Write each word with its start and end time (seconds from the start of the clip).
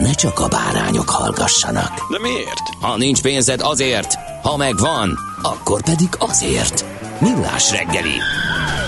ne 0.00 0.12
csak 0.12 0.38
a 0.38 0.48
bárányok 0.48 1.10
hallgassanak. 1.10 2.10
De 2.10 2.18
miért? 2.18 2.68
Ha 2.80 2.96
nincs 2.96 3.22
pénzed 3.22 3.60
azért, 3.62 4.14
ha 4.42 4.56
megvan, 4.56 5.18
akkor 5.42 5.82
pedig 5.82 6.08
azért. 6.18 6.84
Millás 7.20 7.70
reggeli. 7.70 8.16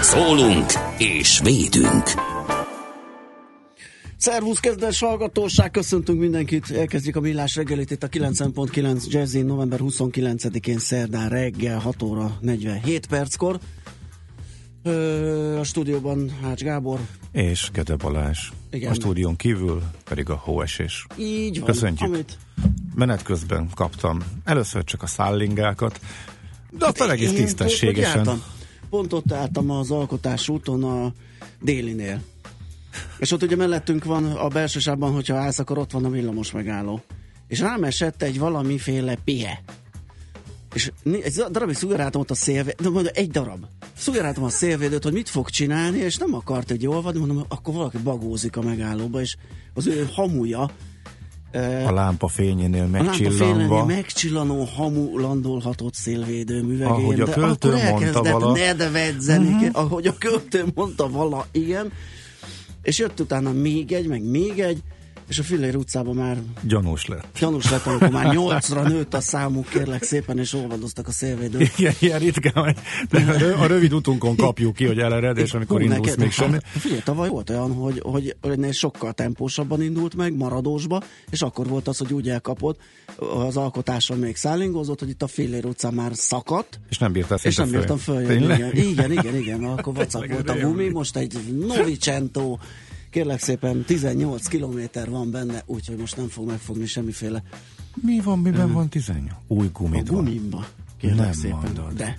Szólunk 0.02 0.72
és 0.98 1.40
védünk. 1.42 2.10
Szervusz, 4.16 4.58
kezdes 4.58 5.00
hallgatóság, 5.00 5.70
köszöntünk 5.70 6.20
mindenkit, 6.20 6.70
elkezdjük 6.70 7.16
a 7.16 7.20
millás 7.20 7.56
reggelit 7.56 7.90
itt 7.90 8.02
a 8.02 8.08
90.9 8.08 9.06
Jazzin 9.06 9.46
november 9.46 9.78
29-én 9.82 10.78
szerdán 10.78 11.28
reggel 11.28 11.78
6 11.78 12.02
óra 12.02 12.38
47 12.40 13.06
perckor. 13.06 13.58
Ö, 14.86 15.58
a 15.58 15.64
stúdióban 15.64 16.30
Hács 16.42 16.62
Gábor. 16.62 17.00
És 17.32 17.70
Gede 17.72 17.96
Balázs. 17.96 18.38
Igen. 18.70 18.90
A 18.90 18.94
stúdión 18.94 19.36
kívül 19.36 19.82
pedig 20.04 20.28
a 20.28 20.34
hóesés. 20.34 21.06
Így 21.18 21.58
van. 21.58 21.66
Köszöntjük. 21.66 22.08
Amit 22.08 22.38
Menet 22.94 23.22
közben 23.22 23.68
kaptam 23.74 24.22
először 24.44 24.84
csak 24.84 25.02
a 25.02 25.06
szállingákat, 25.06 26.00
de 26.78 26.86
aztán 26.86 27.10
egész 27.10 27.32
tisztességesen. 27.32 28.24
Pont, 28.24 28.42
pont, 28.90 29.12
ott 29.12 29.32
álltam 29.32 29.70
az 29.70 29.90
alkotás 29.90 30.48
úton 30.48 30.84
a 30.84 31.12
délinél. 31.60 32.20
És 33.18 33.32
ott 33.32 33.42
ugye 33.42 33.56
mellettünk 33.56 34.04
van 34.04 34.24
a 34.24 34.48
belső 34.48 34.78
sávban, 34.78 35.12
hogyha 35.12 35.36
állsz, 35.36 35.58
akkor 35.58 35.78
ott 35.78 35.90
van 35.90 36.04
a 36.04 36.10
villamos 36.10 36.52
megálló. 36.52 37.02
És 37.48 37.60
rám 37.60 37.84
esett 37.84 38.22
egy 38.22 38.38
valamiféle 38.38 39.16
pie. 39.24 39.62
És 40.74 40.92
egy 41.04 41.44
darabig 41.50 41.74
szugeráltam 41.74 42.20
ott 42.20 42.30
a 42.30 42.34
szélvédőt, 42.34 42.82
de 42.82 42.88
mondom, 42.88 43.12
egy 43.14 43.30
darab. 43.30 43.64
Szugeráltam 43.96 44.44
a 44.44 44.48
szélvédőt, 44.48 45.02
hogy 45.02 45.12
mit 45.12 45.28
fog 45.28 45.50
csinálni, 45.50 45.98
és 45.98 46.16
nem 46.16 46.34
akart 46.34 46.70
egy 46.70 46.86
olvadni, 46.86 47.18
mondom, 47.18 47.44
akkor 47.48 47.74
valaki 47.74 47.98
bagózik 47.98 48.56
a 48.56 48.62
megállóba, 48.62 49.20
és 49.20 49.36
az 49.74 49.86
ő 49.86 50.08
hamuja 50.12 50.70
A 51.86 51.92
lámpa 51.92 52.28
fényénél 52.28 52.82
a 52.82 52.90
lámpa 52.90 53.02
megcsillanva. 53.02 53.44
fényénél 53.44 53.84
megcsillanó 53.84 54.64
hamu 54.64 55.18
landolhatott 55.18 55.94
szélvédő 55.94 56.62
művegén. 56.62 56.92
Ahogy 56.92 57.20
a 57.20 57.24
de 57.24 57.32
költő 57.32 57.72
akkor 57.72 58.00
mondta 58.00 58.38
vala. 58.38 58.52
nedvedzeni, 58.52 59.48
uh-huh. 59.48 59.68
ahogy 59.72 60.06
a 60.06 60.14
költő 60.18 60.64
mondta 60.74 61.10
vala, 61.10 61.46
igen. 61.52 61.92
És 62.82 62.98
jött 62.98 63.20
utána 63.20 63.52
még 63.52 63.92
egy, 63.92 64.06
meg 64.06 64.22
még 64.22 64.60
egy, 64.60 64.82
és 65.28 65.38
a 65.38 65.42
Fillér 65.42 65.76
utcában 65.76 66.14
már 66.16 66.36
Gyanús 66.62 67.06
lett. 67.06 67.26
gyanús 67.38 67.70
lett, 67.70 67.86
amikor 67.86 68.08
már 68.10 68.32
nyolcra 68.34 68.82
nőtt 68.88 69.14
a 69.14 69.20
számuk, 69.20 69.68
kérlek 69.68 70.02
szépen, 70.02 70.38
és 70.38 70.52
olvadoztak 70.52 71.08
a 71.08 71.12
szélvédőt. 71.12 71.78
Igen, 71.78 71.94
ilyen 71.98 72.18
ritkán, 72.18 72.76
de 73.10 73.18
a 73.28 73.36
rö- 73.38 73.56
a 73.58 73.66
rövid 73.66 73.92
utunkon 73.92 74.36
kapjuk 74.36 74.74
ki, 74.74 74.84
hogy 74.86 74.98
elered, 74.98 75.38
és 75.38 75.52
amikor 75.54 75.76
Hú, 75.80 75.82
indulsz 75.84 76.00
neked- 76.00 76.18
még 76.18 76.30
semmi. 76.30 76.52
Hát, 76.52 76.64
figyelj, 76.66 77.00
tavaly 77.00 77.28
volt 77.28 77.50
olyan, 77.50 77.72
hogy, 77.72 78.02
hogy 78.04 78.36
ennél 78.40 78.72
sokkal 78.72 79.12
tempósabban 79.12 79.82
indult 79.82 80.14
meg, 80.16 80.36
maradósba, 80.36 81.02
és 81.30 81.42
akkor 81.42 81.66
volt 81.68 81.88
az, 81.88 81.98
hogy 81.98 82.12
úgy 82.12 82.28
elkapott, 82.28 82.78
az 83.46 83.56
alkotáson 83.56 84.18
még 84.18 84.36
szállingozott, 84.36 84.98
hogy 84.98 85.08
itt 85.08 85.22
a 85.22 85.26
Fillér 85.26 85.64
utcán 85.64 85.94
már 85.94 86.10
szakadt, 86.14 86.80
És 86.90 86.98
nem 86.98 87.12
bírtál 87.12 87.38
és 87.42 87.56
nem 87.56 87.70
bírtam 87.70 87.96
följönni. 87.96 88.44
Igen, 88.54 88.72
igen, 88.76 89.12
igen, 89.12 89.36
igen, 89.36 89.64
akkor 89.64 89.94
vacak 89.94 90.26
volt 90.26 90.50
a 90.50 90.58
gumi, 90.58 90.88
most 90.88 91.16
egy 91.16 91.38
Novicento, 91.66 92.58
kérlek 93.14 93.40
szépen 93.40 93.82
18 93.82 94.46
kilométer 94.46 95.10
van 95.10 95.30
benne, 95.30 95.62
úgyhogy 95.66 95.96
most 95.96 96.16
nem 96.16 96.28
fog 96.28 96.46
megfogni 96.46 96.86
semmiféle 96.86 97.42
Mi 97.94 98.20
van, 98.20 98.38
miben 98.38 98.72
van 98.72 98.88
18? 98.88 99.32
Új 99.46 99.66
a 99.66 99.70
gumid 99.72 100.08
van. 100.08 100.24
gumimba. 100.24 100.66
Kérlek 101.00 101.18
Nem 101.18 101.32
szépen. 101.32 101.58
mondod. 101.62 101.92
De. 101.92 102.18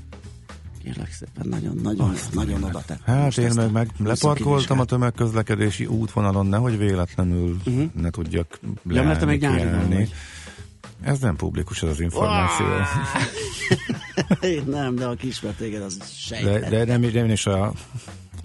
Kérlek 0.83 1.11
szépen, 1.11 1.47
nagyon, 1.47 1.79
nagyon, 1.83 2.09
Azt 2.09 2.33
nagyon 2.33 2.59
meg. 2.59 2.69
oda 2.69 2.83
tett. 2.85 3.01
Hát 3.06 3.38
én 3.38 3.51
meg, 3.56 3.67
a 3.67 3.72
meg 3.72 3.89
leparkoltam 3.97 4.79
a 4.79 4.85
tömegközlekedési 4.85 5.85
útvonalon, 5.85 6.45
nehogy 6.45 6.78
véletlenül 6.78 7.57
uh-huh. 7.66 7.89
ne 7.94 8.09
tudjak. 8.09 8.59
Ja, 8.89 9.03
mert 9.03 9.19
te 9.19 9.25
leállni, 9.25 9.95
még 9.95 9.97
vagy. 9.97 10.13
Ez 11.01 11.19
nem 11.19 11.35
publikus 11.35 11.83
ez 11.83 11.89
az 11.89 12.00
információ. 12.00 12.66
Én 14.56 14.63
nem, 14.67 14.95
de 14.95 15.06
a 15.06 15.16
kismert 15.16 15.57
téged 15.57 15.81
az 15.81 15.97
De, 15.97 16.06
sejtett. 16.06 16.69
de 16.69 16.85
nem, 16.85 17.01
nem 17.01 17.29
is 17.29 17.45
a 17.45 17.73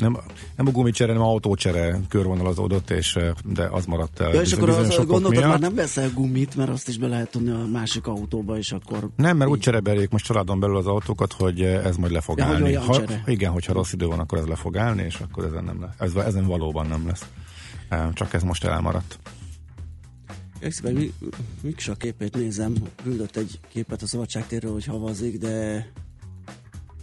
nem, 0.00 0.16
nem 0.56 0.66
a 0.66 0.70
gumicsere, 0.70 1.12
nem 1.12 1.22
a 1.22 1.26
autócsere 1.26 2.00
körvonalazódott, 2.08 2.90
és, 2.90 3.18
de 3.44 3.66
az 3.66 3.86
maradt 3.86 4.20
el. 4.20 4.34
Ja, 4.34 4.40
és 4.40 4.52
akkor 4.52 4.68
az, 4.68 4.96
gondoltad, 4.96 5.30
miatt. 5.30 5.48
már 5.48 5.60
nem 5.60 5.74
veszel 5.74 6.10
gumit, 6.14 6.56
mert 6.56 6.70
azt 6.70 6.88
is 6.88 6.98
be 6.98 7.06
lehet 7.06 7.30
tudni 7.30 7.50
a 7.50 7.66
másik 7.72 8.06
autóba, 8.06 8.56
és 8.56 8.72
akkor... 8.72 9.08
Nem, 9.16 9.36
mert 9.36 9.50
úgy 9.50 9.58
cserebeljék 9.58 10.10
most 10.10 10.24
családon 10.24 10.60
belül 10.60 10.76
az 10.76 10.86
autókat, 10.86 11.32
hogy 11.32 11.62
ez 11.62 11.96
majd 11.96 12.12
le 12.12 12.20
fog 12.20 12.38
Ja, 12.38 12.44
hogy 12.44 12.54
állni. 12.54 12.66
olyan 12.66 12.82
Ha, 12.82 13.02
igen, 13.26 13.52
hogyha 13.52 13.72
rossz 13.72 13.92
idő 13.92 14.06
van, 14.06 14.18
akkor 14.18 14.38
ez 14.38 14.46
le 14.46 14.54
fog 14.54 14.76
állni, 14.76 15.02
és 15.02 15.20
akkor 15.20 15.44
ezen, 15.44 15.64
nem 15.64 15.80
lesz. 15.80 15.94
Ez, 15.98 16.14
ezen 16.14 16.46
valóban 16.46 16.86
nem 16.86 17.06
lesz. 17.06 17.26
Csak 18.12 18.34
ez 18.34 18.42
most 18.42 18.64
elmaradt. 18.64 19.18
Exben 20.58 20.92
mi, 20.92 21.12
Miksa 21.62 21.94
képét 21.94 22.36
nézem, 22.36 22.74
küldött 23.02 23.36
egy 23.36 23.58
képet 23.68 24.02
a 24.02 24.06
szabadságtérről, 24.06 24.72
hogy 24.72 24.84
havazik, 24.84 25.38
de 25.38 25.86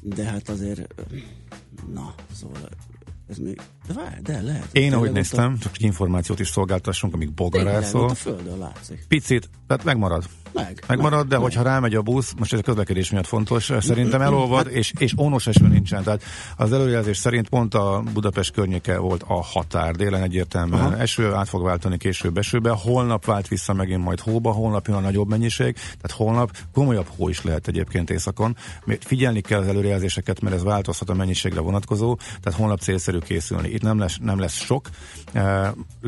de 0.01 0.23
hát 0.23 0.49
azért 0.49 0.93
na, 1.93 2.13
szóval 2.33 2.69
ez 3.27 3.37
még, 3.37 3.61
de 3.87 3.93
várj, 3.93 4.21
de 4.21 4.41
lehet. 4.41 4.67
Én, 4.71 4.93
ahogy 4.93 5.11
néztem, 5.11 5.53
ott 5.53 5.59
csak 5.59 5.71
egy 5.75 5.83
információt 5.83 6.39
is 6.39 6.47
szolgáltassunk, 6.47 7.13
amíg 7.13 7.29
a, 7.35 7.97
ott 7.97 8.11
a 8.11 8.15
földön 8.15 8.57
látszik. 8.57 9.05
Picit, 9.07 9.49
tehát 9.67 9.83
megmarad. 9.83 10.23
Meg. 10.53 10.83
Megmarad, 10.87 11.27
de 11.27 11.35
meg. 11.35 11.43
hogyha 11.43 11.61
rámegy 11.61 11.95
a 11.95 12.01
busz, 12.01 12.33
most 12.37 12.53
ez 12.53 12.59
a 12.59 12.61
közlekedés 12.61 13.11
miatt 13.11 13.25
fontos, 13.25 13.71
szerintem 13.79 14.21
elolvad, 14.21 14.67
és, 14.71 14.93
és 14.97 15.13
ónos 15.17 15.47
eső 15.47 15.67
nincsen. 15.67 16.03
Tehát 16.03 16.23
az 16.55 16.73
előjelzés 16.73 17.17
szerint 17.17 17.49
pont 17.49 17.73
a 17.73 18.03
Budapest 18.13 18.51
környéke 18.51 18.97
volt 18.97 19.23
a 19.27 19.41
határ. 19.43 19.95
Délen 19.95 20.23
egyértelműen 20.23 20.81
Aha. 20.81 20.97
eső, 20.97 21.33
át 21.33 21.49
fog 21.49 21.63
váltani 21.63 21.97
később 21.97 22.37
esőbe. 22.37 22.69
Holnap 22.69 23.25
vált 23.25 23.47
vissza 23.47 23.73
megint 23.73 24.03
majd 24.03 24.19
hóba, 24.19 24.51
holnap 24.51 24.87
jön 24.87 24.97
a 24.97 24.99
nagyobb 24.99 25.29
mennyiség, 25.29 25.73
tehát 25.73 26.11
holnap 26.11 26.57
komolyabb 26.73 27.07
hó 27.17 27.29
is 27.29 27.43
lehet 27.43 27.67
egyébként 27.67 28.09
északon. 28.09 28.55
Figyelni 28.99 29.41
kell 29.41 29.59
az 29.59 29.67
előrejelzéseket, 29.67 30.41
mert 30.41 30.55
ez 30.55 30.63
változhat 30.63 31.09
a 31.09 31.13
mennyiségre 31.13 31.59
vonatkozó, 31.59 32.15
tehát 32.15 32.59
holnap 32.59 32.79
célszerű 32.79 33.17
készülni. 33.17 33.69
Itt 33.77 33.83
nem 33.83 33.99
lesz, 33.99 34.17
nem 34.21 34.39
lesz 34.39 34.53
sok. 34.53 34.89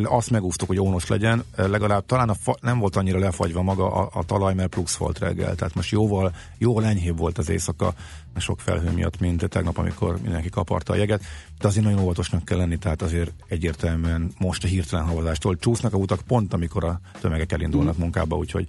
Azt 0.04 0.30
megúsztuk, 0.30 0.68
hogy 0.68 0.80
ónos 0.80 1.08
legyen. 1.08 1.44
Legalább 1.56 2.06
talán 2.06 2.30
a 2.30 2.34
fa, 2.34 2.56
nem 2.62 2.80
volt 2.80 2.96
annyira 2.96 3.20
lefagyva 3.20 3.62
maga 3.62 3.94
a, 3.94 4.10
a 4.14 4.24
talaj, 4.24 4.54
mert 4.54 4.70
plusz 4.70 4.96
volt 4.96 5.20
reggel. 5.20 5.56
Tehát 5.56 5.76
most 5.76 5.92
jóval, 5.92 6.36
jóval 6.58 6.86
enyhébb 6.86 7.18
volt 7.18 7.38
az 7.38 7.50
éjszaka 7.50 7.94
sok 8.38 8.60
felhő 8.60 8.92
miatt, 8.92 9.20
mint 9.20 9.50
tegnap, 9.50 9.78
amikor 9.78 10.22
mindenki 10.22 10.50
kaparta 10.50 10.94
a 10.94 10.96
jeget. 10.96 11.24
De 11.60 11.68
azért 11.68 11.86
nagyon 11.86 12.00
óvatosnak 12.00 12.46
kell 12.46 12.58
lenni, 12.58 12.78
tehát 12.78 13.02
azért 13.02 13.32
egyértelműen 13.48 14.32
most 14.38 14.64
a 14.64 14.68
hirtelen 14.68 15.06
havazástól 15.06 15.58
csúsznak 15.58 15.94
a 15.94 15.98
utak 15.98 16.22
pont, 16.22 16.54
amikor 16.54 16.84
a 16.84 17.00
tömegek 17.22 17.52
elindulnak 17.52 17.98
munkába, 17.98 18.36
úgyhogy 18.36 18.68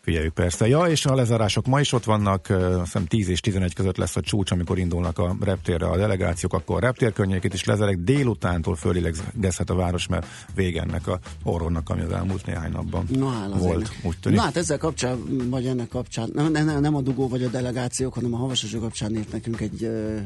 Figyeljük 0.00 0.32
persze. 0.32 0.68
Ja, 0.68 0.84
és 0.84 1.06
a 1.06 1.14
lezárások 1.14 1.66
ma 1.66 1.80
is 1.80 1.92
ott 1.92 2.04
vannak, 2.04 2.48
ö, 2.48 2.74
azt 2.74 2.84
hiszem 2.84 3.06
10 3.06 3.28
és 3.28 3.40
11 3.40 3.74
között 3.74 3.96
lesz 3.96 4.16
a 4.16 4.20
csúcs, 4.20 4.50
amikor 4.50 4.78
indulnak 4.78 5.18
a 5.18 5.36
reptérre 5.40 5.86
a 5.86 5.96
delegációk, 5.96 6.52
akkor 6.52 6.76
a 6.76 6.80
reptér 6.80 7.12
környékét 7.12 7.54
is 7.54 7.64
lezerek. 7.64 7.96
Délutántól 7.96 8.76
fölélegezhet 8.76 9.70
a 9.70 9.74
város, 9.74 10.06
mert 10.06 10.26
vége 10.54 10.80
ennek 10.80 11.06
a 11.06 11.18
horrornak, 11.42 11.88
ami 11.88 12.00
az 12.00 12.12
elmúlt 12.12 12.46
néhány 12.46 12.72
napban 12.72 13.06
Na, 13.08 13.28
hát 13.30 13.58
volt, 13.58 13.92
úgy 14.02 14.18
tűnik. 14.18 14.38
Na 14.38 14.44
hát 14.44 14.56
ezzel 14.56 14.78
kapcsán, 14.78 15.48
vagy 15.50 15.66
ennek 15.66 15.88
kapcsán, 15.88 16.30
nem, 16.34 16.52
nem, 16.52 16.80
nem 16.80 16.94
a 16.94 17.00
dugó 17.00 17.28
vagy 17.28 17.42
a 17.42 17.48
delegációk, 17.48 18.14
hanem 18.14 18.34
a 18.34 18.36
havasosok 18.36 18.80
kapcsán 18.80 19.16
írt 19.16 19.32
nekünk 19.32 19.60
egy 19.60 19.82
uh, 19.82 20.18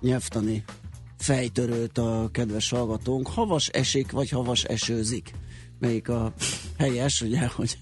nyelvtani 0.00 0.64
fejtörőt 1.18 1.98
a 1.98 2.28
kedves 2.32 2.70
hallgatónk. 2.70 3.28
Havas 3.28 3.68
esik, 3.68 4.10
vagy 4.10 4.28
havas 4.28 4.64
esőzik? 4.64 5.32
Melyik 5.78 6.08
a 6.08 6.32
helyes, 6.78 7.20
ugye, 7.20 7.46
hogy 7.46 7.78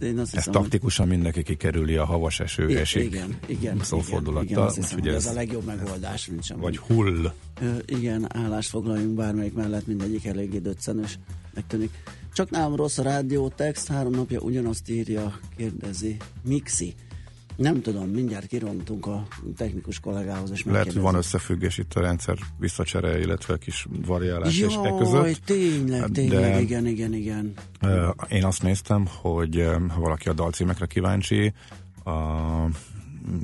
én 0.00 0.18
azt 0.18 0.36
ez 0.36 0.44
taktikusan 0.44 1.06
hogy... 1.06 1.14
mindenki 1.14 1.42
kikerüli 1.42 1.96
a 1.96 2.04
havas 2.04 2.40
eső 2.40 2.70
I- 2.70 2.76
esik 2.76 3.04
igen, 3.04 3.38
igen, 3.46 3.78
szófordulattal. 3.82 4.44
Igen, 4.44 4.72
hiszem, 4.74 4.98
ez, 5.02 5.14
ez 5.14 5.26
a 5.26 5.32
legjobb 5.32 5.64
megoldás, 5.64 6.30
sem. 6.40 6.58
Vagy 6.58 6.78
hull. 6.78 7.32
Ö, 7.60 7.76
igen, 7.86 8.36
állást 8.36 8.68
foglaljunk 8.68 9.14
bármelyik 9.14 9.54
mellett, 9.54 9.86
mindegyik 9.86 10.26
eléggé 10.26 10.58
döccenős, 10.58 11.18
megtűnik. 11.54 11.90
Csak 12.32 12.50
nálam 12.50 12.76
rossz 12.76 12.98
a 12.98 13.02
rádió 13.02 13.48
text, 13.48 13.86
három 13.86 14.12
napja 14.12 14.40
ugyanazt 14.40 14.90
írja, 14.90 15.38
kérdezi 15.56 16.16
Mixi. 16.44 16.94
Nem 17.56 17.82
tudom, 17.82 18.08
mindjárt 18.08 18.46
kirontunk 18.46 19.06
a 19.06 19.26
technikus 19.56 20.00
kollégához. 20.00 20.50
És 20.50 20.64
Lehet, 20.64 20.92
hogy 20.92 21.02
van 21.02 21.14
összefüggés 21.14 21.78
itt 21.78 21.94
a 21.94 22.00
rendszer 22.00 22.38
visszacsere, 22.58 23.20
illetve 23.20 23.58
kis 23.58 23.86
variálás 24.06 24.58
Jaj, 24.58 24.68
és 24.68 24.76
e 24.82 24.94
között. 24.98 25.44
tényleg, 25.44 26.10
tényleg, 26.10 26.40
de 26.40 26.60
igen, 26.60 26.86
igen, 26.86 27.14
igen. 27.14 27.52
Én 28.28 28.44
azt 28.44 28.62
néztem, 28.62 29.06
hogy 29.20 29.66
ha 29.88 30.00
valaki 30.00 30.28
a 30.28 30.32
dalcímekre 30.32 30.86
kíváncsi, 30.86 31.52
a 32.04 32.12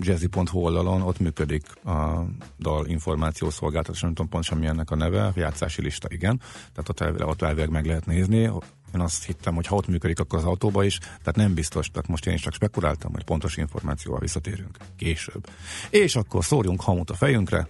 jazzy.hu 0.00 0.58
oldalon 0.58 1.02
ott 1.02 1.18
működik 1.18 1.84
a 1.84 2.24
dal 2.58 2.86
információ 2.86 3.50
szolgáltatás, 3.50 4.00
nem 4.00 4.14
tudom 4.14 4.30
pontosan 4.30 4.58
mi 4.58 4.66
ennek 4.66 4.90
a 4.90 4.96
neve, 4.96 5.32
játszási 5.34 5.82
lista, 5.82 6.08
igen. 6.10 6.40
Tehát 6.72 6.88
ott, 6.88 7.00
elvileg, 7.00 7.28
ott 7.28 7.42
elvileg 7.42 7.70
meg 7.70 7.86
lehet 7.86 8.06
nézni, 8.06 8.50
én 8.94 9.00
azt 9.00 9.24
hittem, 9.24 9.54
hogy 9.54 9.66
ha 9.66 9.76
ott 9.76 9.86
működik, 9.86 10.20
akkor 10.20 10.38
az 10.38 10.44
autóba 10.44 10.84
is, 10.84 10.98
tehát 10.98 11.36
nem 11.36 11.54
biztos, 11.54 11.90
tehát 11.90 12.08
most 12.08 12.26
én 12.26 12.34
is 12.34 12.40
csak 12.40 12.54
spekuláltam, 12.54 13.12
hogy 13.12 13.24
pontos 13.24 13.56
információval 13.56 14.20
visszatérünk 14.20 14.76
később. 14.96 15.48
És 15.90 16.16
akkor 16.16 16.44
szórjunk 16.44 16.80
hamut 16.80 17.10
a 17.10 17.14
fejünkre, 17.14 17.68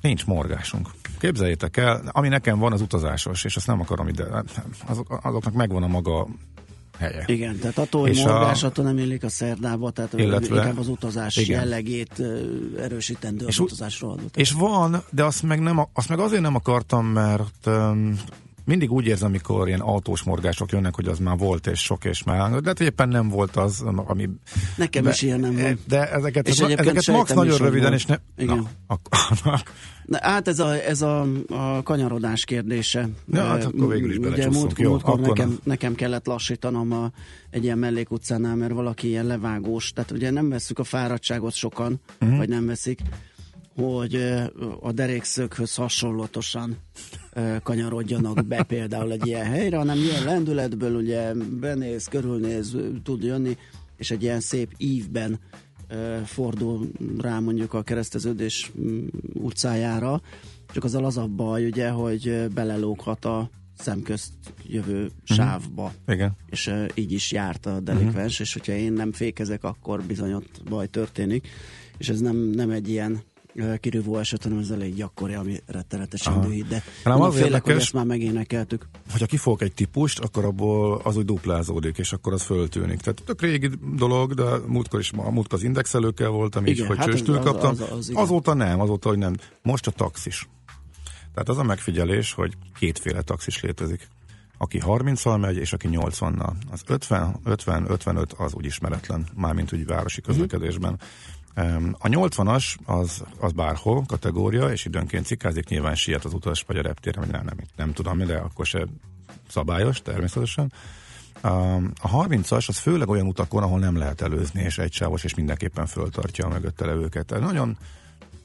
nincs 0.00 0.26
morgásunk. 0.26 0.90
Képzeljétek 1.18 1.76
el, 1.76 2.02
ami 2.12 2.28
nekem 2.28 2.58
van 2.58 2.72
az 2.72 2.80
utazásos, 2.80 3.44
és 3.44 3.56
azt 3.56 3.66
nem 3.66 3.80
akarom 3.80 4.08
ide, 4.08 4.44
azok, 4.86 5.20
azoknak 5.22 5.54
megvan 5.54 5.82
a 5.82 5.86
maga 5.86 6.26
helye. 6.98 7.24
Igen, 7.26 7.58
tehát 7.58 7.78
attól, 7.78 8.00
hogy 8.00 8.16
morgás, 8.16 8.62
a... 8.62 8.66
attól 8.66 8.84
nem 8.84 8.98
illik 8.98 9.24
a 9.24 9.28
szerdába, 9.28 9.90
tehát 9.90 10.12
illetve, 10.12 10.56
inkább 10.56 10.78
az 10.78 10.88
utazás 10.88 11.36
igen. 11.36 11.58
jellegét 11.58 12.22
erősítendő 12.78 13.44
az 13.44 13.50
és, 13.50 13.58
utazásról. 13.58 14.20
És 14.34 14.52
van, 14.52 15.02
de 15.10 15.24
azt 15.24 15.42
meg, 15.42 15.60
nem, 15.60 15.88
azt 15.92 16.08
meg 16.08 16.18
azért 16.18 16.42
nem 16.42 16.54
akartam, 16.54 17.06
mert 17.06 17.66
um, 17.66 18.20
mindig 18.66 18.92
úgy 18.92 19.06
érzem, 19.06 19.28
amikor 19.28 19.68
ilyen 19.68 19.80
autós 19.80 20.22
morgások 20.22 20.72
jönnek, 20.72 20.94
hogy 20.94 21.06
az 21.06 21.18
már 21.18 21.38
volt 21.38 21.66
és 21.66 21.80
sok 21.80 22.04
és 22.04 22.22
már, 22.22 22.50
de 22.60 22.68
hát 22.68 22.80
éppen 22.80 23.08
nem 23.08 23.28
volt 23.28 23.56
az, 23.56 23.84
ami... 24.06 24.28
Nekem 24.76 25.04
be, 25.04 25.10
is 25.10 25.22
ilyen 25.22 25.40
nem 25.40 25.56
volt. 25.56 25.78
De 25.86 26.10
ezeket, 26.10 26.48
és 26.48 26.58
ezeket 26.58 27.06
max 27.06 27.32
nagyon 27.32 27.58
röviden, 27.58 27.92
és 27.92 28.06
ne... 28.06 28.16
Igen. 28.36 28.56
Na, 28.56 28.70
akkor, 28.86 29.18
Na, 30.06 30.18
hát 30.22 30.48
ez 30.48 30.58
a, 30.58 30.74
ez 30.74 31.02
a, 31.02 31.26
a 31.48 31.82
kanyarodás 31.82 32.44
kérdése. 32.44 33.08
Ja, 33.32 33.44
hát 33.44 33.64
akkor 33.64 33.88
végül 33.88 34.10
is 34.10 34.16
Ugye 34.16 34.50
múlt, 34.50 34.78
Jó, 34.78 34.90
múltkor 34.90 35.20
nekem, 35.20 35.58
nekem 35.62 35.94
kellett 35.94 36.26
lassítanom 36.26 36.92
a, 36.92 37.10
egy 37.50 37.64
ilyen 37.64 37.78
mellékutcánál, 37.78 38.56
mert 38.56 38.72
valaki 38.72 39.08
ilyen 39.08 39.26
levágós, 39.26 39.92
tehát 39.92 40.10
ugye 40.10 40.30
nem 40.30 40.48
veszük 40.48 40.78
a 40.78 40.84
fáradtságot 40.84 41.54
sokan, 41.54 42.00
uh-huh. 42.20 42.36
vagy 42.36 42.48
nem 42.48 42.66
veszik, 42.66 43.00
hogy 43.76 44.14
a 44.80 44.92
derékszöghöz 44.92 45.74
hasonlatosan 45.74 46.76
kanyarodjanak 47.62 48.46
be 48.46 48.62
például 48.74 49.12
egy 49.12 49.26
ilyen 49.26 49.44
helyre, 49.44 49.76
hanem 49.76 49.98
ilyen 49.98 50.24
lendületből 50.24 50.94
ugye 50.94 51.32
benéz, 51.60 52.06
körülnéz, 52.06 52.76
tud 53.02 53.22
jönni, 53.22 53.56
és 53.96 54.10
egy 54.10 54.22
ilyen 54.22 54.40
szép 54.40 54.72
ívben 54.76 55.38
fordul 56.24 56.90
rá 57.18 57.38
mondjuk 57.38 57.74
a 57.74 57.82
kereszteződés 57.82 58.72
mm, 58.80 59.06
utcájára, 59.32 60.20
csak 60.72 60.84
az 60.84 61.16
a 61.16 61.26
baj, 61.26 61.66
ugye, 61.66 61.88
hogy 61.88 62.48
belelóghat 62.54 63.24
a 63.24 63.50
szemközt 63.78 64.32
jövő 64.66 65.02
uh-huh. 65.02 65.36
sávba. 65.36 65.92
Igen. 66.06 66.36
És 66.46 66.66
uh, 66.66 66.86
így 66.94 67.12
is 67.12 67.32
járt 67.32 67.66
a 67.66 67.80
delikvens, 67.80 68.32
uh-huh. 68.32 68.40
és 68.40 68.52
hogyha 68.52 68.72
én 68.72 68.92
nem 68.92 69.12
fékezek, 69.12 69.64
akkor 69.64 70.02
bizony 70.02 70.32
ott 70.32 70.60
baj 70.68 70.86
történik. 70.86 71.48
És 71.98 72.08
ez 72.08 72.20
nem, 72.20 72.36
nem 72.36 72.70
egy 72.70 72.88
ilyen 72.88 73.22
kirívó 73.80 74.18
eset, 74.18 74.42
hanem 74.42 74.58
ez 74.58 74.70
elég 74.70 74.94
gyakori, 74.94 75.34
ami 75.34 75.60
rettenetesen 75.66 76.40
dühít, 76.40 76.66
de 76.68 76.82
nem 77.04 77.20
az 77.20 77.34
félek, 77.34 77.46
érdekes, 77.46 77.72
hogy 77.72 77.82
ezt 77.82 77.92
már 77.92 78.04
megénekeltük. 78.04 78.88
Hogyha 79.10 79.26
kifogok 79.26 79.62
egy 79.62 79.72
típust, 79.72 80.18
akkor 80.18 80.44
abból 80.44 81.00
az 81.04 81.16
úgy 81.16 81.24
duplázódik, 81.24 81.98
és 81.98 82.12
akkor 82.12 82.32
az 82.32 82.42
föltűnik. 82.42 83.00
Tehát 83.00 83.22
tök 83.24 83.40
régi 83.40 83.70
dolog, 83.96 84.34
de 84.34 84.44
múltkor 84.66 85.00
is, 85.00 85.12
a 85.16 85.30
múltkor 85.30 85.58
az 85.58 85.64
indexelőkkel 85.64 86.28
voltam, 86.28 86.66
így, 86.66 86.86
hogy 86.86 86.96
hát 86.96 87.06
csőstül 87.06 87.38
kaptam. 87.38 87.70
Az, 87.70 87.80
az, 87.80 87.90
az, 87.90 88.10
azóta 88.14 88.54
nem, 88.54 88.80
azóta, 88.80 89.08
hogy 89.08 89.18
nem. 89.18 89.34
Most 89.62 89.86
a 89.86 89.90
taxis. 89.90 90.48
Tehát 91.32 91.48
az 91.48 91.58
a 91.58 91.62
megfigyelés, 91.62 92.32
hogy 92.32 92.52
kétféle 92.78 93.22
taxis 93.22 93.60
létezik. 93.60 94.08
Aki 94.58 94.82
30-al 94.86 95.40
megy, 95.40 95.56
és 95.56 95.72
aki 95.72 95.88
80-nal. 95.90 96.52
Az 96.70 96.82
50, 96.86 97.40
50, 97.44 97.90
55 97.90 98.32
az 98.32 98.54
úgy 98.54 98.64
ismeretlen, 98.64 99.26
mármint 99.34 99.72
úgy 99.72 99.86
városi 99.86 100.20
mhm. 100.20 100.30
közlekedésben. 100.30 100.98
A 101.98 102.08
80-as 102.08 102.76
az, 102.84 103.24
az 103.40 103.52
bárhol 103.52 104.04
kategória, 104.06 104.70
és 104.70 104.84
időnként 104.84 105.26
cikázik, 105.26 105.68
nyilván 105.68 105.94
siet 105.94 106.24
az 106.24 106.32
utas 106.32 106.64
vagy 106.66 106.76
a 106.76 106.82
reptéren, 106.82 107.28
nem, 107.30 107.44
nem, 107.44 107.56
nem 107.76 107.92
tudom, 107.92 108.18
de 108.18 108.36
akkor 108.36 108.66
se 108.66 108.86
szabályos 109.48 110.02
természetesen. 110.02 110.72
A 111.40 112.26
30-as 112.26 112.68
az 112.68 112.78
főleg 112.78 113.08
olyan 113.08 113.26
utakon, 113.26 113.62
ahol 113.62 113.78
nem 113.78 113.96
lehet 113.96 114.20
előzni, 114.20 114.62
és 114.62 114.78
egysávos, 114.78 115.24
és 115.24 115.34
mindenképpen 115.34 115.86
föltartja 115.86 116.46
a 116.46 116.48
mögötte 116.48 116.86
levőket. 116.86 117.40
Nagyon 117.40 117.78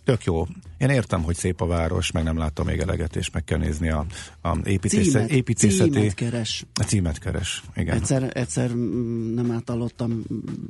tök 0.04 0.24
jó. 0.24 0.46
Én 0.78 0.90
értem, 0.90 1.24
hogy 1.24 1.36
szép 1.36 1.62
a 1.62 1.66
város, 1.66 2.12
meg 2.12 2.24
nem 2.24 2.38
láttam 2.38 2.66
még 2.66 2.80
eleget, 2.80 3.16
és 3.16 3.30
meg 3.30 3.44
kell 3.44 3.58
nézni 3.58 3.90
a, 3.90 4.06
a 4.42 4.58
építészet, 4.64 5.12
címet, 5.12 5.30
építészeti... 5.30 5.90
Címet 5.90 6.14
keres. 6.14 6.66
A 6.74 6.84
címet 6.84 7.20
keres, 7.20 7.64
igen. 7.76 7.96
Egyszer, 7.96 8.32
egyszer 8.34 8.74
mm, 8.74 9.34
nem 9.34 9.52
átallottam 9.52 10.24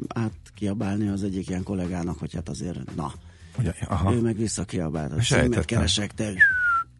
átkiabálni 0.08 1.08
az 1.08 1.24
egyik 1.24 1.50
ilyen 1.50 1.64
kollégának, 1.64 2.20
hogy 2.20 2.34
hát 2.34 2.50
azért, 2.50 2.96
na, 2.96 3.14
Ugye, 3.60 3.74
aha. 3.88 4.14
ő 4.14 4.22
meg 4.22 4.38
visszakiabált. 4.38 5.24
Címet 5.24 5.66
keresek, 5.66 6.14
te 6.14 6.34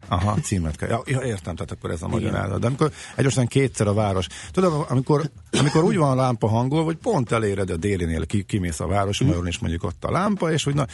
Aha, 0.08 0.34
címet 0.34 0.76
kell. 0.76 1.02
Ja, 1.04 1.20
értem, 1.20 1.54
tehát 1.54 1.70
akkor 1.70 1.90
ez 1.90 2.02
a 2.02 2.08
magyarázat. 2.08 2.60
De 2.60 2.66
amikor 2.66 2.92
egyosan 3.16 3.46
kétszer 3.46 3.86
a 3.86 3.94
város. 3.94 4.26
Tudod, 4.50 4.86
amikor, 4.88 5.30
amikor 5.50 5.84
úgy 5.84 5.96
van 5.96 6.10
a 6.10 6.14
lámpa 6.14 6.48
hangol, 6.48 6.84
hogy 6.84 6.96
pont 6.96 7.32
eléred 7.32 7.70
a 7.70 7.76
délinél, 7.76 8.26
ki, 8.26 8.42
kimész 8.42 8.80
a 8.80 8.86
város, 8.86 9.24
mm. 9.24 9.46
és 9.46 9.58
mondjuk 9.58 9.84
ott 9.84 10.04
a 10.04 10.10
lámpa, 10.10 10.52
és 10.52 10.64
hogy 10.64 10.74
na, 10.74 10.86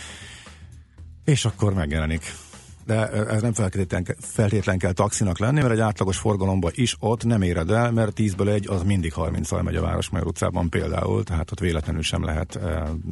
és 1.29 1.45
akkor 1.45 1.75
megjelenik. 1.75 2.35
De 2.85 3.09
ez 3.11 3.43
nem 3.43 3.53
feltétlen, 3.53 4.07
feltétlen 4.21 4.79
kell 4.79 4.93
taxinak 4.93 5.39
lenni, 5.39 5.61
mert 5.61 5.73
egy 5.73 5.81
átlagos 5.81 6.17
forgalomban 6.17 6.73
is 6.75 6.97
ott 6.99 7.25
nem 7.25 7.43
éred 7.43 7.71
el, 7.71 7.91
mert 7.93 8.13
10-ből 8.17 8.49
egy 8.49 8.69
az 8.69 8.83
mindig 8.83 9.13
30-al 9.17 9.63
megy 9.63 9.77
a 9.77 9.81
Városmajor 9.81 10.27
utcában 10.27 10.69
például, 10.69 11.25
tehát 11.25 11.51
ott 11.51 11.61
véletlenül 11.61 12.03
sem 12.03 12.25
lehet 12.25 12.59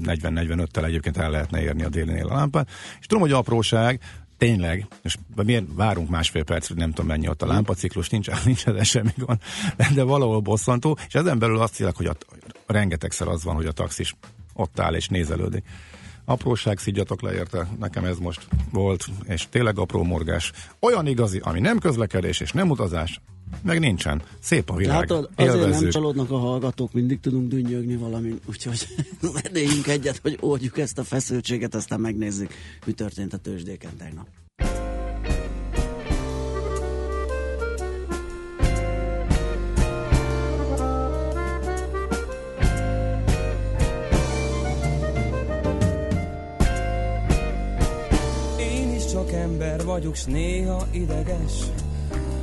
40-45-tel 0.05 0.85
egyébként 0.85 1.17
el 1.17 1.31
lehetne 1.31 1.63
érni 1.63 1.83
a 1.83 1.89
délinél 1.89 2.27
a 2.27 2.35
lámpát. 2.35 2.69
És 3.01 3.07
tudom, 3.07 3.23
hogy 3.23 3.33
apróság, 3.33 4.01
tényleg, 4.39 4.87
és 5.03 5.17
miért 5.45 5.65
várunk 5.75 6.09
másfél 6.09 6.45
perc, 6.45 6.69
nem 6.69 6.91
tudom 6.91 7.07
mennyi 7.07 7.29
ott 7.29 7.43
a 7.43 7.47
lámpaciklus, 7.47 8.09
nincs, 8.09 8.29
nincs 8.45 8.67
ez 8.67 8.87
semmi 8.87 9.13
gond, 9.17 9.39
de 9.95 10.03
valahol 10.03 10.41
bosszantó, 10.41 10.99
és 11.07 11.15
ezen 11.15 11.39
belül 11.39 11.61
azt 11.61 11.77
hiszek, 11.77 11.97
hogy 11.97 12.07
a, 12.07 12.17
rengetegszer 12.67 13.29
az 13.29 13.45
van, 13.45 13.55
hogy 13.55 13.67
a 13.67 13.73
taxis 13.73 14.15
ott 14.55 14.81
áll 14.81 14.95
és 14.95 15.09
nézelődik 15.09 15.65
apróság, 16.27 16.79
szidjatok 16.79 17.23
le 17.23 17.33
érte, 17.33 17.69
nekem 17.79 18.05
ez 18.05 18.19
most 18.19 18.47
volt, 18.73 19.05
és 19.25 19.47
tényleg 19.51 19.79
apró 19.79 20.03
morgás. 20.03 20.53
Olyan 20.81 21.07
igazi, 21.07 21.41
ami 21.43 21.61
nem 21.61 21.79
közlekedés 21.79 22.41
és 22.41 22.53
nem 22.53 22.71
utazás, 22.71 23.21
meg 23.63 23.79
nincsen. 23.79 24.23
Szép 24.41 24.71
a 24.71 24.75
világ. 24.75 24.99
Látod, 24.99 25.31
azért 25.37 25.57
Élvezzük. 25.57 25.81
nem 25.81 25.91
csalódnak 25.91 26.31
a 26.31 26.39
hallgatók, 26.39 26.93
mindig 26.93 27.21
tudunk 27.21 27.49
dünnyögni 27.49 27.97
valamin, 27.97 28.41
úgyhogy 28.47 28.87
vennéljünk 29.43 29.87
egyet, 29.87 30.19
hogy 30.23 30.37
oldjuk 30.41 30.79
ezt 30.79 30.99
a 30.99 31.05
feszültséget, 31.05 31.75
aztán 31.75 32.01
megnézzük, 32.01 32.51
mi 32.87 32.93
történt 32.93 33.33
a 33.33 33.37
tőzsdéken 33.39 33.97
tegnap. 33.97 34.27
Vagyok, 49.97 50.17
s 50.17 50.25
néha 50.25 50.87
ideges. 50.91 51.53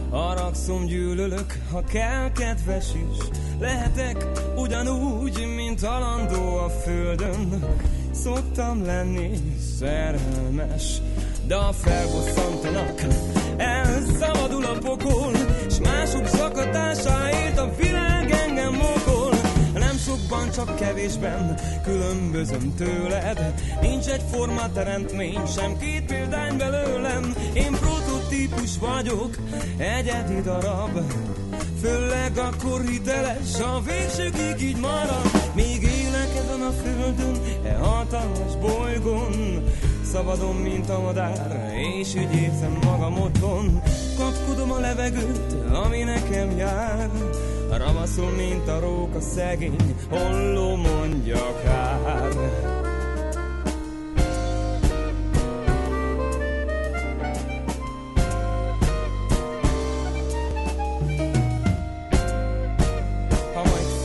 Haragszom, 0.10 0.86
gyűlölök, 0.86 1.60
ha 1.72 1.83
kell, 1.83 2.31
kedves 2.31 2.86
is. 2.86 3.17
Lehetek 3.60 4.27
ugyanúgy, 4.55 5.45
mint 5.55 5.83
alandó 5.83 6.57
a 6.57 6.69
földön. 6.69 7.63
Szoktam 8.12 8.86
lenni 8.86 9.29
szerelmes, 9.77 11.01
de 11.48 11.55
a 11.55 11.72
felbosszantanak, 11.72 13.01
elszabadul 13.57 14.65
a 14.65 14.77
pokol, 14.77 15.31
s 15.69 15.77
mások 15.79 16.27
zakatásáért 16.27 17.57
a 17.57 17.72
világ 17.77 18.31
engem 18.31 18.74
mokol. 18.74 19.02
Sokban 20.13 20.51
csak 20.51 20.75
kevésben 20.75 21.60
különbözöm 21.84 22.75
tőled. 22.75 23.53
Nincs 23.82 24.08
egy 24.08 24.22
forma 24.32 24.72
teremtmény, 24.72 25.46
sem 25.55 25.77
két 25.77 26.05
példány 26.05 26.58
belőlem. 26.58 27.36
Én 27.53 27.72
prototípus 27.72 28.77
vagyok, 28.79 29.36
egyedi 29.77 30.41
darab. 30.41 31.00
Főleg 31.82 32.38
akkor 32.38 32.82
hiteles, 32.82 33.60
a 33.60 33.82
végsőkig 33.82 34.67
így 34.67 34.79
marad. 34.79 35.32
Még 35.55 35.82
élek 35.82 36.29
ezen 36.43 36.62
a 36.62 36.72
földön, 36.72 37.39
e 37.63 37.75
hatalmas 37.75 38.55
bolygón. 38.62 39.63
Szabadon, 40.12 40.55
mint 40.55 40.89
a 40.89 41.00
madár, 41.00 41.72
és 42.00 42.15
úgy 42.15 42.36
érzem 42.36 42.77
magam 42.84 43.22
otthon. 43.22 43.82
Kapkodom 44.17 44.72
a 44.72 44.79
levegőt, 44.79 45.53
ami 45.86 46.03
nekem 46.03 46.58
jár. 46.58 47.10
Ravaszul, 47.77 48.30
mint 48.30 48.68
a 48.68 48.80
róka 48.80 49.22
szegény, 49.22 49.96
holló 50.10 50.75
mondja 50.75 51.62
kár. 51.63 52.32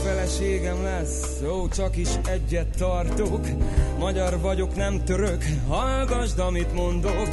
Feleségem 0.03 0.83
lesz, 0.83 1.41
ó, 1.41 1.67
csak 1.67 1.97
is 1.97 2.09
egyet 2.25 2.77
tartok. 2.77 3.47
Magyar 3.99 4.39
vagyok, 4.39 4.75
nem 4.75 5.03
török, 5.03 5.43
hallgasd, 5.67 6.39
amit 6.39 6.73
mondok. 6.73 7.29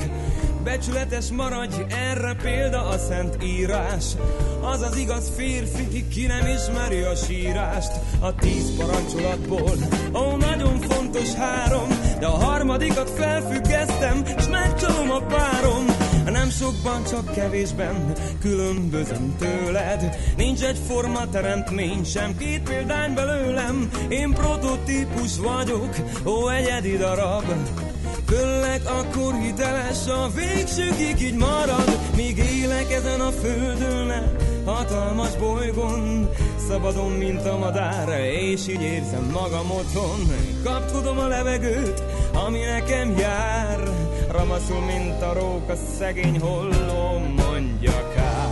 Becsületes 0.66 1.30
maradj, 1.30 1.74
erre 1.88 2.34
példa 2.42 2.88
a 2.88 2.98
szent 2.98 3.44
írás. 3.44 4.04
Az 4.60 4.80
az 4.80 4.96
igaz 4.96 5.32
férfi, 5.36 6.08
ki 6.08 6.26
nem 6.26 6.46
ismeri 6.46 7.00
a 7.00 7.14
sírást. 7.14 7.92
A 8.20 8.34
tíz 8.34 8.76
parancsolatból, 8.76 9.74
ó, 10.14 10.36
nagyon 10.36 10.80
fontos 10.80 11.34
három, 11.34 11.88
de 12.18 12.26
a 12.26 12.44
harmadikat 12.44 13.10
felfüggesztem, 13.10 14.24
s 14.38 14.48
megcsalom 14.48 15.10
a 15.10 15.20
párom. 15.20 15.84
Nem 16.24 16.50
sokban, 16.50 17.04
csak 17.04 17.32
kevésben 17.34 18.12
különbözöm 18.40 19.36
tőled. 19.38 20.16
Nincs 20.36 20.62
egy 20.62 20.78
forma 20.86 21.28
teremtmény, 21.28 22.04
sem 22.04 22.36
két 22.36 22.62
példány 22.62 23.14
belőlem. 23.14 23.90
Én 24.08 24.32
prototípus 24.32 25.38
vagyok, 25.38 25.96
ó, 26.24 26.48
egyedi 26.48 26.96
darab. 26.96 27.44
Főleg 28.26 28.80
akkor 28.84 29.34
hiteles 29.34 30.06
a 30.06 30.28
végsőkig 30.34 31.20
így 31.26 31.34
marad. 31.34 31.98
Míg 32.16 32.38
élek 32.38 32.92
ezen 32.92 33.20
a 33.20 33.30
földön 33.30 34.36
hatalmas 34.64 35.36
bolygón. 35.36 36.28
Szabadon, 36.68 37.10
mint 37.10 37.46
a 37.46 37.58
madár, 37.58 38.08
és 38.32 38.68
így 38.68 38.82
érzem 38.82 39.30
magam 39.32 39.70
otthon. 39.70 40.20
Kapkodom 40.64 41.18
a 41.18 41.26
levegőt, 41.26 42.02
ami 42.46 42.58
nekem 42.58 43.16
jár. 43.18 43.80
Ramaszul, 44.30 44.80
mint 44.80 45.22
a 45.22 45.32
róka, 45.32 45.74
szegény 45.98 46.38
holló, 46.38 47.18
mondja 47.36 48.12
kár 48.14 48.45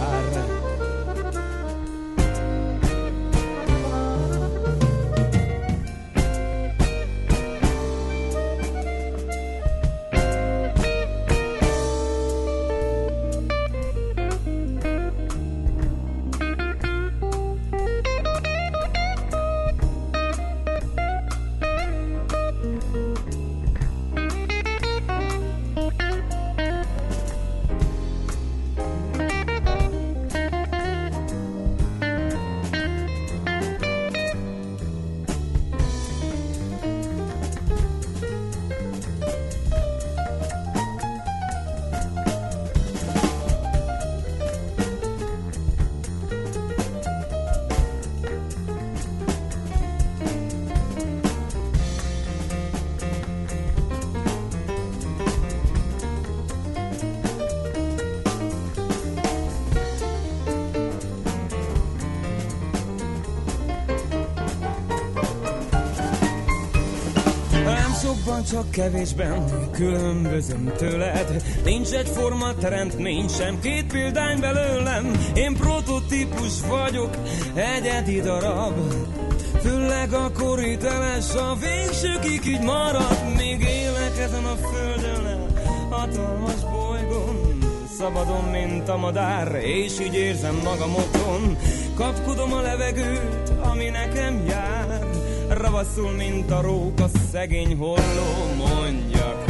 Sokban, 68.34 68.44
csak 68.44 68.70
kevésben 68.70 69.70
különbözöm 69.70 70.72
tőled. 70.76 71.42
Nincs 71.64 71.90
egy 71.90 72.08
forma 72.08 72.54
teremtmény, 72.54 73.28
sem 73.28 73.60
két 73.60 73.86
példány 73.92 74.40
belőlem. 74.40 75.12
Én 75.34 75.56
prototípus 75.56 76.60
vagyok, 76.68 77.16
egyedi 77.54 78.20
darab. 78.20 78.74
Főleg 79.62 80.12
akkor 80.12 80.58
hiteles, 80.58 81.34
a 81.34 81.56
végsőkig 81.60 82.46
így 82.46 82.62
marad. 82.62 83.18
Még 83.36 83.60
élek 83.60 84.18
ezen 84.18 84.44
a 84.44 84.56
földön, 84.56 85.46
hatalmas 85.90 86.60
bolygón. 86.70 87.58
Szabadon, 87.98 88.44
mint 88.44 88.88
a 88.88 88.96
madár, 88.96 89.54
és 89.54 90.00
így 90.00 90.14
érzem 90.14 90.60
magam 90.64 90.94
otthon. 90.94 91.56
Kapkodom 91.94 92.52
a 92.52 92.60
levegőt, 92.60 93.52
ami 93.62 93.88
nekem 93.88 94.44
jár 94.46 95.04
Ravaszul, 95.64 96.10
mint 96.10 96.50
a 96.50 96.60
róka, 96.60 97.08
szegény 97.30 97.76
holló, 97.76 98.54
mondja. 98.56 99.44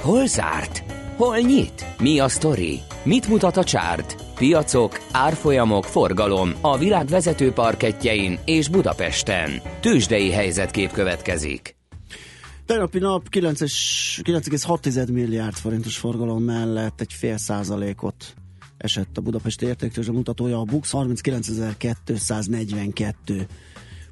Hol 0.00 0.26
zárt? 0.26 0.82
Hol 1.16 1.38
nyit? 1.38 1.86
Mi 1.98 2.20
a 2.20 2.28
sztori? 2.28 2.80
Mit 3.02 3.28
mutat 3.28 3.56
a 3.56 3.64
csárt? 3.64 4.21
Piacok, 4.42 5.06
árfolyamok, 5.12 5.84
forgalom 5.84 6.52
a 6.60 6.78
világ 6.78 7.06
vezető 7.06 7.52
parketjein 7.52 8.38
és 8.44 8.68
Budapesten. 8.68 9.50
Tősdei 9.80 10.30
helyzetkép 10.30 10.90
következik. 10.90 11.76
Tegnapi 12.66 12.98
nap 12.98 13.26
9,6 13.30 15.12
milliárd 15.12 15.54
forintos 15.54 15.96
forgalom 15.96 16.42
mellett 16.42 17.00
egy 17.00 17.12
fél 17.12 17.36
százalékot 17.36 18.34
esett 18.76 19.16
a 19.16 19.20
Budapesti 19.20 19.66
értéktőzsde 19.66 20.12
mutatója, 20.12 20.58
a 20.58 20.64
BUX 20.64 20.90
39.242 20.92 23.46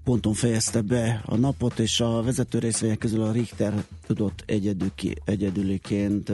ponton 0.05 0.33
fejezte 0.33 0.81
be 0.81 1.23
a 1.25 1.37
napot, 1.37 1.79
és 1.79 2.01
a 2.01 2.23
vezető 2.23 2.59
részvények 2.59 2.99
közül 2.99 3.23
a 3.23 3.33
Richter 3.33 3.85
tudott 4.07 4.43
egyedüli, 4.47 5.17
egyedüliként 5.25 6.33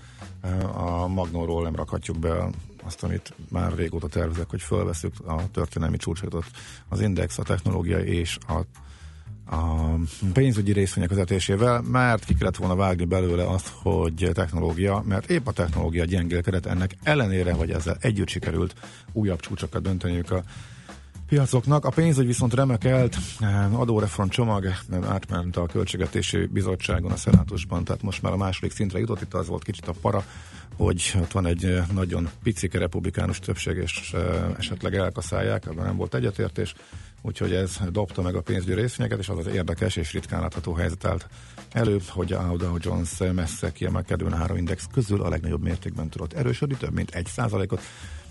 A 0.74 1.06
Magnóról 1.06 1.62
nem 1.62 1.74
rakhatjuk 1.74 2.18
be 2.18 2.50
azt, 2.82 3.02
amit 3.02 3.34
már 3.48 3.74
régóta 3.74 4.08
tervezek, 4.08 4.50
hogy 4.50 4.62
fölveszük 4.62 5.14
a 5.26 5.50
történelmi 5.50 5.96
csúcsot, 5.96 6.44
az 6.88 7.00
Index, 7.00 7.38
a 7.38 7.42
technológia 7.42 7.98
és 7.98 8.38
a 8.48 8.60
a 9.50 9.94
pénzügyi 10.32 10.72
részvények 10.72 11.10
vezetésével, 11.10 11.80
mert 11.80 12.24
ki 12.24 12.34
kellett 12.34 12.56
volna 12.56 12.76
vágni 12.76 13.04
belőle 13.04 13.48
azt, 13.48 13.72
hogy 13.82 14.30
technológia, 14.32 15.02
mert 15.06 15.30
épp 15.30 15.46
a 15.46 15.52
technológia 15.52 16.04
gyengélkedett, 16.04 16.66
ennek 16.66 16.96
ellenére, 17.02 17.54
vagy 17.54 17.70
ezzel 17.70 17.96
együtt 18.00 18.28
sikerült 18.28 18.74
újabb 19.12 19.40
csúcsokat 19.40 19.82
dönteniük 19.82 20.30
a 20.30 20.42
piacoknak. 21.28 21.84
A 21.84 21.90
pénzügy 21.90 22.26
viszont 22.26 22.54
remekelt, 22.54 23.16
adóreform 23.72 24.28
csomag 24.28 24.66
átment 25.08 25.56
a 25.56 25.66
Költségvetési 25.66 26.46
Bizottságon, 26.46 27.10
a 27.10 27.16
Szenátusban, 27.16 27.84
tehát 27.84 28.02
most 28.02 28.22
már 28.22 28.32
a 28.32 28.36
második 28.36 28.72
szintre 28.72 28.98
jutott, 28.98 29.20
itt 29.20 29.34
az 29.34 29.46
volt 29.46 29.64
kicsit 29.64 29.88
a 29.88 29.92
para, 30.00 30.24
hogy 30.76 31.12
ott 31.20 31.32
van 31.32 31.46
egy 31.46 31.80
nagyon 31.92 32.28
picike 32.42 32.78
republikánus 32.78 33.38
többség, 33.38 33.76
és 33.76 34.14
esetleg 34.58 34.94
elkaszálják, 34.94 35.66
abban 35.66 35.84
nem 35.84 35.96
volt 35.96 36.14
egyetértés, 36.14 36.74
úgyhogy 37.22 37.52
ez 37.52 37.78
dobta 37.90 38.22
meg 38.22 38.34
a 38.34 38.40
pénzügyi 38.40 38.74
részvényeket, 38.74 39.18
és 39.18 39.28
az 39.28 39.38
az 39.38 39.46
érdekes 39.46 39.96
és 39.96 40.12
ritkán 40.12 40.40
látható 40.40 40.72
helyzet 40.72 41.04
állt 41.04 41.28
elő, 41.72 42.00
hogy 42.08 42.32
a 42.32 42.56
Dow 42.56 42.76
Jones 42.80 43.18
messze 43.32 43.72
kiemelkedően 43.72 44.32
a 44.32 44.36
három 44.36 44.56
index 44.56 44.86
közül 44.92 45.22
a 45.22 45.28
legnagyobb 45.28 45.62
mértékben 45.62 46.08
tudott 46.08 46.32
erősödni, 46.32 46.76
több 46.76 46.92
mint 46.92 47.14
egy 47.14 47.26
százalékot, 47.26 47.82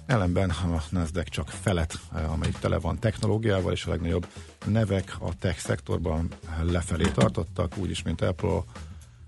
Ellenben 0.07 0.49
a 0.49 0.83
Nasdaq 0.89 1.29
csak 1.29 1.49
felet, 1.49 1.99
amelyik 2.27 2.57
tele 2.57 2.79
van 2.79 2.99
technológiával, 2.99 3.71
és 3.71 3.85
a 3.85 3.89
legnagyobb 3.89 4.27
nevek 4.65 5.15
a 5.19 5.35
tech 5.39 5.59
szektorban 5.59 6.27
lefelé 6.61 7.05
tartottak, 7.13 7.77
úgyis, 7.77 8.03
mint 8.03 8.21
Apple, 8.21 8.63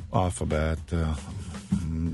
Alphabet, 0.10 0.96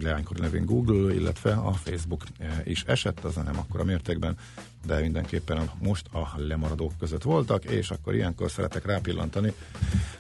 leánykori 0.02 0.40
nevén 0.40 0.66
Google, 0.66 1.14
illetve 1.14 1.52
a 1.52 1.72
Facebook 1.72 2.24
is 2.64 2.84
esett, 2.84 3.24
az 3.24 3.36
nem 3.36 3.58
akkora 3.58 3.84
mértékben, 3.84 4.38
de 4.86 5.00
mindenképpen 5.00 5.70
most 5.80 6.06
a 6.12 6.34
lemaradók 6.38 6.92
között 7.00 7.24
voltak, 7.24 7.66
és 7.66 7.90
akkor 7.90 8.16
ilyenkor 8.16 8.52
szeretek 8.52 8.86
rápillantani 8.86 9.54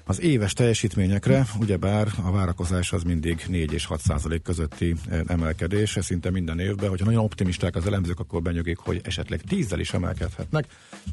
az 0.03 0.21
éves 0.21 0.53
teljesítményekre, 0.53 1.45
ugyebár 1.59 2.07
a 2.23 2.31
várakozás 2.31 2.93
az 2.93 3.03
mindig 3.03 3.45
4 3.47 3.73
és 3.73 3.85
6 3.85 4.01
százalék 4.01 4.41
közötti 4.41 4.95
emelkedés, 5.27 5.97
szinte 6.01 6.29
minden 6.29 6.59
évben, 6.59 6.89
hogyha 6.89 7.05
nagyon 7.05 7.23
optimisták 7.23 7.75
az 7.75 7.85
elemzők, 7.85 8.19
akkor 8.19 8.41
benyögik, 8.41 8.77
hogy 8.77 9.01
esetleg 9.03 9.41
10 9.41 9.73
is 9.77 9.93
emelkedhetnek. 9.93 10.65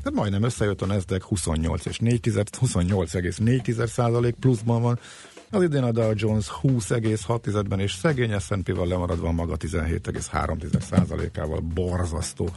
Tehát 0.03 0.19
majdnem 0.19 0.43
összejött 0.43 0.83
a 0.83 0.87
Nasdaq 0.87 1.25
28 1.27 1.85
és 1.85 1.99
4 1.99 2.21
28,4 2.23 3.87
százalék 3.87 4.35
pluszban 4.35 4.83
van, 4.83 4.99
az 5.55 5.63
idén 5.63 5.83
a 5.83 5.93
Dow 5.93 6.13
Jones 6.15 6.47
20,6-ben 6.63 7.81
és 7.81 7.93
szegény 7.93 8.39
S&P-val 8.39 8.87
lemaradva 8.87 9.33
maga 9.33 9.57
17,3%-ával 9.57 11.61
borzasztó, 11.61 12.49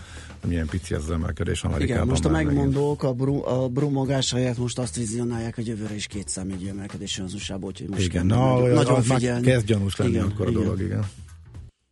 milyen 0.47 0.67
pici 0.67 0.93
ez 0.93 1.03
az 1.03 1.11
emelkedés 1.11 1.63
Amerikában. 1.63 1.95
Igen, 1.95 2.07
most 2.07 2.25
a 2.25 2.29
megmondók 2.29 3.03
a, 3.03 3.13
bru, 3.13 3.45
a 3.47 3.67
brumogás 3.67 4.31
helyett 4.31 4.57
most 4.57 4.79
azt 4.79 4.95
vizionálják, 4.95 5.55
hogy 5.55 5.67
jövőre 5.67 5.95
is 5.95 6.07
két 6.07 6.27
számjegyű 6.27 6.67
emelkedés 6.67 7.17
jön 7.17 7.25
az 7.25 7.33
usa 7.33 7.57
úgyhogy 7.61 7.89
most 7.89 8.01
Igen, 8.01 8.25
na, 8.25 8.53
nagyon, 8.53 8.73
nagyon, 8.73 9.01
figyelni. 9.01 9.45
kezd 9.45 9.65
gyanús 9.65 9.95
lenni 9.95 10.11
Igen, 10.11 10.23
akkor 10.23 10.47
a 10.47 10.49
igen. 10.49 10.63
dolog, 10.63 10.81
igen. 10.81 11.05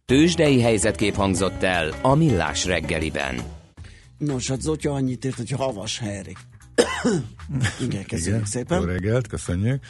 Tőzsdei 0.06 0.62
helyzetkép 0.62 1.16
hangzott 1.16 1.63
el 1.63 1.94
a 2.02 2.16
Millás 2.16 2.66
reggeliben. 2.66 3.36
Nos, 4.18 4.48
hát 4.48 4.62
Zotya 4.62 4.92
annyit 4.92 5.26
írt, 5.26 5.36
hogy 5.36 5.50
havas 5.50 6.00
Henrik. 6.00 6.38
Igen, 7.88 8.06
köszönjük 8.06 8.26
Igen, 8.26 8.38
jó 8.39 8.46
szépen. 8.46 8.86
reggelt, 8.86 9.28
köszönjük. 9.28 9.82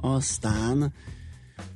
Aztán 0.00 0.92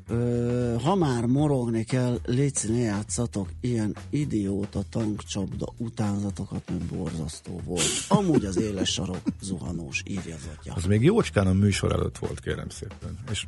ö, 0.09 0.75
ha 0.83 0.95
már 0.95 1.27
morogni 1.27 1.85
kell, 1.85 2.19
légy 2.25 2.57
ne 2.69 2.79
játszatok 2.79 3.49
ilyen 3.61 3.97
idióta 4.11 4.83
tankcsapda 4.91 5.73
utánzatokat, 5.77 6.63
mert 6.69 6.85
borzasztó 6.85 7.61
volt. 7.65 7.83
Amúgy 8.09 8.45
az 8.45 8.57
éles 8.57 8.93
sarok 8.93 9.23
zuhanós, 9.43 10.03
írja 10.07 10.37
Zotya. 10.39 10.75
Az 10.75 10.85
még 10.85 11.03
jócskán 11.03 11.47
a 11.47 11.53
műsor 11.53 11.93
előtt 11.93 12.19
volt, 12.19 12.41
kérem 12.41 12.69
szépen. 12.69 13.19
És 13.31 13.47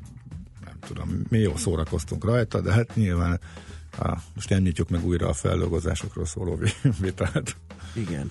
nem 0.65 0.77
tudom, 0.81 1.23
mi 1.29 1.39
jó 1.39 1.57
szórakoztunk 1.57 2.25
rajta, 2.25 2.61
de 2.61 2.73
hát 2.73 2.97
nyilván 2.97 3.41
á, 3.99 4.23
most 4.35 4.49
nem 4.49 4.63
nyitjuk 4.63 4.89
meg 4.89 5.07
újra 5.07 5.29
a 5.29 5.33
feldolgozásokról 5.33 6.27
szóló 6.27 6.57
vi- 6.57 6.77
vitát. 7.01 7.57
Igen. 7.95 8.31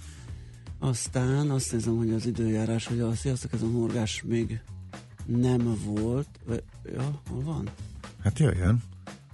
Aztán 0.80 1.50
azt 1.50 1.72
nézem, 1.72 1.98
hogy 1.98 2.14
az 2.14 2.26
időjárás, 2.26 2.88
hogy 2.88 3.00
a 3.00 3.14
sziasztok, 3.16 3.54
ez 3.54 3.62
a 3.62 3.68
morgás 3.68 4.24
még 4.26 4.62
nem 5.26 5.78
volt. 5.86 6.28
Ja, 6.94 7.22
hol 7.30 7.44
van? 7.44 7.70
Hát 8.24 8.40
jöjjön. 8.40 8.84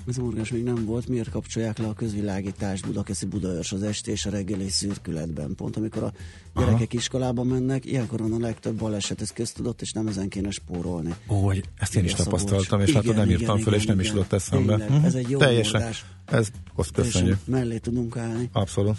Ez 0.08 0.17
morgás 0.17 0.52
még 0.52 0.63
nem 0.63 0.86
volt. 0.86 1.08
Miért 1.08 1.30
kapcsolják 1.30 1.78
le 1.78 1.88
a 1.88 1.93
közvilágítást 1.93 2.86
Budakeszi 2.86 3.26
Budaörs 3.26 3.71
az 3.71 3.84
esti 3.84 4.12
és 4.12 4.26
a 4.26 4.30
reggeli 4.30 4.69
szürkületben? 4.69 5.56
Pont 5.56 5.78
amikor 5.78 6.04
a 6.04 6.12
gyerekek 6.56 6.93
iskolába 6.93 7.43
mennek, 7.43 7.86
ilyenkor 7.86 8.19
van 8.19 8.34
a 8.34 8.39
legtöbb 8.39 8.76
baleset, 8.78 9.21
ez 9.21 9.32
köztudott, 9.32 9.82
és 9.82 9.91
nem 9.91 10.08
ezen 10.08 10.30
kéne 10.30 10.52
spórolni. 10.52 11.15
Ó, 11.28 11.36
hogy 11.36 11.63
ezt 11.78 11.95
én 11.95 12.04
is 12.04 12.12
Írja 12.12 12.23
tapasztaltam, 12.23 12.82
és 12.82 12.93
hát 12.93 13.04
Igen, 13.04 13.15
nem 13.15 13.26
igen, 13.30 13.39
írtam 13.39 13.58
föl, 13.58 13.73
és 13.73 13.84
igen, 13.84 13.95
nem 13.95 14.06
is 14.06 14.12
igen. 14.12 14.21
jutott 14.21 14.39
eszembe. 14.39 14.78
Tényleg, 14.78 15.06
ez 15.06 15.15
egy 15.15 15.30
jó 15.30 15.39
Teljesen. 15.39 15.80
morgás. 15.80 16.06
Ez, 16.26 16.47
azt 16.76 16.91
köszönjük. 16.91 17.13
Teljesen 17.21 17.39
mellé 17.45 17.78
tudunk 17.78 18.17
állni. 18.17 18.50
Abszolút. 18.52 18.97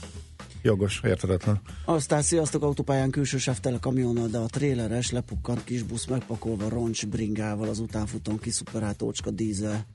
Jogos, 0.63 1.01
értedetlen. 1.05 1.61
Aztán 1.85 2.23
sziasztok, 2.23 2.63
autópályán 2.63 3.11
külső 3.11 3.39
sáv 3.39 3.61
tele 3.61 3.79
kamionnal, 3.81 4.29
de 4.29 4.39
a 4.39 4.47
tréleres 4.47 5.11
lepukkant 5.11 5.65
kis 5.65 5.83
busz 5.83 6.07
megpakolva 6.07 6.69
roncs 6.69 7.07
bringával 7.07 7.69
az 7.69 7.79
utánfutón 7.79 8.39
kiszuperált 8.39 9.03
ócska 9.03 9.31
dízel. 9.31 9.87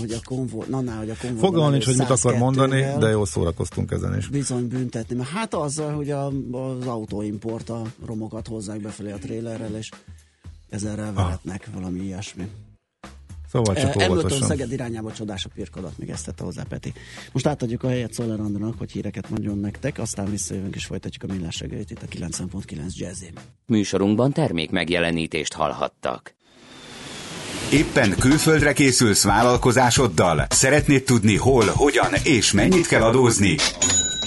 Hogy 0.00 0.12
a 0.12 0.20
konvoi, 0.24 0.66
na, 0.68 0.80
na, 0.80 0.96
hogy 0.96 1.10
a 1.10 1.14
konvoi. 1.20 1.40
Fogalmam 1.40 1.70
nincs, 1.70 1.84
hogy 1.84 1.96
mit 1.96 2.10
akar 2.10 2.36
mondani, 2.36 2.82
102-vel 2.82 2.96
de 2.98 3.08
jól 3.08 3.26
szórakoztunk 3.26 3.90
ezen 3.90 4.16
is. 4.16 4.28
Bizony 4.28 4.68
büntetni, 4.68 5.16
mert 5.16 5.28
hát 5.28 5.54
azzal, 5.54 5.94
hogy 5.94 6.10
a, 6.10 6.26
az 6.52 6.86
autóimport 6.86 7.68
a 7.68 7.82
romokat 8.06 8.46
hozzák 8.46 8.80
befelé 8.80 9.10
a 9.10 9.18
trélerrel, 9.18 9.76
és 9.76 9.88
ezerrel 10.68 11.12
vehetnek 11.12 11.68
valami 11.74 12.00
ilyesmi. 12.00 12.48
Szóval 13.52 13.74
csak 13.74 13.84
Emlőtön 13.84 14.10
óvatosan. 14.10 14.48
Szeged 14.48 14.72
irányába 14.72 15.12
csodás 15.12 15.44
a 15.44 15.48
pirkodat, 15.54 15.98
még 15.98 16.08
ezt 16.10 16.24
tette 16.24 16.44
hozzá 16.44 16.62
Peti. 16.68 16.92
Most 17.32 17.46
átadjuk 17.46 17.82
a 17.82 17.88
helyet 17.88 18.12
Szoller 18.12 18.40
Andrának, 18.40 18.78
hogy 18.78 18.92
híreket 18.92 19.30
mondjon 19.30 19.58
nektek, 19.58 19.98
aztán 19.98 20.30
visszajövünk 20.30 20.74
és 20.74 20.84
folytatjuk 20.84 21.30
a 21.30 21.34
millás 21.34 21.60
reggelit 21.60 21.90
itt 21.90 22.02
a 22.02 22.06
90.9 22.06 22.94
Jazzin. 22.94 23.32
Műsorunkban 23.66 24.32
termék 24.32 24.70
megjelenítést 24.70 25.52
hallhattak. 25.52 26.34
Éppen 27.72 28.14
külföldre 28.18 28.72
készülsz 28.72 29.24
vállalkozásoddal? 29.24 30.46
Szeretnéd 30.48 31.04
tudni 31.04 31.36
hol, 31.36 31.64
hogyan 31.66 32.12
és 32.24 32.52
mennyit 32.52 32.86
kell 32.86 33.02
adózni? 33.02 33.56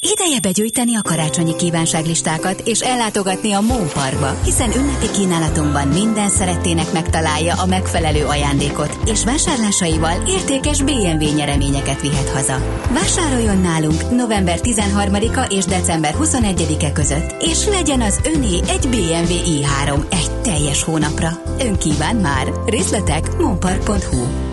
Ideje 0.00 0.40
begyűjteni 0.40 0.96
a 0.96 1.02
karácsonyi 1.02 1.56
kívánságlistákat 1.56 2.60
és 2.64 2.80
ellátogatni 2.80 3.52
a 3.52 3.60
Mó 3.60 3.76
Parkba, 3.94 4.40
hiszen 4.44 4.72
ünnepi 4.76 5.10
kínálatunkban 5.10 5.88
minden 5.88 6.28
szerettének 6.28 6.92
megtalálja 6.92 7.54
a 7.54 7.66
megfelelő 7.66 8.24
ajándékot, 8.24 8.98
és 9.06 9.24
vásárlásaival 9.24 10.22
értékes 10.26 10.82
BMW 10.82 11.34
nyereményeket 11.34 12.00
vihet 12.00 12.28
haza. 12.28 12.82
Vásároljon 12.92 13.60
nálunk 13.60 14.10
november 14.10 14.58
13-a 14.62 15.54
és 15.54 15.64
december 15.64 16.14
21-e 16.18 16.92
között, 16.92 17.42
és 17.42 17.66
legyen 17.66 18.00
az 18.00 18.20
öné 18.34 18.58
egy 18.68 18.88
BMW 18.88 19.34
i3 19.46 20.12
egy 20.12 20.30
teljes 20.42 20.82
hónapra. 20.82 21.30
Ön 21.60 21.78
kíván 21.78 22.16
már. 22.16 22.52
Részletek 22.66 23.36
monpark.hu 23.36 24.47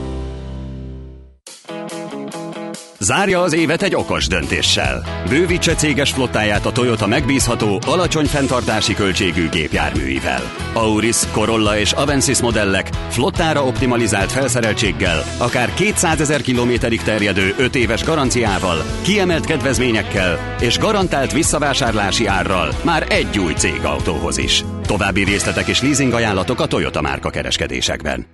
Zárja 3.05 3.41
az 3.41 3.53
évet 3.53 3.81
egy 3.81 3.95
okos 3.95 4.27
döntéssel. 4.27 5.03
Bővítse 5.29 5.75
céges 5.75 6.11
flottáját 6.11 6.65
a 6.65 6.71
Toyota 6.71 7.07
megbízható, 7.07 7.81
alacsony 7.85 8.25
fenntartási 8.25 8.93
költségű 8.93 9.49
gépjárműivel. 9.49 10.41
Auris, 10.73 11.17
Corolla 11.31 11.77
és 11.77 11.91
Avensis 11.91 12.41
modellek 12.41 12.89
flottára 13.09 13.65
optimalizált 13.65 14.31
felszereltséggel, 14.31 15.23
akár 15.37 15.73
200 15.73 16.21
ezer 16.21 16.41
kilométerig 16.41 17.01
terjedő 17.01 17.55
5 17.57 17.75
éves 17.75 18.03
garanciával, 18.03 18.83
kiemelt 19.01 19.45
kedvezményekkel 19.45 20.55
és 20.59 20.77
garantált 20.77 21.31
visszavásárlási 21.31 22.25
árral 22.25 22.69
már 22.83 23.05
egy 23.09 23.39
új 23.39 23.53
cégautóhoz 23.53 24.37
is. 24.37 24.63
További 24.87 25.23
részletek 25.23 25.67
és 25.67 25.81
leasing 25.81 26.13
ajánlatok 26.13 26.59
a 26.59 26.65
Toyota 26.67 27.01
márka 27.01 27.29
kereskedésekben. 27.29 28.25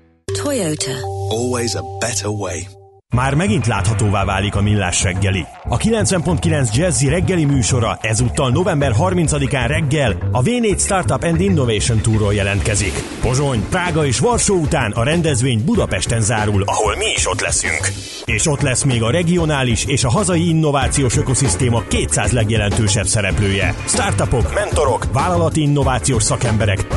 Toyota. 0.43 0.95
Always 1.29 1.73
a 1.73 1.81
better 1.99 2.27
way. 2.27 2.80
Már 3.15 3.33
megint 3.33 3.67
láthatóvá 3.67 4.25
válik 4.25 4.55
a 4.55 4.61
millás 4.61 5.03
reggeli. 5.03 5.45
A 5.63 5.77
90.9 5.77 6.73
Jazzy 6.73 7.07
reggeli 7.07 7.45
műsora 7.45 7.97
ezúttal 8.01 8.49
november 8.49 8.93
30-án 8.97 9.65
reggel 9.67 10.15
a 10.31 10.41
V4 10.41 10.79
Startup 10.79 11.23
and 11.23 11.39
Innovation 11.39 12.01
Tourról 12.01 12.33
jelentkezik. 12.33 13.03
Pozsony, 13.21 13.65
Prága 13.69 14.05
és 14.05 14.19
Varsó 14.19 14.55
után 14.55 14.91
a 14.91 15.03
rendezvény 15.03 15.63
Budapesten 15.65 16.21
zárul, 16.21 16.63
ahol 16.65 16.95
mi 16.95 17.05
is 17.15 17.27
ott 17.27 17.41
leszünk. 17.41 17.91
És 18.25 18.47
ott 18.47 18.61
lesz 18.61 18.83
még 18.83 19.03
a 19.03 19.11
regionális 19.11 19.85
és 19.85 20.03
a 20.03 20.09
hazai 20.09 20.49
innovációs 20.49 21.17
ökoszisztéma 21.17 21.83
200 21.87 22.31
legjelentősebb 22.31 23.05
szereplője. 23.05 23.75
Startupok, 23.87 24.53
mentorok, 24.53 25.05
vállalati 25.13 25.61
innovációs 25.61 26.23
szakemberek, 26.23 26.87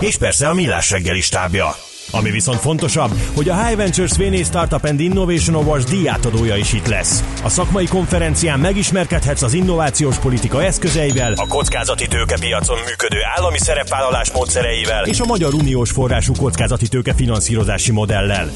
és 0.00 0.16
persze 0.16 0.48
a 0.48 0.54
millás 0.54 0.90
reggeli 0.90 1.20
stábja. 1.20 1.74
Ami 2.14 2.30
viszont 2.30 2.58
fontosabb, 2.58 3.10
hogy 3.34 3.48
a 3.48 3.64
High 3.64 3.76
Ventures 3.76 4.16
VNA 4.16 4.44
Startup 4.44 4.84
and 4.84 5.00
Innovation 5.00 5.54
Awards 5.54 5.84
díjátadója 5.84 6.56
is 6.56 6.72
itt 6.72 6.86
lesz. 6.86 7.24
A 7.42 7.48
szakmai 7.48 7.86
konferencián 7.86 8.60
megismerkedhetsz 8.60 9.42
az 9.42 9.54
innovációs 9.54 10.18
politika 10.18 10.64
eszközeivel, 10.64 11.32
a 11.36 11.46
kockázati 11.46 12.06
tőkepiacon 12.06 12.78
működő 12.88 13.18
állami 13.36 13.58
szerepvállalás 13.58 14.32
módszereivel 14.32 15.06
és 15.06 15.20
a 15.20 15.24
Magyar 15.24 15.54
Uniós 15.54 15.90
forrású 15.90 16.32
kockázati 16.38 16.88
tőke 16.88 17.14
finanszírozási 17.14 17.92
modellel. 17.92 18.50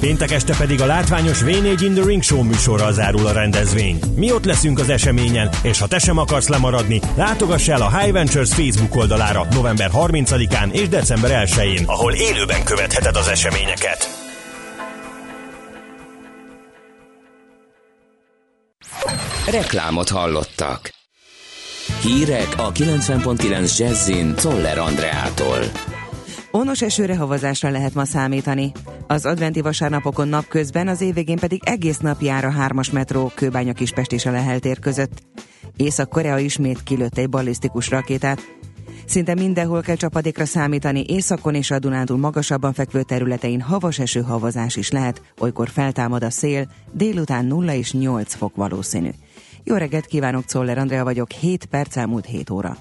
Péntek 0.00 0.30
este 0.30 0.56
pedig 0.56 0.80
a 0.80 0.86
látványos 0.86 1.42
V4 1.44 1.78
in 1.80 1.94
the 1.94 2.04
Ring 2.04 2.22
Show 2.22 2.42
műsorral 2.42 2.92
zárul 2.92 3.26
a 3.26 3.32
rendezvény. 3.32 3.98
Mi 4.16 4.32
ott 4.32 4.44
leszünk 4.44 4.78
az 4.78 4.88
eseményen, 4.88 5.50
és 5.62 5.78
ha 5.78 5.86
te 5.86 5.98
sem 5.98 6.18
akarsz 6.18 6.48
lemaradni, 6.48 7.00
látogass 7.16 7.68
el 7.68 7.82
a 7.82 7.98
High 7.98 8.12
Ventures 8.12 8.54
Facebook 8.54 8.96
oldalára 8.96 9.46
november 9.50 9.90
30-án 9.94 10.72
és 10.72 10.88
december 10.88 11.46
1-én, 11.46 11.84
ahol 11.86 12.12
élőben 12.12 12.64
követheted 12.64 13.16
az 13.16 13.28
eseményeket. 13.28 14.26
Reklámot 19.50 20.08
hallottak. 20.08 20.90
Hírek 22.02 22.54
a 22.56 22.72
90.9 22.72 23.78
Jazzin 23.78 24.34
Toller 24.34 24.78
Andreától. 24.78 25.58
Onos 26.50 26.82
esőre 26.82 27.16
havazásra 27.16 27.70
lehet 27.70 27.94
ma 27.94 28.04
számítani. 28.04 28.72
Az 29.06 29.26
adventi 29.26 29.60
vasárnapokon 29.60 30.28
napközben, 30.28 30.88
az 30.88 31.00
évvégén 31.00 31.38
pedig 31.38 31.60
egész 31.64 31.98
nap 31.98 32.20
jár 32.20 32.44
a 32.44 32.50
hármas 32.50 32.90
metró 32.90 33.30
Kőbánya 33.34 33.72
Kispest 33.72 34.12
és 34.12 34.26
a 34.26 34.30
Leheltér 34.30 34.78
között. 34.78 35.22
Észak-Korea 35.76 36.38
ismét 36.38 36.82
kilőtt 36.82 37.18
egy 37.18 37.28
ballisztikus 37.28 37.90
rakétát. 37.90 38.40
Szinte 39.06 39.34
mindenhol 39.34 39.80
kell 39.80 39.94
csapadékra 39.96 40.44
számítani, 40.44 41.04
északon 41.08 41.54
és 41.54 41.70
a 41.70 41.78
Dunántúl 41.78 42.18
magasabban 42.18 42.72
fekvő 42.72 43.02
területein 43.02 43.60
havas 43.60 43.98
eső 43.98 44.20
havazás 44.20 44.76
is 44.76 44.90
lehet, 44.90 45.22
olykor 45.40 45.68
feltámad 45.68 46.22
a 46.22 46.30
szél, 46.30 46.70
délután 46.92 47.44
0 47.44 47.74
és 47.74 47.92
8 47.92 48.34
fok 48.34 48.56
valószínű. 48.56 49.10
Jó 49.64 49.76
reggelt 49.76 50.06
kívánok, 50.06 50.44
Czoller 50.44 50.78
Andrea 50.78 51.04
vagyok, 51.04 51.30
7 51.30 51.64
perc 51.64 51.96
elmúlt 51.96 52.26
7 52.26 52.50
óra. 52.50 52.76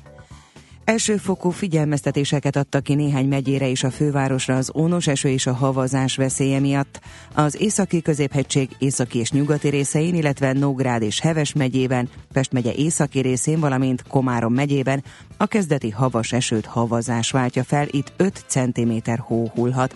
Elsőfokú 0.87 1.49
figyelmeztetéseket 1.49 2.55
adtak 2.55 2.83
ki 2.83 2.93
néhány 2.93 3.27
megyére 3.27 3.69
és 3.69 3.83
a 3.83 3.91
fővárosra 3.91 4.55
az 4.55 4.71
ónos 4.75 5.07
eső 5.07 5.29
és 5.29 5.47
a 5.47 5.53
havazás 5.53 6.15
veszélye 6.15 6.59
miatt. 6.59 6.99
Az 7.33 7.61
északi 7.61 8.01
középhegység 8.01 8.69
északi 8.79 9.19
és 9.19 9.31
nyugati 9.31 9.69
részein, 9.69 10.15
illetve 10.15 10.53
Nógrád 10.53 11.01
és 11.01 11.19
Heves 11.19 11.53
megyében, 11.53 12.09
Pest 12.33 12.51
megye 12.51 12.73
északi 12.73 13.19
részén, 13.19 13.59
valamint 13.59 14.03
Komárom 14.07 14.53
megyében 14.53 15.03
a 15.37 15.45
kezdeti 15.45 15.89
havas 15.89 16.31
esőt 16.31 16.65
havazás 16.65 17.31
váltja 17.31 17.63
fel, 17.63 17.87
itt 17.91 18.13
5 18.17 18.45
cm 18.47 18.91
hó 19.17 19.51
hullhat. 19.53 19.95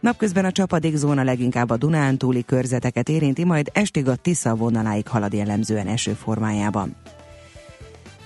Napközben 0.00 0.44
a 0.44 0.52
csapadékzóna 0.52 1.22
leginkább 1.22 1.70
a 1.70 1.76
Dunántúli 1.76 2.44
körzeteket 2.44 3.08
érinti, 3.08 3.44
majd 3.44 3.70
estig 3.72 4.08
a 4.08 4.16
Tisza 4.16 4.54
vonaláig 4.54 5.08
halad 5.08 5.32
jellemzően 5.32 5.86
eső 5.86 6.12
formájában. 6.12 6.96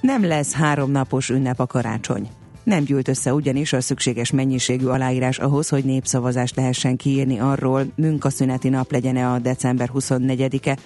Nem 0.03 0.27
lesz 0.27 0.53
három 0.53 0.91
napos 0.91 1.29
ünnep 1.29 1.61
a 1.61 1.67
karácsony. 1.67 2.29
Nem 2.63 2.85
gyűlt 2.85 3.09
össze 3.09 3.35
ugyanis 3.35 3.73
a 3.73 3.81
szükséges 3.81 4.31
mennyiségű 4.31 4.87
aláírás 4.87 5.39
ahhoz, 5.39 5.69
hogy 5.69 5.85
népszavazást 5.85 6.57
lehessen 6.57 6.97
kiírni 6.97 7.39
arról, 7.39 7.87
munkaszüneti 7.95 8.69
nap 8.69 8.93
legyen-e 8.93 9.31
a 9.31 9.39
december 9.39 9.91
24-e. 9.95 10.77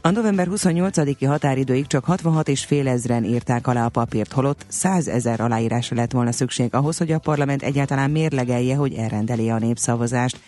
A 0.00 0.10
november 0.10 0.48
28-i 0.50 1.24
határidőig 1.26 1.86
csak 1.86 2.04
66 2.04 2.48
és 2.48 2.64
fél 2.64 2.88
ezren 2.88 3.24
írták 3.24 3.66
alá 3.66 3.84
a 3.84 3.88
papírt, 3.88 4.32
holott 4.32 4.64
100 4.68 5.08
ezer 5.08 5.40
aláírásra 5.40 5.96
lett 5.96 6.12
volna 6.12 6.32
szükség 6.32 6.74
ahhoz, 6.74 6.98
hogy 6.98 7.12
a 7.12 7.18
parlament 7.18 7.62
egyáltalán 7.62 8.10
mérlegelje, 8.10 8.76
hogy 8.76 8.94
elrendeli 8.94 9.50
a 9.50 9.58
népszavazást. 9.58 10.40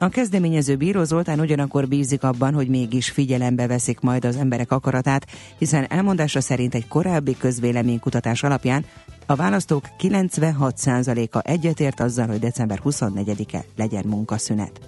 A 0.00 0.08
kezdeményező 0.08 0.76
bíró 0.76 1.04
Zoltán 1.04 1.40
ugyanakkor 1.40 1.88
bízik 1.88 2.22
abban, 2.22 2.54
hogy 2.54 2.68
mégis 2.68 3.10
figyelembe 3.10 3.66
veszik 3.66 4.00
majd 4.00 4.24
az 4.24 4.36
emberek 4.36 4.72
akaratát, 4.72 5.26
hiszen 5.58 5.86
elmondása 5.88 6.40
szerint 6.40 6.74
egy 6.74 6.88
korábbi 6.88 7.36
közvéleménykutatás 7.36 8.42
alapján 8.42 8.84
a 9.26 9.34
választók 9.34 9.84
96%-a 9.98 11.48
egyetért 11.48 12.00
azzal, 12.00 12.26
hogy 12.26 12.38
december 12.38 12.80
24-e 12.84 13.64
legyen 13.76 14.04
munkaszünet. 14.06 14.80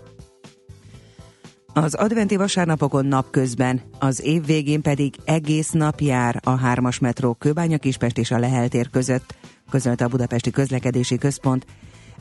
Az 1.74 1.94
adventi 1.94 2.36
vasárnapokon 2.36 3.06
napközben, 3.06 3.80
az 3.98 4.22
év 4.22 4.46
végén 4.46 4.82
pedig 4.82 5.14
egész 5.24 5.70
nap 5.70 6.00
jár 6.00 6.40
a 6.44 6.50
hármas 6.50 6.98
metró 6.98 7.34
Kőbánya 7.34 7.78
Kispest 7.78 8.18
és 8.18 8.30
a 8.30 8.38
Leheltér 8.38 8.90
között, 8.90 9.34
közölte 9.70 10.04
a 10.04 10.08
Budapesti 10.08 10.50
Közlekedési 10.50 11.18
Központ, 11.18 11.66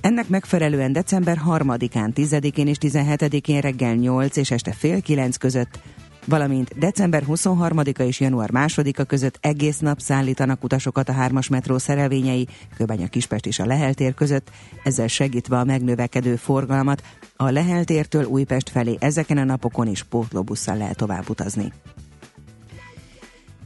ennek 0.01 0.27
megfelelően 0.27 0.91
december 0.91 1.41
3-án, 1.47 2.12
10-én 2.15 2.67
és 2.67 2.77
17-én 2.81 3.59
reggel 3.59 3.95
8 3.95 4.35
és 4.35 4.51
este 4.51 4.71
fél 4.71 5.01
9 5.01 5.38
között, 5.38 5.79
valamint 6.25 6.77
december 6.77 7.23
23-a 7.27 8.01
és 8.01 8.19
január 8.19 8.49
2-a 8.53 9.03
között 9.03 9.38
egész 9.41 9.79
nap 9.79 9.99
szállítanak 9.99 10.63
utasokat 10.63 11.09
a 11.09 11.13
hármas 11.13 11.47
metró 11.47 11.77
szerelvényei, 11.77 12.47
Kőbánya 12.77 13.07
Kispest 13.07 13.45
és 13.45 13.59
a 13.59 13.65
Leheltér 13.65 14.13
között, 14.13 14.51
ezzel 14.83 15.07
segítve 15.07 15.57
a 15.57 15.63
megnövekedő 15.63 16.35
forgalmat, 16.35 17.03
a 17.35 17.49
Leheltértől 17.49 18.23
Újpest 18.23 18.69
felé 18.69 18.97
ezeken 18.99 19.38
a 19.38 19.43
napokon 19.43 19.88
is 19.88 20.03
pótlóbusszal 20.03 20.77
lehet 20.77 20.97
tovább 20.97 21.29
utazni. 21.29 21.71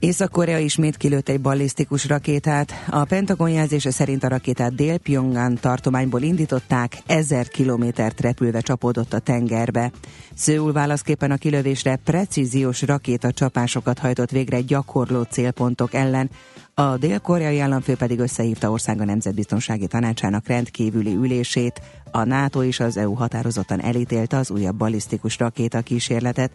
Észak-Korea 0.04 0.58
ismét 0.58 0.98
kilőtt 0.98 1.30
egy 1.30 1.42
ballisztikus 1.42 2.08
rakétát. 2.08 2.74
A 2.90 3.04
Pentagon 3.04 3.50
jelzése 3.50 3.92
szerint 3.92 4.24
a 4.24 4.28
rakétát 4.28 4.76
Dél-Pyongan 4.76 5.56
tartományból 5.56 6.22
indították, 6.22 6.98
ezer 7.06 7.48
kilométert 7.48 8.22
repülve 8.22 8.62
csapódott 8.62 9.14
a 9.14 9.20
tengerbe. 9.20 9.92
Szőul 10.36 10.72
válaszképpen 10.72 11.32
a 11.32 11.38
kilövésre 11.38 11.96
precíziós 11.96 12.82
rakéta 12.82 13.32
csapásokat 13.32 14.00
hajtott 14.00 14.32
végre 14.32 14.62
gyakorló 14.62 15.22
célpontok 15.22 15.94
ellen. 15.94 16.30
A 16.74 16.98
dél-koreai 16.98 17.60
államfő 17.60 17.96
pedig 17.96 18.20
összehívta 18.20 18.72
országa 18.72 19.06
nemzetbiztonsági 19.06 19.88
tanácsának 19.88 20.48
rendkívüli 20.48 21.14
ülését. 21.14 21.82
A 22.12 22.24
NATO 22.24 22.64
és 22.64 22.80
az 22.80 22.98
EU 22.98 23.14
határozottan 23.14 23.82
elítélte 23.82 24.38
az 24.38 24.52
újabb 24.52 24.76
ballisztikus 24.76 25.38
rakéta 25.38 25.82
kísérletet, 25.82 26.52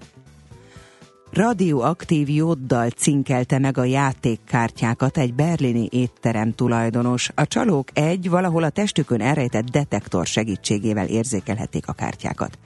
radioaktív 1.32 2.28
jóddal 2.28 2.88
cinkelte 2.88 3.58
meg 3.58 3.78
a 3.78 3.84
játékkártyákat 3.84 5.18
egy 5.18 5.34
berlini 5.34 5.88
étterem 5.90 6.54
tulajdonos. 6.54 7.30
A 7.34 7.46
csalók 7.46 7.88
egy 7.92 8.30
valahol 8.30 8.62
a 8.62 8.70
testükön 8.70 9.20
elrejtett 9.20 9.70
detektor 9.70 10.26
segítségével 10.26 11.06
érzékelhették 11.06 11.88
a 11.88 11.92
kártyákat. 11.92 12.58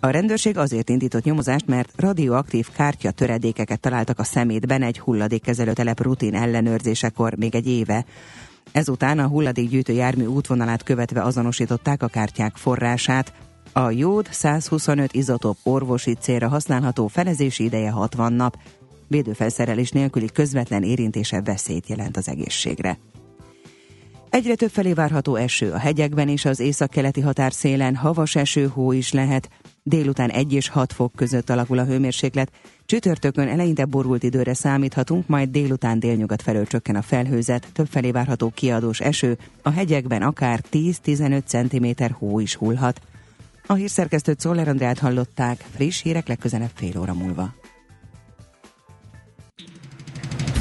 A 0.00 0.10
rendőrség 0.10 0.58
azért 0.58 0.88
indított 0.88 1.24
nyomozást, 1.24 1.66
mert 1.66 1.92
radioaktív 1.96 2.68
kártya 2.70 3.10
töredékeket 3.10 3.80
találtak 3.80 4.18
a 4.18 4.24
szemétben 4.24 4.82
egy 4.82 4.98
hulladékkezelő 4.98 5.72
telep 5.72 6.02
rutin 6.02 6.34
ellenőrzésekor 6.34 7.34
még 7.36 7.54
egy 7.54 7.68
éve. 7.68 8.04
Ezután 8.72 9.18
a 9.18 9.26
hulladékgyűjtő 9.26 9.92
jármű 9.92 10.24
útvonalát 10.24 10.82
követve 10.82 11.22
azonosították 11.22 12.02
a 12.02 12.06
kártyák 12.06 12.56
forrását. 12.56 13.32
A 13.72 13.90
jód 13.90 14.28
125 14.30 15.12
izotóp 15.12 15.56
orvosi 15.62 16.14
célra 16.14 16.48
használható 16.48 17.06
felezési 17.06 17.64
ideje 17.64 17.90
60 17.90 18.32
nap. 18.32 18.58
Védőfelszerelés 19.06 19.90
nélküli 19.90 20.26
közvetlen 20.32 20.82
érintése 20.82 21.42
veszélyt 21.42 21.88
jelent 21.88 22.16
az 22.16 22.28
egészségre. 22.28 22.98
Egyre 24.30 24.54
több 24.54 24.70
felé 24.70 24.92
várható 24.92 25.34
eső 25.34 25.72
a 25.72 25.78
hegyekben 25.78 26.28
és 26.28 26.44
az 26.44 26.60
északkeleti 26.60 27.20
határszélen, 27.20 27.96
havas 27.96 28.36
eső, 28.36 28.66
hó 28.66 28.92
is 28.92 29.12
lehet. 29.12 29.48
Délután 29.82 30.30
1 30.30 30.52
és 30.52 30.68
6 30.68 30.92
fok 30.92 31.12
között 31.16 31.50
alakul 31.50 31.78
a 31.78 31.84
hőmérséklet. 31.84 32.50
Csütörtökön 32.86 33.48
eleinte 33.48 33.84
borult 33.84 34.22
időre 34.22 34.54
számíthatunk, 34.54 35.26
majd 35.26 35.48
délután 35.48 35.98
délnyugat 35.98 36.42
felől 36.42 36.66
csökken 36.66 36.96
a 36.96 37.02
felhőzet, 37.02 37.72
felé 37.88 38.10
várható 38.10 38.50
kiadós 38.54 39.00
eső, 39.00 39.38
a 39.62 39.70
hegyekben 39.70 40.22
akár 40.22 40.64
10-15 40.72 41.44
cm 41.44 42.14
hó 42.14 42.40
is 42.40 42.54
hullhat. 42.54 43.00
A 43.70 43.74
hírszerkesztőt 43.74 44.40
Szoller 44.40 44.68
Andrát 44.68 44.98
hallották, 44.98 45.64
friss 45.74 46.02
hírek 46.02 46.28
legközelebb 46.28 46.70
fél 46.74 47.00
óra 47.00 47.14
múlva. 47.14 47.54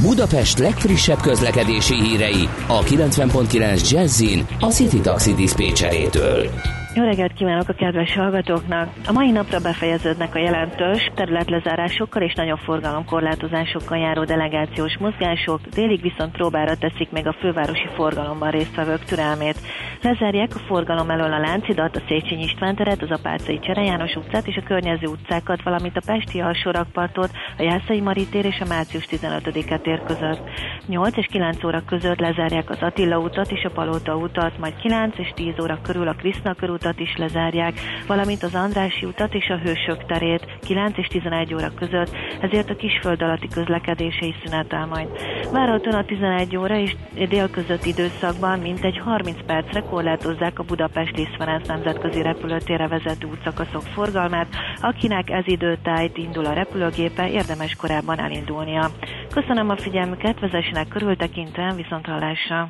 Budapest 0.01 0.57
legfrissebb 0.57 1.21
közlekedési 1.21 2.01
hírei 2.01 2.49
a 2.67 2.83
90.9 2.83 3.89
Jazzin 3.89 4.47
a 4.59 4.71
City 4.71 4.99
Taxi 4.99 5.33
Dispécsejétől. 5.33 6.49
Jó 6.97 7.03
reggelt 7.03 7.33
kívánok 7.33 7.69
a 7.69 7.73
kedves 7.73 8.13
hallgatóknak! 8.13 8.93
A 9.07 9.11
mai 9.11 9.31
napra 9.31 9.59
befejeződnek 9.59 10.35
a 10.35 10.39
jelentős 10.39 11.11
területlezárásokkal 11.15 12.21
és 12.21 12.33
nagyobb 12.33 12.57
forgalomkorlátozásokkal 12.57 13.97
járó 13.97 14.23
delegációs 14.23 14.97
mozgások, 14.97 15.61
délig 15.61 16.01
viszont 16.01 16.31
próbára 16.31 16.77
teszik 16.77 17.11
meg 17.11 17.27
a 17.27 17.35
fővárosi 17.39 17.87
forgalomban 17.95 18.51
résztvevők 18.51 19.03
türelmét. 19.03 19.59
Lezárják 20.01 20.55
a 20.55 20.59
forgalom 20.59 21.09
elől 21.09 21.33
a 21.33 21.39
Láncidat, 21.39 21.95
a 21.95 22.01
Széchenyi 22.07 22.43
István 22.43 22.75
teret, 22.75 23.01
az 23.01 23.11
Apácai 23.11 23.59
Csere 23.59 23.83
János 23.83 24.15
utcát 24.15 24.47
és 24.47 24.55
a 24.55 24.67
környező 24.67 25.07
utcákat, 25.07 25.63
valamint 25.63 25.97
a 25.97 26.01
Pesti 26.05 26.39
alsórakpartot, 26.39 27.31
a 27.57 27.61
Jászai 27.61 28.01
Maritér 28.01 28.45
és 28.45 28.59
a 28.59 28.67
március 28.67 29.07
15-e 29.11 29.77
tér 29.77 30.01
között. 30.03 30.41
8 30.87 31.17
és 31.17 31.25
9 31.25 31.63
óra 31.63 31.81
között 31.85 32.19
lezárják 32.19 32.69
az 32.69 32.81
Attila 32.81 33.17
utat 33.17 33.51
és 33.51 33.63
a 33.63 33.69
Palota 33.69 34.15
utat, 34.15 34.57
majd 34.59 34.75
9 34.75 35.17
és 35.17 35.31
10 35.35 35.53
óra 35.61 35.79
körül 35.83 36.07
a 36.07 36.13
Kriszna 36.13 36.53
körút 36.53 36.85
utat 36.87 36.99
is 36.99 37.15
lezárják, 37.17 37.79
valamint 38.07 38.43
az 38.43 38.55
Andrási 38.55 39.05
utat 39.05 39.33
és 39.33 39.49
a 39.49 39.57
Hősök 39.57 40.05
terét 40.05 40.45
9 40.61 40.97
és 40.97 41.07
11 41.07 41.53
óra 41.53 41.73
között, 41.73 42.15
ezért 42.41 42.69
a 42.69 42.75
kisföld 42.75 43.21
alatti 43.21 43.47
közlekedése 43.47 44.25
is 44.25 44.35
szünetel 44.45 44.85
majd. 44.85 45.07
Várhatóan 45.51 45.95
a 45.95 46.05
11 46.05 46.57
óra 46.57 46.77
és 46.77 46.95
dél 47.29 47.49
között 47.49 47.85
időszakban 47.85 48.59
mintegy 48.59 48.97
30 48.97 49.37
percre 49.45 49.79
korlátozzák 49.81 50.59
a 50.59 50.63
Budapest 50.63 51.17
Liszverenc 51.17 51.67
nemzetközi 51.67 52.21
repülőtérre 52.21 52.87
vezető 52.87 53.27
útszakaszok 53.27 53.81
forgalmát, 53.81 54.47
akinek 54.81 55.29
ez 55.29 55.43
időtájt 55.47 56.17
indul 56.17 56.45
a 56.45 56.53
repülőgépe, 56.53 57.29
érdemes 57.29 57.75
korábban 57.75 58.19
elindulnia. 58.19 58.89
Köszönöm 59.33 59.69
a 59.69 59.77
figyelmüket, 59.77 60.39
vezessenek 60.39 60.87
körültekintően 60.87 61.75
viszont 61.75 62.05
hallásra. 62.05 62.69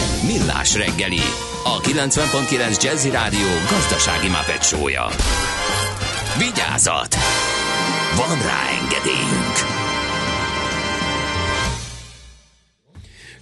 Millás 0.25 0.75
reggeli, 0.75 1.19
a 1.63 1.79
90.9 1.79 2.83
Jazzy 2.83 3.09
Rádió 3.09 3.47
gazdasági 3.69 4.27
mapetsója. 4.27 5.07
Vigyázat! 6.37 7.15
Van 8.15 8.41
rá 8.41 8.61
engedélyünk! 8.81 9.55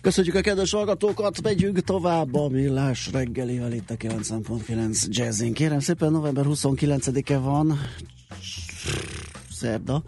Köszönjük 0.02 0.36
a 0.36 0.42
kedves 0.42 0.72
hallgatókat, 0.72 1.42
megyünk 1.42 1.80
tovább 1.80 2.36
a 2.36 2.50
millás 2.50 3.10
reggelivel 3.12 3.74
itt 3.74 3.90
a 3.90 3.96
90.9 3.96 5.06
Jazzin. 5.08 5.54
Kérem 5.54 5.80
szépen, 5.80 6.12
november 6.12 6.46
29-e 6.48 7.38
van, 7.38 7.80
szerda, 9.52 10.04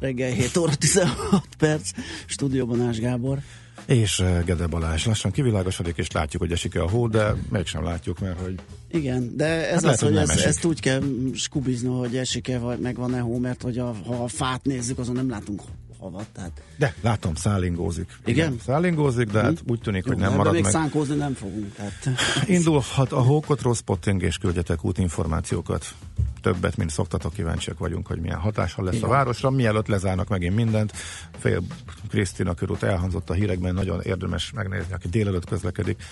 reggel 0.00 0.30
7 0.30 0.56
óra 0.56 0.74
16 0.74 1.46
perc, 1.58 1.90
stúdióban 2.26 2.80
Ás 2.80 2.98
Gábor. 2.98 3.38
És 3.86 4.18
uh, 4.18 4.44
Gede 4.44 4.66
Balázs 4.66 5.06
lassan 5.06 5.30
kivilágosodik, 5.30 5.96
és 5.96 6.10
látjuk, 6.10 6.42
hogy 6.42 6.52
esik-e 6.52 6.82
a 6.82 6.88
hó, 6.88 7.08
de 7.08 7.34
mégsem 7.50 7.84
látjuk, 7.84 8.18
mert 8.18 8.40
hogy... 8.40 8.54
Igen, 8.90 9.36
de 9.36 9.70
ez 9.70 9.84
hát 9.84 9.92
az, 9.92 10.00
lehet, 10.00 10.28
hogy, 10.28 10.36
ez, 10.36 10.44
ezt 10.44 10.64
úgy 10.64 10.80
kell 10.80 11.02
skubizni, 11.34 11.88
hogy 11.88 12.16
esik-e, 12.16 12.58
vagy 12.58 12.78
meg 12.78 12.96
van-e 12.96 13.18
hó, 13.18 13.38
mert 13.38 13.62
hogy 13.62 13.78
a, 13.78 13.94
ha 14.06 14.14
a 14.14 14.28
fát 14.28 14.64
nézzük, 14.64 14.98
azon 14.98 15.14
nem 15.14 15.30
látunk 15.30 15.62
havat. 15.98 16.26
Tehát... 16.32 16.62
De 16.78 16.94
látom, 17.00 17.34
szállingózik. 17.34 18.18
Igen? 18.24 18.46
Igen 18.46 18.60
szállingózik, 18.64 19.30
de 19.30 19.40
hát 19.40 19.62
úgy 19.66 19.80
tűnik, 19.80 20.04
Jó, 20.04 20.12
hogy 20.12 20.20
nem 20.20 20.34
marad 20.34 20.52
még 20.52 20.62
meg. 20.62 20.70
szánkózni 20.70 21.14
nem 21.14 21.34
fogunk. 21.34 21.74
Tehát... 21.74 22.08
Indulhat 22.46 23.12
a 23.12 23.20
hókotról 23.20 23.74
spotting 23.74 24.22
és 24.22 24.38
küldjetek 24.38 24.84
útinformációkat. 24.84 25.94
Többet, 26.40 26.76
mint 26.76 26.90
szoktatok, 26.90 27.32
kíváncsiak 27.32 27.78
vagyunk, 27.78 28.06
hogy 28.06 28.20
milyen 28.20 28.38
hatással 28.38 28.84
lesz 28.84 28.94
Igen. 28.94 29.08
a 29.08 29.12
városra. 29.12 29.50
Mielőtt 29.50 29.86
lezárnak 29.86 30.28
megint 30.28 30.54
mindent, 30.54 30.92
fél 31.38 31.62
Krisztina 32.08 32.54
körút 32.54 32.82
elhangzott 32.82 33.30
a 33.30 33.34
hírekben, 33.34 33.74
nagyon 33.74 34.00
érdemes 34.02 34.52
megnézni, 34.52 34.92
aki 34.92 35.08
délelőtt 35.08 35.44
közlekedik, 35.44 36.02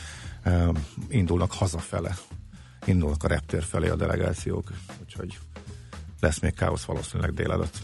uh, 0.45 0.69
indulnak 1.09 1.53
hazafele. 1.53 2.17
Indulnak 2.85 3.23
a 3.23 3.29
reptér 3.29 3.63
felé 3.63 3.89
a 3.89 3.97
delegációk, 3.97 4.73
úgyhogy 5.03 5.39
lesz 6.21 6.39
még 6.39 6.55
káosz 6.55 6.85
valószínűleg 6.85 7.35
délelőtt. 7.35 7.79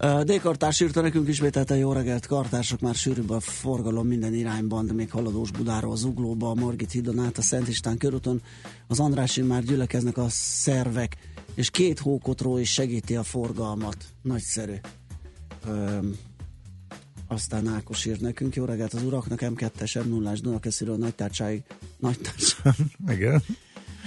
D-kartás 0.00 0.80
írta 0.80 1.00
nekünk 1.00 1.28
ismételten 1.28 1.76
jó 1.76 1.92
reggelt, 1.92 2.26
kartások 2.26 2.80
már 2.80 2.94
sűrűbb 2.94 3.30
a 3.30 3.40
forgalom 3.40 4.06
minden 4.06 4.34
irányban, 4.34 4.86
de 4.86 4.92
még 4.92 5.10
haladós 5.10 5.50
Budáról, 5.50 5.96
Zuglóba, 5.96 6.50
a 6.50 6.54
Margit 6.54 6.90
hídon 6.90 7.18
át, 7.18 7.38
a 7.38 7.42
Szent 7.42 7.68
István 7.68 7.98
körúton, 7.98 8.42
az 8.86 9.00
Andrásin 9.00 9.44
már 9.44 9.62
gyülekeznek 9.62 10.16
a 10.16 10.26
szervek, 10.28 11.16
és 11.54 11.70
két 11.70 11.98
hókotról 11.98 12.60
is 12.60 12.72
segíti 12.72 13.16
a 13.16 13.22
forgalmat. 13.22 13.96
Nagyszerű. 14.22 14.74
Öm, 15.66 16.16
aztán 17.28 17.66
Ákos 17.66 18.04
írt 18.04 18.20
nekünk, 18.20 18.54
jó 18.54 18.64
reggelt 18.64 18.94
az 18.94 19.02
uraknak, 19.02 19.38
M2-es, 19.42 20.04
M0-ás 20.08 20.38
Dunakesziről 20.40 20.96
nagy 20.96 21.14
tárcsáig, 21.14 21.62
nagy 21.98 22.18
tárcsáig. 22.18 22.74
Igen 23.16 23.42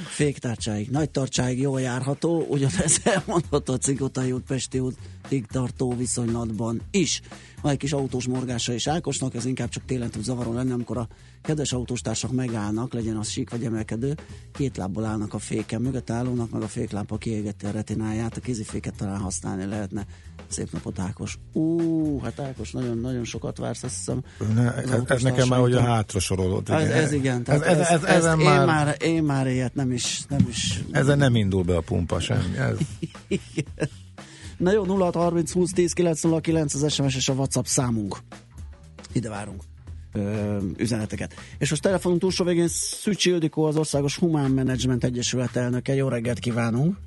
féktárcsáig, 0.08 0.89
nagy 0.89 1.10
tartsáig 1.10 1.60
jól 1.60 1.82
járható, 1.82 2.45
ugyanez 2.49 3.01
elmondható 3.15 3.73
a 3.73 3.77
Cigotai 3.77 4.32
út, 4.32 4.43
Pesti 4.43 4.79
útig 4.79 5.45
tartó 5.45 5.95
viszonylatban 5.95 6.82
is. 6.91 7.21
Van 7.62 7.71
egy 7.71 7.77
kis 7.77 7.93
autós 7.93 8.27
morgása 8.27 8.73
és 8.73 8.88
Ákosnak, 8.88 9.36
ez 9.36 9.45
inkább 9.45 9.69
csak 9.69 9.86
télen 9.86 10.10
tud 10.10 10.23
zavaró 10.23 10.53
lenni, 10.53 10.71
amikor 10.71 10.97
a 10.97 11.08
kedves 11.41 11.73
autóstársak 11.73 12.32
megállnak, 12.32 12.93
legyen 12.93 13.17
az 13.17 13.29
sík 13.29 13.49
vagy 13.49 13.63
emelkedő, 13.63 14.15
két 14.51 14.77
lábbal 14.77 15.06
állnak 15.06 15.34
a 15.34 15.39
féken, 15.39 15.82
mögött 15.82 16.10
állónak, 16.10 16.51
meg 16.51 16.62
a 16.62 16.67
féklámpa 16.67 17.17
kiégeti 17.17 17.65
a 17.65 17.71
retináját, 17.71 18.38
a 18.38 18.41
kéziféket 18.41 18.95
talán 18.95 19.19
használni 19.19 19.65
lehetne. 19.65 20.06
Szép 20.47 20.71
napot, 20.71 20.99
Ákos. 20.99 21.38
Ú, 21.53 22.19
hát 22.19 22.39
Ákos, 22.39 22.71
nagyon, 22.71 22.97
nagyon 22.97 23.23
sokat 23.23 23.58
vársz, 23.58 23.84
azt 23.84 23.95
hiszem. 23.95 24.23
Ne, 24.53 24.73
ez, 24.73 24.89
ez 25.08 25.21
nekem 25.21 25.47
már 25.47 25.60
ugye 25.60 25.82
hátra 25.82 26.19
sorolód. 26.19 26.69
Ez, 26.69 26.89
ez 26.89 27.12
igen. 27.12 27.43
Tehát 27.43 27.62
ez, 27.62 27.77
ez, 27.77 27.89
ez, 27.89 28.03
ez, 28.03 28.25
ez, 28.25 28.36
már, 28.36 28.58
én, 28.60 28.65
már, 28.65 28.95
én 29.01 29.23
már 29.23 29.47
ilyet 29.47 29.75
nem 29.84 29.91
is, 29.91 30.26
nem 30.30 30.46
is... 30.50 30.84
Ezen 30.91 31.17
nem 31.17 31.36
indul 31.36 31.63
be 31.63 31.76
a 31.76 31.82
pumpa 31.82 32.19
semmi. 32.19 32.58
Ez. 32.58 32.78
Na 34.58 34.72
jó, 34.72 34.86
0 34.86 35.12
30 35.13 35.52
20 35.52 35.72
10 35.72 35.93
909 35.93 36.74
az 36.74 36.93
SMS 36.93 37.15
és 37.15 37.30
a 37.30 37.34
WhatsApp 37.34 37.65
számunk. 37.65 38.17
Ide 39.12 39.30
várunk 39.30 39.63
ö, 40.13 40.58
üzeneteket. 40.78 41.34
És 41.58 41.69
most 41.69 41.82
telefonunk 41.82 42.22
túlsó 42.22 42.46
végén 42.46 42.67
Szücsi 42.67 43.30
Ildikó, 43.30 43.63
az 43.63 43.76
Országos 43.76 44.17
Humán 44.17 44.52
Management 44.52 45.04
Egyesület 45.04 45.56
elnöke. 45.56 45.93
Jó 45.93 46.08
reggelt 46.08 46.39
kívánunk! 46.39 46.98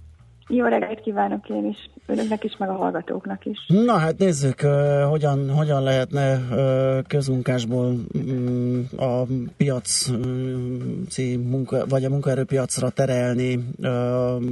Jó 0.49 0.65
reggelt 0.65 1.01
kívánok 1.01 1.49
én 1.49 1.67
is, 1.67 1.91
önöknek 2.07 2.45
is, 2.45 2.57
meg 2.57 2.69
a 2.69 2.73
hallgatóknak 2.73 3.45
is. 3.45 3.67
Na 3.67 3.97
hát 3.97 4.19
nézzük, 4.19 4.61
hogyan, 5.09 5.51
hogyan 5.51 5.83
lehetne 5.83 6.41
közmunkásból 7.07 7.95
um, 8.13 8.89
a 8.97 9.23
piac 9.57 10.09
uh, 10.09 11.37
munka, 11.37 11.87
vagy 11.87 12.05
a 12.05 12.09
munkaerőpiacra 12.09 12.91
terelni 12.91 13.59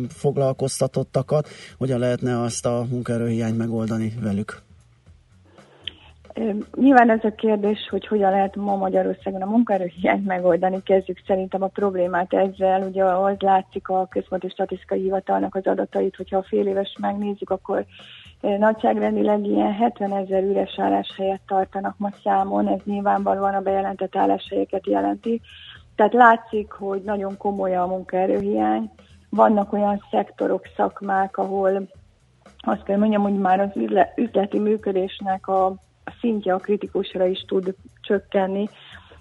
foglalkoztatottakat, 0.08 1.48
hogyan 1.78 1.98
lehetne 1.98 2.40
azt 2.40 2.66
a 2.66 2.86
munkaerőhiányt 2.90 3.58
megoldani 3.58 4.12
velük? 4.22 4.62
Nyilván 6.74 7.10
ez 7.10 7.24
a 7.24 7.34
kérdés, 7.34 7.88
hogy 7.90 8.06
hogyan 8.06 8.30
lehet 8.30 8.56
ma 8.56 8.76
Magyarországon 8.76 9.42
a 9.42 9.46
munkaerőhiányt 9.46 10.26
megoldani, 10.26 10.82
kezdjük 10.82 11.22
szerintem 11.26 11.62
a 11.62 11.66
problémát 11.66 12.32
ezzel. 12.32 12.82
Ugye 12.82 13.04
az 13.04 13.36
látszik 13.38 13.88
a 13.88 14.06
Központi 14.10 14.48
Statisztikai 14.48 15.00
Hivatalnak 15.00 15.54
az 15.54 15.66
adatait, 15.66 16.16
hogyha 16.16 16.36
a 16.36 16.42
fél 16.42 16.66
éves 16.66 16.96
megnézzük, 17.00 17.50
akkor 17.50 17.84
nagyságrendileg 18.40 19.46
ilyen 19.46 19.72
70 19.72 20.12
ezer 20.12 20.42
üres 20.42 20.78
álláshelyet 20.78 21.40
tartanak 21.46 21.94
ma 21.98 22.10
számon, 22.22 22.68
ez 22.68 22.80
nyilvánvalóan 22.84 23.54
a 23.54 23.60
bejelentett 23.60 24.16
álláshelyeket 24.16 24.86
jelenti. 24.86 25.40
Tehát 25.94 26.12
látszik, 26.12 26.72
hogy 26.72 27.02
nagyon 27.02 27.36
komoly 27.36 27.76
a 27.76 27.86
munkaerőhiány. 27.86 28.90
Vannak 29.30 29.72
olyan 29.72 30.02
szektorok, 30.10 30.62
szakmák, 30.76 31.36
ahol 31.36 31.88
azt 32.58 32.82
kell 32.82 32.98
mondjam, 32.98 33.22
hogy 33.22 33.38
már 33.38 33.60
az 33.60 33.70
üzleti 34.16 34.58
működésnek 34.58 35.48
a 35.48 35.74
a 36.04 36.12
szintje 36.20 36.54
a 36.54 36.58
kritikusra 36.58 37.26
is 37.26 37.44
tud 37.46 37.74
csökkenni. 38.00 38.68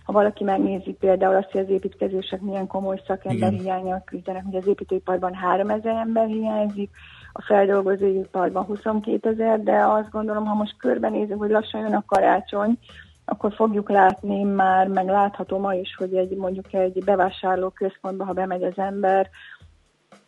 Ha 0.06 0.12
valaki 0.12 0.44
megnézi 0.44 0.92
például 0.92 1.36
azt, 1.36 1.52
hogy 1.52 1.62
az 1.62 1.70
építkezések 1.70 2.42
milyen 2.42 2.68
komoly 2.68 3.02
szakember 3.08 3.52
hiányal 3.52 4.02
küzdenek, 4.06 4.44
hogy 4.44 4.56
az 4.56 4.68
építőiparban 4.68 5.34
3000 5.34 5.96
ember 5.96 6.28
hiányzik, 6.28 6.90
a 7.34 7.42
feldolgozóiparban 7.42 8.64
22 8.64 9.30
ezer, 9.30 9.64
de 9.64 9.86
azt 9.86 10.10
gondolom, 10.10 10.46
ha 10.46 10.54
most 10.54 10.78
körbenézünk, 10.78 11.40
hogy 11.40 11.50
lassan 11.50 11.82
jön 11.82 11.94
a 11.94 12.04
karácsony, 12.06 12.78
akkor 13.26 13.54
fogjuk 13.54 13.90
látni 13.90 14.44
már, 14.44 14.88
meg 14.88 15.08
látható 15.08 15.58
ma 15.58 15.74
is, 15.74 15.96
hogy 15.98 16.16
egy 16.16 16.36
mondjuk 16.36 16.74
egy 16.74 17.04
bevásárló 17.04 17.70
központba, 17.70 18.26
ha 18.26 18.34
bemegy 18.34 18.64
az 18.64 18.78
ember, 18.78 19.30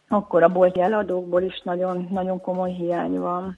akkor 0.07 0.43
a 0.43 0.47
bolti 0.47 0.82
eladókból 0.82 1.41
is 1.41 1.61
nagyon, 1.63 2.07
nagyon 2.11 2.41
komoly 2.41 2.71
hiány 2.71 3.19
van. 3.19 3.57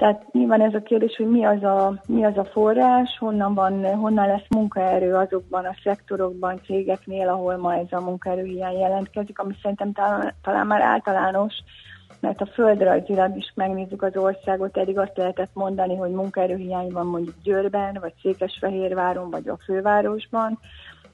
Tehát 0.00 0.32
nyilván 0.32 0.60
ez 0.60 0.74
a 0.74 0.82
kérdés, 0.82 1.16
hogy 1.16 1.30
mi 1.30 1.44
az 1.44 1.62
a, 1.62 2.00
mi 2.06 2.24
az 2.24 2.36
a 2.36 2.44
forrás, 2.44 3.16
honnan, 3.18 3.54
van, 3.54 3.94
honnan 3.94 4.26
lesz 4.26 4.48
munkaerő 4.48 5.14
azokban 5.14 5.64
a 5.64 5.74
szektorokban, 5.82 6.60
cégeknél, 6.64 7.28
ahol 7.28 7.56
ma 7.56 7.74
ez 7.74 7.86
a 7.90 8.00
munkaerőhiány 8.00 8.78
jelentkezik, 8.78 9.38
ami 9.38 9.54
szerintem 9.62 9.92
talán, 9.92 10.34
talán 10.42 10.66
már 10.66 10.80
általános, 10.80 11.54
mert 12.20 12.40
a 12.40 12.46
földrajzilag 12.46 13.36
is 13.36 13.52
megnézzük 13.54 14.02
az 14.02 14.16
országot, 14.16 14.76
eddig 14.76 14.98
azt 14.98 15.16
lehetett 15.16 15.50
mondani, 15.52 15.96
hogy 15.96 16.10
munkaerőhiány 16.10 16.90
van 16.92 17.06
mondjuk 17.06 17.34
Győrben, 17.42 17.98
vagy 18.00 18.12
Székesfehérváron, 18.22 19.30
vagy 19.30 19.48
a 19.48 19.58
fővárosban, 19.64 20.58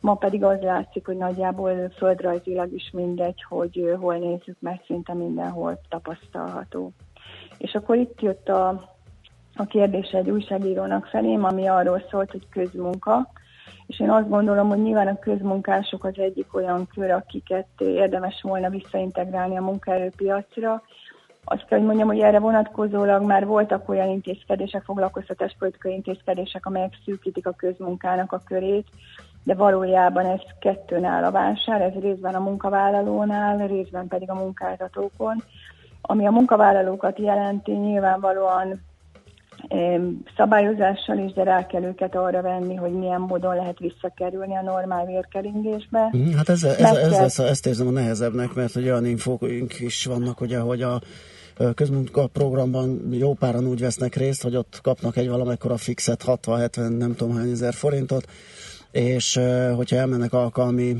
ma 0.00 0.14
pedig 0.14 0.44
az 0.44 0.60
látszik, 0.60 1.06
hogy 1.06 1.16
nagyjából 1.16 1.90
földrajzilag 1.96 2.72
is 2.72 2.90
mindegy, 2.92 3.44
hogy 3.48 3.96
hol 4.00 4.16
nézzük, 4.16 4.56
mert 4.60 4.84
szinte 4.84 5.14
mindenhol 5.14 5.80
tapasztalható. 5.88 6.92
És 7.58 7.74
akkor 7.74 7.96
itt 7.96 8.20
jött 8.20 8.48
a, 8.48 8.68
a 9.56 9.64
kérdés 9.64 10.10
egy 10.10 10.30
újságírónak 10.30 11.06
felém, 11.06 11.44
ami 11.44 11.66
arról 11.68 12.02
szólt, 12.10 12.30
hogy 12.30 12.48
közmunka, 12.50 13.30
és 13.86 14.00
én 14.00 14.10
azt 14.10 14.28
gondolom, 14.28 14.68
hogy 14.68 14.82
nyilván 14.82 15.06
a 15.06 15.18
közmunkások 15.18 16.04
az 16.04 16.18
egyik 16.18 16.54
olyan 16.54 16.86
kör, 16.94 17.10
akiket 17.10 17.68
érdemes 17.78 18.40
volna 18.42 18.70
visszaintegrálni 18.70 19.56
a 19.56 19.62
munkaerőpiacra, 19.62 20.82
azt 21.48 21.64
kell, 21.64 21.78
hogy 21.78 21.86
mondjam, 21.86 22.08
hogy 22.08 22.18
erre 22.18 22.38
vonatkozólag 22.38 23.22
már 23.22 23.46
voltak 23.46 23.88
olyan 23.88 24.08
intézkedések, 24.08 24.82
foglalkoztatáspolitikai 24.82 25.92
intézkedések, 25.92 26.66
amelyek 26.66 26.98
szűkítik 27.04 27.46
a 27.46 27.52
közmunkának 27.52 28.32
a 28.32 28.42
körét, 28.46 28.86
de 29.44 29.54
valójában 29.54 30.26
ez 30.26 30.40
kettőn 30.60 31.04
áll 31.04 31.24
a 31.24 31.30
vásár, 31.30 31.80
ez 31.80 31.92
részben 32.00 32.34
a 32.34 32.40
munkavállalónál, 32.40 33.66
részben 33.66 34.08
pedig 34.08 34.30
a 34.30 34.34
munkáltatókon. 34.34 35.42
Ami 36.08 36.26
a 36.26 36.30
munkavállalókat 36.30 37.18
jelenti, 37.18 37.72
nyilvánvalóan 37.72 38.80
szabályozással 40.36 41.18
is, 41.18 41.32
de 41.32 41.42
rá 41.42 41.66
kell 41.66 41.82
őket 41.82 42.14
arra 42.14 42.42
venni, 42.42 42.74
hogy 42.74 42.92
milyen 42.92 43.20
módon 43.20 43.54
lehet 43.54 43.78
visszakerülni 43.78 44.56
a 44.56 44.62
normál 44.62 45.06
vérkeringésbe. 45.06 46.08
Mhm, 46.12 46.36
hát 46.36 46.48
ez, 46.48 46.64
ez, 46.64 46.78
ez, 46.78 46.96
ez 46.96 47.10
lesz, 47.10 47.38
ezt 47.38 47.66
érzem 47.66 47.86
a 47.86 47.90
nehezebbnek, 47.90 48.54
mert 48.54 48.72
hogy 48.72 48.84
olyan 48.84 49.06
infóink 49.06 49.80
is 49.80 50.04
vannak, 50.04 50.40
ugye, 50.40 50.58
hogy 50.58 50.82
a 50.82 51.00
közmunkaprogramban 51.74 53.08
jó 53.10 53.32
páran 53.32 53.66
úgy 53.66 53.80
vesznek 53.80 54.14
részt, 54.14 54.42
hogy 54.42 54.56
ott 54.56 54.78
kapnak 54.82 55.16
egy 55.16 55.28
valamekkora 55.28 55.76
fixet, 55.76 56.24
60-70 56.26 56.96
nem 56.96 57.14
tudom 57.14 57.36
hány 57.36 57.50
ezer 57.50 57.74
forintot, 57.74 58.24
és 58.96 59.40
hogyha 59.74 59.96
elmennek 59.96 60.32
alkalmi 60.32 60.96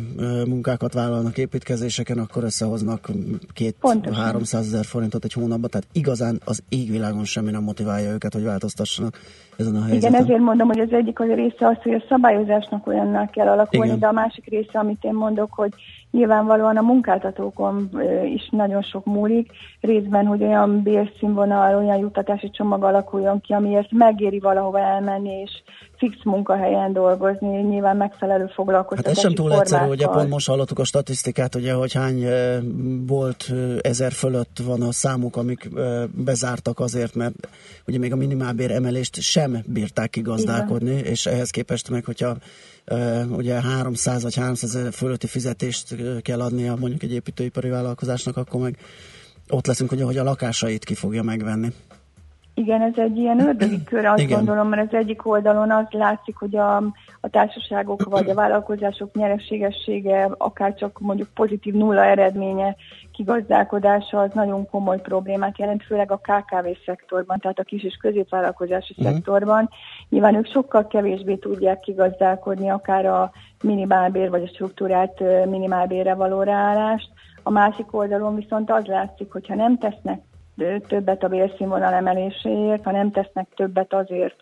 munkákat 0.47 0.92
vállalnak 0.92 1.38
építkezéseken, 1.38 2.18
akkor 2.18 2.44
összehoznak 2.44 3.11
két 3.53 3.76
300 4.12 4.66
ezer 4.66 4.84
forintot 4.84 5.24
egy 5.24 5.32
hónapban, 5.32 5.70
tehát 5.70 5.86
igazán 5.92 6.40
az 6.44 6.62
égvilágon 6.68 7.24
semmi 7.24 7.51
nem 7.51 7.62
motiválja 7.62 8.12
őket, 8.12 8.32
hogy 8.32 8.42
változtassanak 8.42 9.18
ezen 9.57 9.76
a 9.76 9.82
helyzeten. 9.84 10.11
Igen, 10.11 10.22
ezért 10.22 10.40
mondom, 10.40 10.66
hogy 10.66 10.80
az 10.80 10.92
egyik 10.92 11.20
az 11.20 11.28
része 11.28 11.66
az, 11.66 11.76
hogy 11.82 11.94
a 11.94 12.04
szabályozásnak 12.09 12.86
olyannak 12.86 13.30
kell 13.30 13.48
alakulni, 13.48 13.86
Igen. 13.86 13.98
de 13.98 14.07
a 14.07 14.12
másik 14.12 14.44
része, 14.48 14.78
amit 14.78 15.04
én 15.04 15.14
mondok, 15.14 15.48
hogy 15.52 15.72
nyilvánvalóan 16.11 16.76
a 16.76 16.82
munkáltatókon 16.82 17.90
is 18.34 18.48
nagyon 18.50 18.82
sok 18.82 19.04
múlik, 19.04 19.50
részben, 19.80 20.26
hogy 20.26 20.42
olyan 20.42 20.82
bérszínvonal, 20.82 21.84
olyan 21.84 21.96
juttatási 21.96 22.50
csomag 22.50 22.84
alakuljon 22.84 23.40
ki, 23.40 23.52
amiért 23.52 23.90
megéri 23.90 24.38
valahova 24.38 24.78
elmenni, 24.78 25.40
és 25.40 25.50
fix 25.96 26.16
munkahelyen 26.24 26.92
dolgozni, 26.92 27.61
nyilván 27.61 27.96
megfelelő 27.96 28.46
foglalkoztatási 28.46 29.16
Hát 29.16 29.16
ez 29.16 29.22
sem 29.22 29.44
túl 29.44 29.61
egyszerű, 29.61 29.90
ugye 29.90 30.07
pont 30.07 30.28
most 30.28 30.46
hallottuk 30.46 30.78
a 30.78 30.84
statisztikát, 30.84 31.54
ugye, 31.54 31.72
hogy 31.72 31.92
hány 31.92 32.24
volt 33.07 33.52
ezer 33.80 34.12
fölött 34.12 34.59
van 34.66 34.82
a 34.82 34.92
számuk, 34.92 35.36
amik 35.36 35.70
bezártak 36.24 36.80
azért, 36.80 37.14
mert 37.14 37.48
ugye 37.86 37.98
még 37.98 38.12
a 38.12 38.16
minimálbér 38.16 38.70
emelést 38.70 39.20
sem 39.20 39.45
bírták 39.66 40.11
kigazdálkodni, 40.11 40.90
Igen. 40.90 41.05
és 41.05 41.26
ehhez 41.26 41.51
képest 41.51 41.90
meg, 41.90 42.05
hogyha 42.05 42.36
ugye 43.30 43.61
300 43.61 44.22
vagy 44.22 44.36
300 44.36 44.76
ezer 44.76 44.92
fölötti 44.92 45.26
fizetést 45.26 45.97
kell 46.22 46.40
adnia 46.40 46.74
mondjuk 46.74 47.03
egy 47.03 47.12
építőipari 47.12 47.68
vállalkozásnak, 47.68 48.36
akkor 48.36 48.61
meg 48.61 48.76
ott 49.49 49.66
leszünk, 49.66 49.92
ugye, 49.92 50.05
hogy 50.05 50.16
a 50.16 50.24
lakásait 50.24 50.84
ki 50.84 50.94
fogja 50.94 51.22
megvenni. 51.22 51.68
Igen, 52.55 52.82
ez 52.82 52.92
egy 52.97 53.16
ilyen 53.16 53.40
ördögi 53.40 53.84
kör, 53.84 54.05
azt 54.05 54.22
Igen. 54.22 54.36
gondolom, 54.36 54.68
mert 54.68 54.92
az 54.92 54.99
egyik 54.99 55.26
oldalon 55.26 55.70
az 55.70 55.84
látszik, 55.90 56.36
hogy 56.36 56.57
a, 56.57 56.82
a 57.27 57.31
társaságok 57.31 58.03
vagy 58.05 58.31
a 58.31 58.35
vállalkozások 58.35 59.14
nyereségessége, 59.14 60.29
akár 60.39 60.74
csak 60.74 60.99
mondjuk 60.99 61.29
pozitív 61.35 61.74
nulla 61.74 62.05
eredménye, 62.05 62.77
kigazdálkodása 63.12 64.20
az 64.20 64.31
nagyon 64.35 64.70
komoly 64.70 65.01
problémát 65.01 65.59
jelent, 65.59 65.83
főleg 65.83 66.11
a 66.11 66.16
KKV 66.16 66.66
szektorban, 66.85 67.39
tehát 67.39 67.59
a 67.59 67.64
kis 67.64 67.83
és 67.83 67.97
középvállalkozási 67.97 68.95
uh-huh. 68.97 69.14
szektorban. 69.14 69.70
Nyilván 70.09 70.35
ők 70.35 70.47
sokkal 70.47 70.87
kevésbé 70.87 71.35
tudják 71.35 71.81
kigazdálkodni 71.81 72.70
akár 72.70 73.07
a 73.07 73.31
minimálbér 73.62 74.31
vagy 74.31 74.43
a 74.43 74.49
struktúrált 74.49 75.20
minimálbérre 75.49 76.14
való 76.14 76.43
ráállást. 76.43 77.09
A 77.43 77.51
másik 77.51 77.95
oldalon 77.95 78.35
viszont 78.35 78.70
az 78.70 78.85
látszik, 78.85 79.33
hogyha 79.33 79.55
nem 79.55 79.79
tesznek 79.79 80.20
többet 80.87 81.22
a 81.22 81.29
bérszínvonal 81.29 81.93
emeléséért, 81.93 82.85
ha 82.85 82.91
nem 82.91 83.11
tesznek 83.11 83.47
többet 83.55 83.93
azért, 83.95 84.37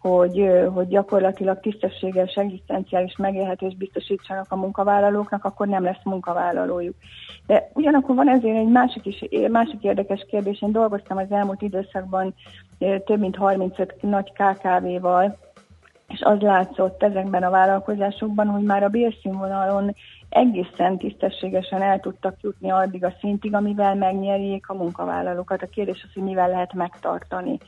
hogy, 0.00 0.50
hogy 0.74 0.88
gyakorlatilag 0.88 1.60
tisztességes, 1.60 2.34
egzisztenciális 2.34 3.16
megélhetést 3.16 3.76
biztosítsanak 3.76 4.46
a 4.48 4.56
munkavállalóknak, 4.56 5.44
akkor 5.44 5.66
nem 5.66 5.82
lesz 5.82 6.04
munkavállalójuk. 6.04 6.94
De 7.46 7.70
ugyanakkor 7.74 8.14
van 8.14 8.28
ezért 8.28 8.56
egy 8.56 8.68
másik, 8.68 9.06
is, 9.06 9.24
másik 9.50 9.82
érdekes 9.82 10.26
kérdés. 10.28 10.62
Én 10.62 10.72
dolgoztam 10.72 11.16
az 11.16 11.30
elmúlt 11.30 11.62
időszakban 11.62 12.34
több 12.78 13.18
mint 13.18 13.36
35 13.36 13.94
nagy 14.02 14.32
KKV-val, 14.32 15.38
és 16.08 16.20
az 16.20 16.40
látszott 16.40 17.02
ezekben 17.02 17.42
a 17.42 17.50
vállalkozásokban, 17.50 18.46
hogy 18.46 18.62
már 18.62 18.82
a 18.82 18.88
bérszínvonalon 18.88 19.94
egészen 20.28 20.98
tisztességesen 20.98 21.82
el 21.82 22.00
tudtak 22.00 22.36
jutni 22.40 22.70
addig 22.70 23.04
a 23.04 23.14
szintig, 23.20 23.54
amivel 23.54 23.94
megnyerjék 23.94 24.68
a 24.68 24.74
munkavállalókat. 24.74 25.62
A 25.62 25.66
kérdés 25.66 26.04
az, 26.06 26.14
hogy 26.14 26.22
mivel 26.22 26.48
lehet 26.48 26.72
megtartani. 26.72 27.58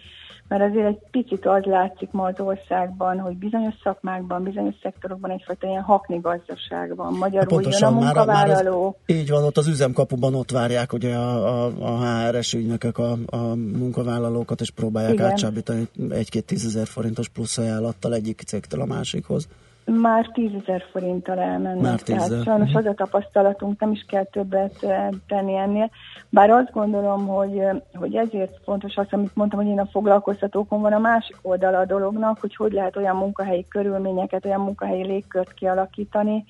Mert 0.48 0.62
azért 0.62 0.86
egy 0.86 0.98
picit 1.10 1.46
az 1.46 1.64
látszik 1.64 2.10
ma 2.10 2.24
az 2.24 2.40
országban, 2.40 3.18
hogy 3.18 3.36
bizonyos 3.36 3.74
szakmákban, 3.82 4.42
bizonyos 4.42 4.74
szektorokban 4.82 5.30
egyfajta 5.30 5.66
ilyen 5.66 5.82
hakni 5.82 6.18
gazdaság 6.18 6.96
van. 6.96 7.12
Magyarul 7.12 7.62
jön 7.62 7.82
a 7.82 7.90
munkavállaló. 7.90 8.82
Már, 8.82 8.94
már 9.06 9.18
így 9.18 9.30
van, 9.30 9.44
ott 9.44 9.56
az 9.56 9.66
üzemkapuban 9.66 10.34
ott 10.34 10.50
várják 10.50 10.92
ugye 10.92 11.14
a, 11.14 11.64
a, 11.64 11.72
a 11.80 12.04
HRS 12.04 12.52
ügynökök 12.54 12.98
a, 12.98 13.16
a 13.26 13.54
munkavállalókat, 13.54 14.60
és 14.60 14.70
próbálják 14.70 15.12
Igen. 15.12 15.26
átsábítani 15.26 15.88
egy-két 16.08 16.44
tízezer 16.44 16.86
forintos 16.86 17.28
plusz 17.28 17.58
ajánlattal 17.58 18.14
egyik 18.14 18.42
cégtől 18.46 18.80
a 18.80 18.86
másikhoz 18.86 19.48
már 19.88 20.30
tízezer 20.32 20.84
forinttal 20.90 21.38
elmennek. 21.38 21.82
Már 21.82 22.00
Tehát 22.00 22.42
sajnos 22.42 22.74
az 22.74 22.86
a 22.86 22.94
tapasztalatunk, 22.94 23.80
nem 23.80 23.90
is 23.90 24.04
kell 24.08 24.24
többet 24.24 24.82
eh, 24.82 25.08
tenni 25.26 25.56
ennél. 25.56 25.90
Bár 26.30 26.50
azt 26.50 26.72
gondolom, 26.72 27.26
hogy, 27.26 27.58
eh, 27.58 27.76
hogy 27.94 28.14
ezért 28.14 28.60
fontos 28.64 28.96
az, 28.96 29.06
amit 29.10 29.36
mondtam, 29.36 29.60
hogy 29.60 29.68
én 29.68 29.78
a 29.78 29.86
foglalkoztatókon 29.86 30.80
van 30.80 30.92
a 30.92 30.98
másik 30.98 31.36
oldala 31.42 31.78
a 31.78 31.84
dolognak, 31.84 32.40
hogy 32.40 32.56
hogy 32.56 32.72
lehet 32.72 32.96
olyan 32.96 33.16
munkahelyi 33.16 33.66
körülményeket, 33.68 34.44
olyan 34.44 34.60
munkahelyi 34.60 35.06
légkört 35.06 35.52
kialakítani, 35.52 36.44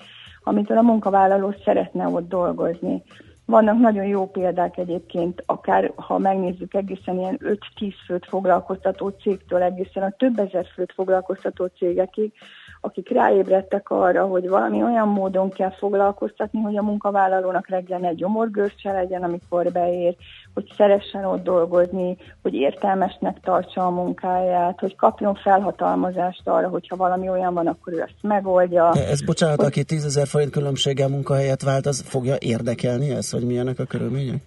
amitől 0.45 0.79
a 0.79 0.83
munkavállaló 0.83 1.55
szeretne 1.65 2.07
ott 2.07 2.29
dolgozni. 2.29 3.03
Vannak 3.45 3.79
nagyon 3.79 4.05
jó 4.05 4.27
példák 4.27 4.77
egyébként, 4.77 5.43
akár 5.47 5.93
ha 5.97 6.19
megnézzük 6.19 6.75
egészen 6.75 7.19
ilyen 7.19 7.39
5-10 7.79 7.93
főt 8.07 8.27
foglalkoztató 8.27 9.09
cégtől 9.09 9.63
egészen 9.63 10.03
a 10.03 10.15
több 10.19 10.39
ezer 10.39 10.67
főt 10.75 10.93
foglalkoztató 10.93 11.67
cégekig, 11.67 12.33
akik 12.81 13.11
ráébredtek 13.11 13.91
arra, 13.91 14.27
hogy 14.27 14.49
valami 14.49 14.83
olyan 14.83 15.09
módon 15.09 15.51
kell 15.51 15.71
foglalkoztatni, 15.71 16.61
hogy 16.61 16.77
a 16.77 16.83
munkavállalónak 16.83 17.69
reggel 17.69 18.05
egy 18.05 18.17
gyomorgörcse 18.17 18.93
legyen, 18.93 19.23
amikor 19.23 19.73
beér, 19.73 20.17
hogy 20.55 20.73
szeressen 20.77 21.25
ott 21.25 21.43
dolgozni, 21.43 22.17
hogy 22.43 22.55
értelmesnek 22.55 23.41
tartsa 23.41 23.87
a 23.87 23.91
munkáját, 23.91 24.81
hogy 24.81 24.97
kapjon 24.97 25.35
felhatalmazást 25.35 26.49
arra, 26.49 26.69
hogyha 26.69 26.97
valami 26.97 27.29
olyan 27.29 27.55
van, 27.55 27.67
akkor 27.67 27.93
ő 27.93 28.01
ezt 28.01 28.23
megoldja. 28.23 28.91
De 28.95 29.09
ez 29.09 29.23
bocsánat, 29.23 29.57
hogy... 29.57 29.67
aki 29.67 29.85
10 29.85 30.05
ezer 30.05 30.27
forint 30.27 30.51
különbséggel 30.51 31.09
munkahelyet 31.09 31.63
vált, 31.63 31.87
az 31.87 32.01
fogja 32.01 32.35
érdekelni 32.39 33.11
ezt, 33.11 33.33
hogy 33.33 33.47
milyenek 33.47 33.79
a 33.79 33.85
körülmények? 33.85 34.43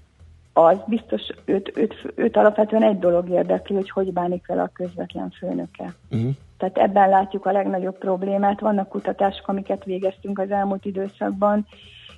Az 0.54 0.78
biztos, 0.88 1.22
őt, 1.46 1.72
őt, 1.78 2.14
őt 2.16 2.38
alapvetően 2.38 2.84
egy 2.84 3.00
dolog 3.00 3.30
érdekli, 3.30 3.76
hogy 3.76 3.90
hogy 3.90 4.14
bánik 4.14 4.48
vele 4.48 4.62
a 4.62 4.72
közvetlen 4.74 5.30
főnöke. 5.30 5.94
Uh-huh. 6.12 6.32
Tehát 6.62 6.78
ebben 6.78 7.09
látjuk 7.09 7.45
a 7.45 7.51
legnagyobb 7.51 7.97
problémát. 7.97 8.59
Vannak 8.59 8.89
kutatások, 8.89 9.47
amiket 9.47 9.84
végeztünk 9.84 10.39
az 10.39 10.51
elmúlt 10.51 10.86
időszakban, 10.86 11.68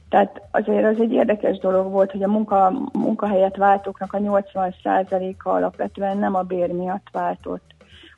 tehát 0.10 0.42
azért 0.52 0.86
az 0.86 1.02
egy 1.02 1.12
érdekes 1.12 1.58
dolog 1.58 1.92
volt, 1.92 2.12
hogy 2.12 2.24
a 2.24 2.28
munka, 2.28 2.72
munkahelyet 2.94 3.58
váltóknak 3.58 4.14
a 4.14 4.18
80%-a 4.18 5.50
alapvetően 5.50 6.18
nem 6.18 6.36
a 6.36 6.42
bér 6.42 6.72
miatt 6.72 7.08
váltott, 7.12 7.64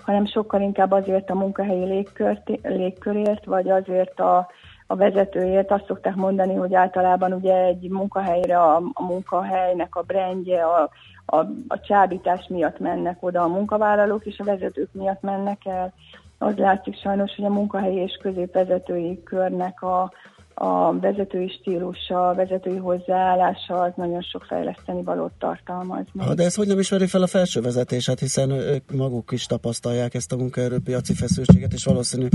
hanem 0.03 0.25
sokkal 0.25 0.61
inkább 0.61 0.91
azért 0.91 1.29
a 1.29 1.35
munkahelyi 1.35 1.85
légkört, 1.85 2.51
légkörért, 2.63 3.45
vagy 3.45 3.69
azért 3.69 4.19
a, 4.19 4.49
a 4.87 4.95
vezetőért. 4.95 5.71
Azt 5.71 5.85
szokták 5.85 6.15
mondani, 6.15 6.53
hogy 6.53 6.73
általában 6.73 7.33
ugye 7.33 7.63
egy 7.63 7.89
munkahelyre 7.89 8.57
a, 8.57 8.75
a 8.93 9.03
munkahelynek 9.03 9.95
a 9.95 10.01
brandje, 10.01 10.63
a, 10.63 10.89
a, 11.25 11.37
a 11.67 11.79
csábítás 11.87 12.47
miatt 12.47 12.79
mennek 12.79 13.17
oda 13.19 13.41
a 13.41 13.47
munkavállalók, 13.47 14.25
és 14.25 14.39
a 14.39 14.43
vezetők 14.43 14.89
miatt 14.91 15.21
mennek 15.21 15.65
el. 15.65 15.93
Az 16.37 16.55
látszik 16.55 16.99
sajnos, 16.99 17.35
hogy 17.35 17.45
a 17.45 17.49
munkahelyi 17.49 17.97
és 17.97 18.17
középvezetői 18.21 19.23
körnek 19.23 19.81
a, 19.81 20.11
a 20.53 20.99
vezetői 20.99 21.47
stílusa, 21.47 22.29
a 22.29 22.33
vezetői 22.33 22.77
hozzáállása 22.77 23.81
az 23.81 23.91
nagyon 23.95 24.21
sok 24.21 24.43
fejleszteni 24.43 25.03
valót 25.03 25.31
tartalmaz. 25.39 26.05
Ha, 26.17 26.33
de 26.33 26.43
ez 26.43 26.55
hogy 26.55 26.67
nem 26.67 26.79
ismeri 26.79 27.07
fel 27.07 27.21
a 27.21 27.27
felső 27.27 27.61
vezetését, 27.61 28.19
hiszen 28.19 28.49
ők 28.49 28.91
maguk 28.91 29.31
is 29.31 29.45
tapasztalják 29.45 30.13
ezt 30.13 30.31
a 30.31 30.37
munkaerőpiaci 30.37 31.13
feszültséget, 31.13 31.73
és 31.73 31.83
valószínű, 31.83 32.27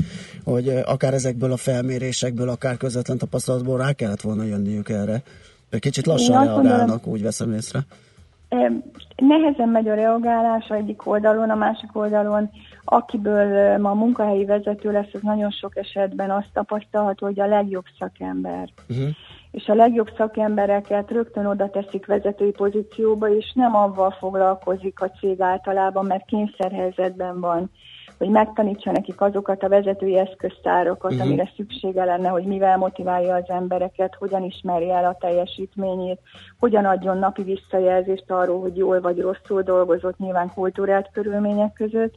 hogy 0.45 0.68
akár 0.68 1.14
ezekből 1.14 1.53
a 1.53 1.57
felmérésekből, 1.57 2.49
akár 2.49 2.76
közvetlen 2.76 3.18
tapasztalatból 3.18 3.78
rá 3.78 3.93
kellett 3.93 4.20
volna 4.20 4.45
jönniük 4.45 4.88
erre. 4.88 5.22
Kicsit 5.78 6.07
lassan 6.07 6.45
reagálnak, 6.45 7.07
úgy 7.07 7.22
veszem 7.22 7.53
észre. 7.53 7.80
Nehezen 9.17 9.69
megy 9.69 9.89
a 9.89 9.95
reagálás 9.95 10.69
egyik 10.69 11.07
oldalon, 11.07 11.51
a 11.51 11.55
másik 11.55 11.97
oldalon, 11.97 12.51
akiből 12.85 13.79
ma 13.79 13.95
munkahelyi 13.95 14.45
vezető 14.45 14.93
lesz, 14.93 15.13
az 15.13 15.21
nagyon 15.23 15.51
sok 15.51 15.77
esetben 15.77 16.31
azt 16.31 16.51
tapasztalható, 16.53 17.27
hogy 17.27 17.41
a 17.41 17.47
legjobb 17.47 17.85
szakember. 17.99 18.69
Uh-huh. 18.89 19.09
És 19.51 19.67
a 19.67 19.75
legjobb 19.75 20.11
szakembereket 20.17 21.11
rögtön 21.11 21.47
oda 21.47 21.71
teszik 21.71 22.07
vezetői 22.07 22.51
pozícióba, 22.51 23.29
és 23.29 23.53
nem 23.55 23.75
avval 23.75 24.11
foglalkozik 24.11 25.01
a 25.01 25.11
cég 25.11 25.41
általában, 25.41 26.07
mert 26.07 26.25
kényszerhelyzetben 26.25 27.41
van 27.41 27.71
hogy 28.21 28.29
megtanítsa 28.29 28.91
nekik 28.91 29.21
azokat 29.21 29.62
a 29.62 29.68
vezetői 29.68 30.18
eszköztárokat, 30.18 31.12
uh-huh. 31.12 31.27
amire 31.27 31.51
szüksége 31.57 32.05
lenne, 32.05 32.29
hogy 32.29 32.45
mivel 32.45 32.77
motiválja 32.77 33.35
az 33.35 33.49
embereket, 33.49 34.14
hogyan 34.14 34.43
ismerje 34.43 34.95
el 34.95 35.05
a 35.05 35.16
teljesítményét, 35.21 36.21
hogyan 36.59 36.85
adjon 36.85 37.18
napi 37.18 37.43
visszajelzést 37.43 38.31
arról, 38.31 38.61
hogy 38.61 38.77
jól 38.77 39.01
vagy 39.01 39.21
rosszul 39.21 39.62
dolgozott, 39.62 40.18
nyilván 40.18 40.53
kultúrált 40.55 41.11
körülmények 41.12 41.73
között, 41.73 42.14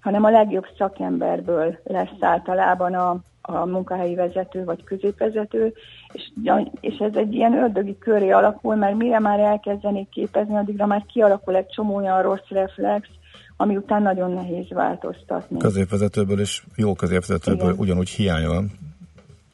hanem 0.00 0.24
a 0.24 0.30
legjobb 0.30 0.66
szakemberből 0.78 1.78
lesz 1.84 2.20
általában 2.20 2.94
a, 2.94 3.16
a 3.42 3.64
munkahelyi 3.64 4.14
vezető 4.14 4.64
vagy 4.64 4.84
középvezető, 4.84 5.72
és, 6.12 6.32
és 6.80 6.96
ez 6.98 7.14
egy 7.14 7.34
ilyen 7.34 7.54
ördögi 7.54 7.98
köré 7.98 8.30
alakul, 8.30 8.74
mert 8.74 8.96
mire 8.96 9.18
már 9.18 9.40
elkezdenék 9.40 10.08
képezni, 10.08 10.56
addigra 10.56 10.86
már 10.86 11.04
kialakul 11.12 11.56
egy 11.56 11.68
csomó 11.68 11.96
olyan 11.96 12.22
rossz 12.22 12.48
reflex, 12.48 13.08
ami 13.56 13.76
után 13.76 14.02
nagyon 14.02 14.30
nehéz 14.30 14.68
változtatni. 14.68 15.58
Középvezetőből 15.58 16.40
és 16.40 16.62
jó 16.76 16.94
középvezetőből 16.94 17.68
Igen. 17.68 17.78
ugyanúgy 17.78 18.08
hiány 18.08 18.46
van, 18.46 18.70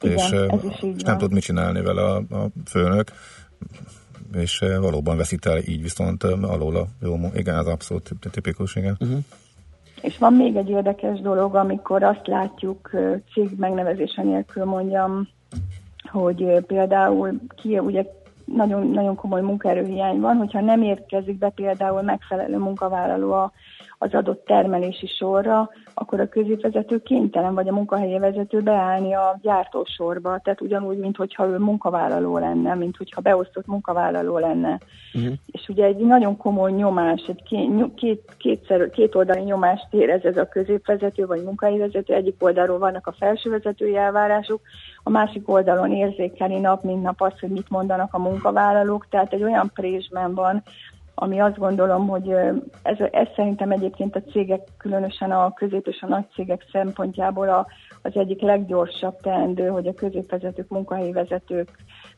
Igen, 0.00 0.16
és, 0.16 0.34
és 0.96 1.02
nem 1.02 1.18
tud 1.18 1.32
mit 1.32 1.42
csinálni 1.42 1.82
vele 1.82 2.02
a, 2.02 2.16
a 2.16 2.46
főnök, 2.66 3.10
és 4.32 4.64
valóban 4.80 5.16
veszít 5.16 5.46
el 5.46 5.58
így 5.58 5.82
viszont 5.82 6.22
alól 6.22 6.76
a 6.76 6.86
jó 7.02 7.16
Igen, 7.34 7.56
az 7.56 7.66
abszolút 7.66 8.10
tipikus, 8.30 8.76
igen. 8.76 8.96
Uh-huh. 9.00 9.18
És 10.02 10.18
van 10.18 10.32
még 10.32 10.56
egy 10.56 10.68
érdekes 10.68 11.20
dolog, 11.20 11.54
amikor 11.54 12.02
azt 12.02 12.26
látjuk 12.26 12.90
cég 13.32 13.50
megnevezése 13.56 14.22
nélkül 14.22 14.64
mondjam, 14.64 15.28
hogy 16.10 16.64
például 16.66 17.40
ki, 17.62 17.78
ugye 17.78 18.04
nagyon, 18.44 18.90
nagyon 18.90 19.14
komoly 19.14 19.40
munkaerőhiány 19.40 20.20
van, 20.20 20.36
hogyha 20.36 20.60
nem 20.60 20.82
érkezik 20.82 21.38
be 21.38 21.48
például 21.48 22.02
megfelelő 22.02 22.56
munkavállaló 22.56 23.32
a 23.32 23.52
az 24.02 24.14
adott 24.14 24.44
termelési 24.44 25.06
sorra, 25.06 25.70
akkor 25.94 26.20
a 26.20 26.28
középvezető 26.28 27.02
kénytelen 27.02 27.54
vagy 27.54 27.68
a 27.68 27.72
munkahelyi 27.72 28.18
vezető 28.18 28.60
beállni 28.60 29.14
a 29.14 29.38
gyártósorba. 29.42 30.40
Tehát 30.42 30.60
ugyanúgy, 30.60 30.98
mint 30.98 31.16
hogyha 31.16 31.46
ő 31.46 31.58
munkavállaló 31.58 32.38
lenne, 32.38 32.74
mint 32.74 32.96
hogyha 32.96 33.20
beosztott 33.20 33.66
munkavállaló 33.66 34.38
lenne. 34.38 34.80
Uh-huh. 35.14 35.32
És 35.46 35.68
ugye 35.68 35.84
egy 35.84 35.96
nagyon 35.96 36.36
komoly 36.36 36.72
nyomás, 36.72 37.22
egy 37.28 37.42
két, 37.42 37.94
két, 37.94 38.34
kétszer, 38.36 38.90
két 38.90 39.14
oldali 39.14 39.42
nyomást 39.42 39.86
érez 39.90 40.24
ez 40.24 40.36
a 40.36 40.48
középvezető 40.48 41.26
vagy 41.26 41.42
munkahelyi 41.42 41.78
vezető. 41.78 42.14
Egyik 42.14 42.36
oldalról 42.38 42.78
vannak 42.78 43.06
a 43.06 43.14
felsővezetői 43.18 43.96
elvárások, 43.96 44.60
a 45.02 45.10
másik 45.10 45.48
oldalon 45.48 45.92
érzékeli 45.92 46.58
nap, 46.58 46.82
mint 46.82 47.02
nap 47.02 47.20
azt, 47.20 47.40
hogy 47.40 47.50
mit 47.50 47.70
mondanak 47.70 48.14
a 48.14 48.18
munkavállalók. 48.18 49.06
Tehát 49.08 49.32
egy 49.32 49.42
olyan 49.42 49.70
présben 49.74 50.34
van, 50.34 50.62
ami 51.22 51.40
azt 51.40 51.58
gondolom, 51.58 52.08
hogy 52.08 52.30
ez, 52.82 52.96
ez 53.10 53.28
szerintem 53.36 53.70
egyébként 53.70 54.16
a 54.16 54.22
cégek, 54.22 54.60
különösen 54.78 55.30
a 55.30 55.52
közép 55.52 55.86
és 55.86 56.00
a 56.00 56.06
nagy 56.06 56.24
cégek 56.34 56.66
szempontjából 56.72 57.48
a, 57.48 57.66
az 58.02 58.16
egyik 58.16 58.40
leggyorsabb 58.40 59.16
teendő, 59.20 59.66
hogy 59.66 59.86
a 59.86 59.94
középvezetők, 59.94 60.68
munkahelyi 60.68 61.12
vezetők 61.12 61.68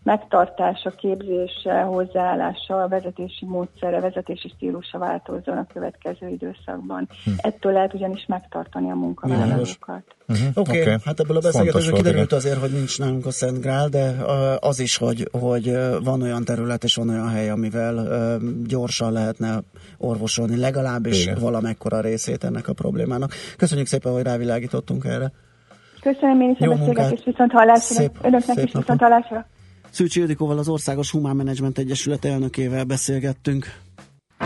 megtartása, 0.02 0.90
képzése, 0.90 1.80
hozzáállása, 1.80 2.82
a 2.82 2.88
vezetési 2.88 3.46
módszere, 3.46 4.00
vezetési 4.00 4.48
stílusa 4.48 4.98
változzon 4.98 5.56
a 5.56 5.66
következő 5.72 6.28
időszakban. 6.28 7.08
Hm. 7.24 7.30
Ettől 7.36 7.72
lehet 7.72 7.94
ugyanis 7.94 8.24
megtartani 8.28 8.90
a 8.90 8.94
munkavállalókat. 8.94 10.04
Uh-huh. 10.28 10.46
Oké, 10.54 10.80
okay. 10.80 10.96
hát 11.04 11.20
ebből 11.20 11.36
a 11.36 11.40
beszélgetésből 11.40 11.96
kiderült 11.96 12.32
azért, 12.32 12.58
hogy 12.58 12.70
nincs 12.70 12.98
nálunk 12.98 13.26
a 13.26 13.30
Szent 13.30 13.60
Grál, 13.60 13.88
de 13.88 14.14
az 14.60 14.80
is, 14.80 14.96
hogy, 14.96 15.28
hogy 15.40 15.76
van 16.04 16.22
olyan 16.22 16.44
terület 16.44 16.84
és 16.84 16.94
van 16.94 17.08
olyan 17.08 17.28
hely, 17.28 17.50
amivel 17.50 18.38
gyorsan 18.66 19.12
lehetne 19.12 19.62
orvosolni 19.98 20.56
legalábbis 20.56 21.22
Igen. 21.22 21.38
valamekkora 21.40 22.00
részét 22.00 22.44
ennek 22.44 22.68
a 22.68 22.72
problémának. 22.72 23.32
Köszönjük 23.56 23.86
szépen, 23.86 24.12
hogy 24.12 24.22
rávilágítottunk 24.22 25.04
erre. 25.04 25.32
Köszönöm 26.00 26.40
én 26.40 26.50
is 26.50 26.66
a 26.66 26.68
beszélgetést, 26.68 27.24
viszont 27.24 27.52
hallásra. 27.52 27.94
Szép, 27.94 28.18
Önöknek 28.22 28.56
szép 28.56 28.66
is 28.66 28.72
viszont 28.72 29.00
hallásra. 29.00 29.46
Szűcs 29.92 30.16
Ildikóval 30.16 30.58
az 30.58 30.68
Országos 30.68 31.10
Humán 31.10 31.36
Menedzsment 31.36 31.78
Egyesület 31.78 32.24
elnökével 32.24 32.84
beszélgettünk. 32.84 33.64
I, 34.38 34.44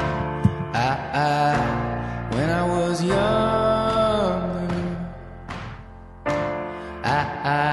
I, 1.14 1.57
when 2.34 2.49
I 2.49 2.62
was 2.68 3.01
young, 3.03 4.70
I, 7.05 7.20
I 7.44 7.66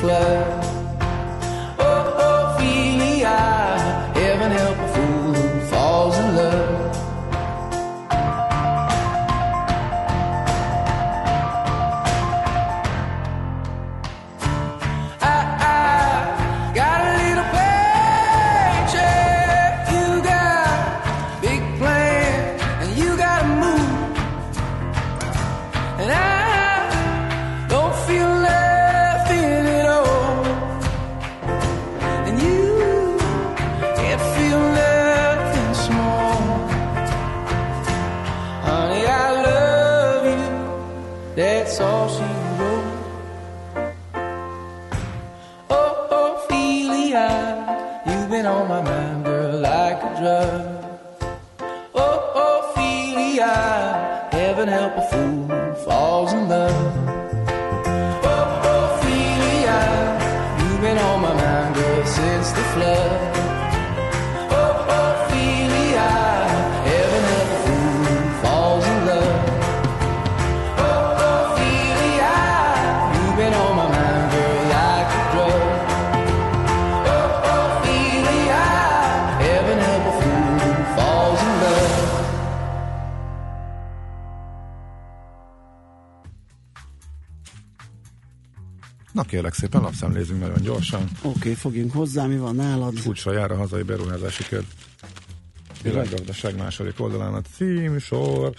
flag 0.00 0.49
Na 89.12 89.22
kérlek 89.22 89.54
szépen, 89.54 89.80
lapszemlézünk 89.80 90.40
nagyon 90.40 90.60
gyorsan. 90.62 91.02
Oké, 91.02 91.38
okay, 91.38 91.54
fogjunk 91.54 91.92
hozzá, 91.92 92.26
mi 92.26 92.36
van 92.36 92.54
nálad? 92.54 93.02
Kulcsra 93.02 93.32
jár 93.32 93.50
a 93.50 93.56
hazai 93.56 93.82
beruházási 93.82 94.44
kör. 94.44 94.64
Világgazdaság 95.82 96.56
második 96.56 97.00
oldalán 97.00 97.34
a 97.34 97.40
címsor. 97.56 98.54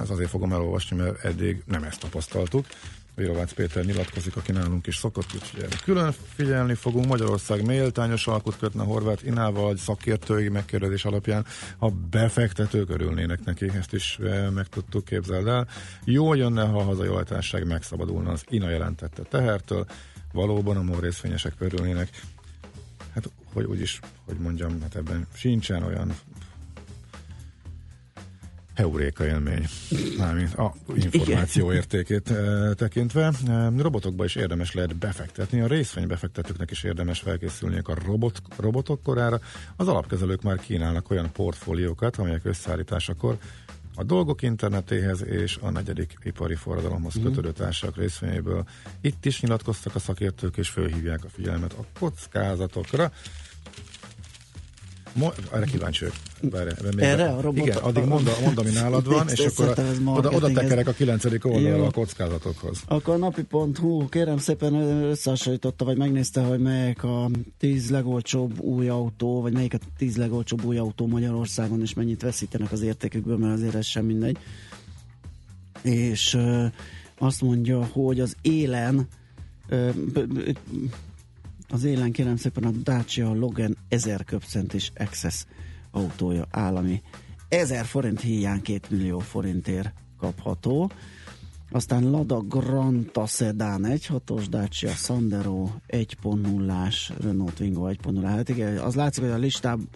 Ez 0.00 0.10
azért 0.10 0.30
fogom 0.30 0.52
elolvasni, 0.52 0.96
mert 0.96 1.24
eddig 1.24 1.62
nem 1.66 1.82
ezt 1.82 2.00
tapasztaltuk. 2.00 2.66
Virovácz 3.14 3.52
Péter 3.52 3.84
nyilatkozik, 3.84 4.36
aki 4.36 4.52
nálunk 4.52 4.86
is 4.86 4.96
szokott, 4.96 5.34
úgyhogy 5.34 5.80
külön 5.82 6.14
figyelni 6.34 6.74
fogunk. 6.74 7.06
Magyarország 7.06 7.64
méltányos 7.66 8.26
alkut 8.26 8.56
kötne 8.58 8.82
Horváth 8.82 9.26
Inával, 9.26 9.76
szakértői 9.76 10.48
megkérdezés 10.48 11.04
alapján, 11.04 11.46
ha 11.78 11.92
befektetők 12.10 12.90
örülnének 12.90 13.44
neki, 13.44 13.68
ezt 13.68 13.92
is 13.92 14.18
eh, 14.22 14.50
meg 14.50 14.66
tudtuk 14.66 15.04
képzelni 15.04 15.50
el. 15.50 15.68
Jó 16.04 16.34
jönne, 16.34 16.64
ha 16.64 16.78
a 16.78 16.82
hazai 16.82 17.64
megszabadulna 17.64 18.30
az 18.30 18.44
INA 18.48 18.70
jelentette 18.70 19.22
tehertől, 19.22 19.86
valóban 20.32 20.76
a 20.76 20.82
MOL 20.82 21.00
részvényesek 21.00 21.52
örülnének. 21.58 22.08
Hát, 23.14 23.30
hogy 23.52 23.64
úgyis, 23.64 24.00
hogy 24.24 24.36
mondjam, 24.38 24.80
hát 24.82 24.94
ebben 24.94 25.26
sincsen 25.34 25.82
olyan 25.82 26.14
heuréka 28.74 29.26
élmény, 29.26 29.66
mármint 30.18 30.54
a 30.54 30.74
információ 30.94 31.72
értékét 31.72 32.30
e, 32.30 32.74
tekintve. 32.74 33.32
E, 33.48 33.70
robotokba 33.76 34.24
is 34.24 34.34
érdemes 34.34 34.74
lehet 34.74 34.96
befektetni, 34.96 35.60
a 35.60 35.66
részvénybefektetőknek 35.66 36.70
is 36.70 36.82
érdemes 36.82 37.20
felkészülni 37.20 37.80
a 37.82 37.94
robot, 38.06 38.42
robotok 38.56 39.02
korára. 39.02 39.40
Az 39.76 39.88
alapkezelők 39.88 40.42
már 40.42 40.60
kínálnak 40.60 41.10
olyan 41.10 41.32
portfóliókat, 41.32 42.16
amelyek 42.16 42.44
összeállításakor 42.44 43.38
a 43.96 44.02
dolgok 44.02 44.42
internetéhez 44.42 45.24
és 45.24 45.58
a 45.60 45.70
negyedik 45.70 46.18
ipari 46.22 46.54
forradalomhoz 46.54 47.14
mhm. 47.14 47.24
kötődő 47.24 47.52
társaság 47.52 47.96
részvényéből. 47.96 48.64
Itt 49.00 49.24
is 49.24 49.40
nyilatkoztak 49.40 49.94
a 49.94 49.98
szakértők, 49.98 50.56
és 50.56 50.68
fölhívják 50.68 51.24
a 51.24 51.28
figyelmet 51.28 51.72
a 51.72 51.84
kockázatokra. 51.98 53.12
Mo- 55.14 55.34
erre 55.52 55.64
kíváncsi 55.64 56.04
vagyok. 56.40 56.62
Erre 56.96 57.28
a 57.28 57.40
robot? 57.40 57.66
Igen, 57.66 57.76
addig 57.76 58.04
mondd, 58.04 58.28
mond, 58.42 58.58
ami 58.58 58.70
nálad 58.70 59.06
van, 59.06 59.28
és 59.28 59.38
akkor 59.38 59.68
a, 60.04 60.10
oda, 60.10 60.30
oda 60.30 60.52
tekerek 60.52 60.88
a 60.88 60.92
kilencedik 60.92 61.46
oldalra 61.46 61.84
a 61.84 61.90
kockázatokhoz. 61.90 62.82
Akkor 62.86 63.18
napi.hu 63.18 64.08
kérem 64.08 64.38
szépen 64.38 64.74
összehasonlította, 64.74 65.84
vagy 65.84 65.96
megnézte, 65.96 66.40
hogy 66.40 66.58
melyik 66.58 67.02
a 67.02 67.30
tíz 67.58 67.90
legolcsóbb 67.90 68.60
új 68.60 68.88
autó, 68.88 69.40
vagy 69.40 69.52
melyik 69.52 69.74
a 69.74 69.78
tíz 69.98 70.16
legolcsóbb 70.16 70.64
új 70.64 70.78
autó 70.78 71.06
Magyarországon, 71.06 71.80
és 71.80 71.94
mennyit 71.94 72.22
veszítenek 72.22 72.72
az 72.72 72.82
értékükből, 72.82 73.36
mert 73.36 73.54
azért 73.54 73.74
ez 73.74 73.86
sem 73.86 74.04
mindegy. 74.04 74.38
És 75.82 76.38
azt 77.18 77.40
mondja, 77.40 77.84
hogy 77.84 78.20
az 78.20 78.36
élen 78.42 79.08
az 81.74 81.84
élen 81.84 82.12
kérem 82.12 82.36
szépen 82.36 82.64
a 82.64 82.70
Dacia 82.70 83.32
Logan 83.32 83.76
1000 83.88 84.24
köpcentis 84.24 84.92
Access 84.96 85.44
autója 85.90 86.46
állami. 86.50 87.02
1000 87.48 87.84
forint 87.84 88.20
hiány 88.20 88.62
2 88.62 88.80
millió 88.96 89.18
forintért 89.18 89.92
kapható. 90.18 90.90
Aztán 91.70 92.10
Lada 92.10 92.40
Granta 92.40 93.26
Sedan 93.26 93.82
1.6-os, 93.84 94.44
Dacia 94.48 94.90
Sandero 94.90 95.70
1.0-ás, 95.88 97.12
Renault 97.20 97.54
Twingo 97.54 97.88
1.0. 97.88 98.22
Hát 98.24 98.48
igen, 98.48 98.78
az 98.78 98.94
látszik, 98.94 99.22
hogy 99.22 99.32
a 99.32 99.36
listában 99.36 99.88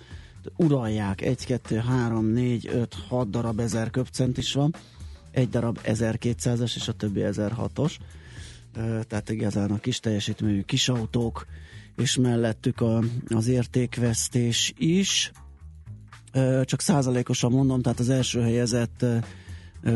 uralják 0.57 1.20
1, 1.20 1.47
2, 1.47 1.76
3, 1.76 2.26
4, 2.26 2.68
5, 2.72 2.95
6 3.09 3.31
darab 3.31 3.61
1000 3.61 3.91
köpcent 3.91 4.39
is 4.39 4.53
van, 4.53 4.74
egy 5.31 5.49
darab 5.49 5.79
1200-as 5.85 6.76
és 6.76 6.89
a 6.89 6.93
többi 6.93 7.20
1006-os. 7.24 7.97
Tehát 9.09 9.31
igazán 9.31 9.70
a 9.70 9.79
kis 9.79 10.01
teljesítményű 10.01 10.62
kis 10.62 10.89
autók, 10.89 11.47
és 11.99 12.17
mellettük 12.17 12.81
a, 12.81 13.03
az 13.29 13.47
értékvesztés 13.47 14.75
is. 14.77 15.33
Csak 16.65 16.81
százalékosan 16.81 17.53
mondom, 17.53 17.83
tehát 17.83 17.99
az 17.99 18.09
első 18.09 18.41
helyezett 18.41 19.05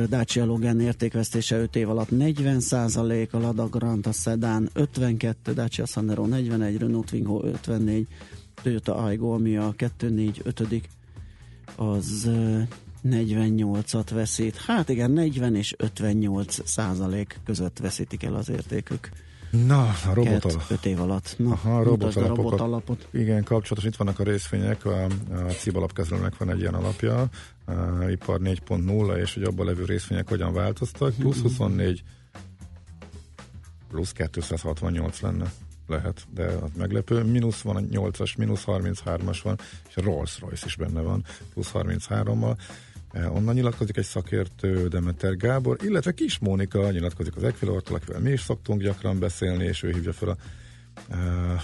Dacia 0.08 0.44
Logan 0.44 0.80
értékvesztése 0.80 1.56
5 1.56 1.76
év 1.76 1.88
alatt 1.88 2.10
40 2.10 2.60
százalék, 2.60 3.34
a 3.34 3.38
Lada 3.38 3.68
Granta 3.68 4.12
Sedan 4.12 4.68
52, 4.72 5.52
Dacia 5.52 5.86
Sandero 5.86 6.26
41, 6.26 6.78
Renault 6.78 7.06
Twingo 7.06 7.44
54, 7.44 8.06
Toyota 8.62 8.96
Aygo, 8.96 9.32
ami 9.32 9.56
a 9.56 9.74
2-4-5 9.78 10.82
az 11.76 12.30
48-at 13.04 14.08
veszít. 14.10 14.56
Hát 14.56 14.88
igen, 14.88 15.10
40 15.10 15.54
és 15.54 15.74
58 15.78 16.68
százalék 16.68 17.40
között 17.44 17.78
veszítik 17.78 18.22
el 18.22 18.34
az 18.34 18.48
értékük. 18.48 19.10
Na, 19.52 19.82
a 19.82 20.14
robot 20.14 20.44
alap. 20.44 20.64
5 20.70 20.84
év 20.84 21.00
alatt. 21.00 21.34
Na, 21.38 21.50
Aha, 21.50 21.76
a 21.76 21.82
robot, 21.82 22.16
alapokat, 22.16 22.36
robot 22.36 22.60
alapot. 22.60 23.08
Igen, 23.10 23.44
kapcsolatos, 23.44 23.84
itt 23.84 23.96
vannak 23.96 24.18
a 24.18 24.22
részvények, 24.22 24.84
a, 24.84 25.04
a 25.04 25.50
CIB 25.58 25.76
alapkezelőnek 25.76 26.36
van 26.36 26.50
egy 26.50 26.60
ilyen 26.60 26.74
alapja, 26.74 27.28
a, 27.64 27.72
ipar 28.08 28.40
4.0, 28.40 29.16
és 29.16 29.34
hogy 29.34 29.42
abban 29.42 29.66
levő 29.66 29.84
részvények 29.84 30.28
hogyan 30.28 30.52
változtak, 30.52 31.14
plusz 31.14 31.40
24, 31.40 32.02
plusz 33.88 34.12
268 34.12 35.20
lenne 35.20 35.52
lehet, 35.86 36.26
de 36.34 36.44
az 36.44 36.70
meglepő. 36.76 37.22
Mínusz 37.22 37.60
van 37.60 37.76
a 37.76 37.80
8-as, 37.80 38.36
mínusz 38.38 38.64
33-as 38.66 39.38
van, 39.42 39.58
és 39.88 39.96
a 39.96 40.02
Rolls 40.02 40.40
Royce 40.40 40.66
is 40.66 40.76
benne 40.76 41.00
van, 41.00 41.24
plusz 41.52 41.70
33-mal. 41.74 42.56
Eh, 43.12 43.34
onnan 43.34 43.54
nyilatkozik 43.54 43.96
egy 43.96 44.04
szakértő, 44.04 44.88
Demeter 44.88 45.36
Gábor, 45.36 45.76
illetve 45.82 46.12
Kis 46.12 46.38
Mónika 46.38 46.90
nyilatkozik 46.90 47.36
az 47.36 47.44
Equilortól, 47.44 47.96
akivel 47.96 48.20
mi 48.20 48.30
is 48.30 48.40
szoktunk 48.40 48.82
gyakran 48.82 49.18
beszélni, 49.18 49.64
és 49.64 49.82
ő 49.82 49.90
hívja 49.92 50.12
fel 50.12 50.28
a 50.28 50.36
uh, 51.10 51.62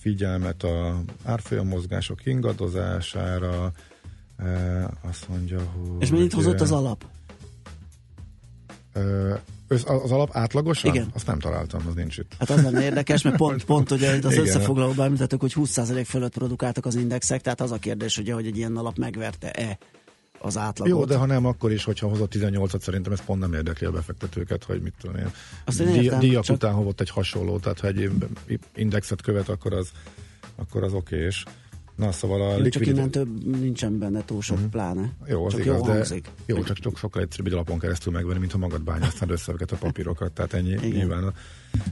figyelmet 0.00 0.62
a 0.62 1.02
árfolyam 1.24 1.66
mozgások 1.66 2.26
ingadozására, 2.26 3.72
uh, 4.38 4.84
azt 5.00 5.28
mondja, 5.28 5.60
hogy... 5.60 6.02
És 6.02 6.10
mennyit 6.10 6.32
hozott 6.32 6.60
az 6.60 6.72
alap? 6.72 7.04
Uh, 8.94 9.38
az 9.68 10.10
alap 10.10 10.30
átlagosan? 10.32 10.94
Igen. 10.94 11.10
Azt 11.14 11.26
nem 11.26 11.38
találtam, 11.38 11.80
az 11.86 11.94
nincs 11.94 12.18
itt. 12.18 12.34
Hát 12.38 12.50
az 12.50 12.62
lenne 12.62 12.82
érdekes, 12.82 13.22
mert 13.22 13.36
pont, 13.36 13.64
pont 13.64 13.90
ugye 13.90 14.18
az 14.22 14.36
összefoglalóban 14.36 15.06
említettük, 15.06 15.40
hogy 15.40 15.52
20% 15.56 16.04
fölött 16.06 16.32
produkáltak 16.32 16.86
az 16.86 16.94
indexek, 16.94 17.40
tehát 17.40 17.60
az 17.60 17.72
a 17.72 17.78
kérdés, 17.78 18.18
ugye, 18.18 18.32
hogy 18.32 18.46
egy 18.46 18.56
ilyen 18.56 18.76
alap 18.76 18.98
megverte-e 18.98 19.78
az 20.42 20.56
átlagot. 20.56 20.92
Jó, 20.92 21.04
de 21.04 21.16
ha 21.16 21.26
nem, 21.26 21.46
akkor 21.46 21.72
is, 21.72 21.84
hogyha 21.84 22.08
hozott 22.08 22.32
18-at, 22.34 22.80
szerintem 22.80 23.12
ez 23.12 23.24
pont 23.24 23.40
nem 23.40 23.52
érdekli 23.52 23.86
a 23.86 23.90
befektetőket, 23.90 24.64
hogy 24.64 24.82
mit 24.82 24.94
tudom 25.00 25.16
én. 25.16 25.30
Azt 25.64 25.80
én 25.80 25.88
értem, 25.88 26.18
díjak 26.18 26.44
csak... 26.44 26.56
után 26.56 26.72
hovott 26.72 27.00
egy 27.00 27.10
hasonló, 27.10 27.58
tehát 27.58 27.80
ha 27.80 27.86
egy 27.86 28.10
indexet 28.74 29.22
követ, 29.22 29.48
akkor 29.48 29.72
az, 29.72 29.90
akkor 30.56 30.82
az 30.82 30.92
oké 30.92 31.24
és 31.24 31.44
Na, 32.00 32.12
szóval 32.12 32.42
a 32.42 32.56
likvidit... 32.56 32.72
Csak 32.72 32.96
innen 32.96 33.10
több 33.10 33.60
nincsen 33.60 33.98
benne 33.98 34.24
túl 34.24 34.42
sok, 34.42 34.60
mm. 34.60 34.64
pláne. 34.64 35.12
Jó, 35.26 35.46
az 35.46 35.52
csak 35.52 35.64
igaz, 35.64 35.78
jó 35.78 36.18
de 36.18 36.20
jó, 36.46 36.62
csak, 36.62 36.78
csak 36.78 36.96
sokkal 36.96 37.22
egyszerűbb 37.22 37.46
egy 37.46 37.52
alapon 37.52 37.78
keresztül 37.78 38.12
megvenni, 38.12 38.38
mint 38.38 38.52
ha 38.52 38.58
magad 38.58 38.82
bányáztál 38.82 39.28
össze 39.30 39.52
a 39.58 39.76
papírokat, 39.76 40.32
tehát 40.32 40.52
ennyi, 40.52 40.70
Igen. 40.70 40.88
nyilván 40.88 41.32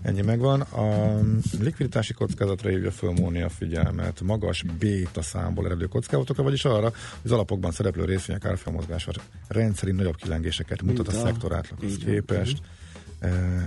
ennyi 0.03 0.23
megvan. 0.23 0.61
A 0.61 1.19
likviditási 1.61 2.13
kockázatra 2.13 2.71
hívja 2.71 2.91
föl 2.91 3.13
Móni 3.13 3.43
a 3.43 3.49
figyelmet, 3.49 4.21
magas 4.21 4.65
béta 4.79 5.23
számból 5.23 5.65
eredő 5.65 5.87
kockázatokra, 5.87 6.43
vagyis 6.43 6.65
arra, 6.65 6.87
hogy 6.91 6.93
az 7.25 7.33
alapokban 7.33 7.71
szereplő 7.71 8.05
részvények 8.05 8.45
árfolyamozgása 8.45 9.13
rendszerint 9.49 9.99
nagyobb 9.99 10.17
kilengéseket 10.17 10.83
mutat 10.83 11.09
a, 11.09 11.11
a 11.11 11.25
szektor 11.25 11.55
átlaghoz 11.55 11.97
képest. 11.97 12.61
Mm 12.61 12.65
E, 12.65 12.78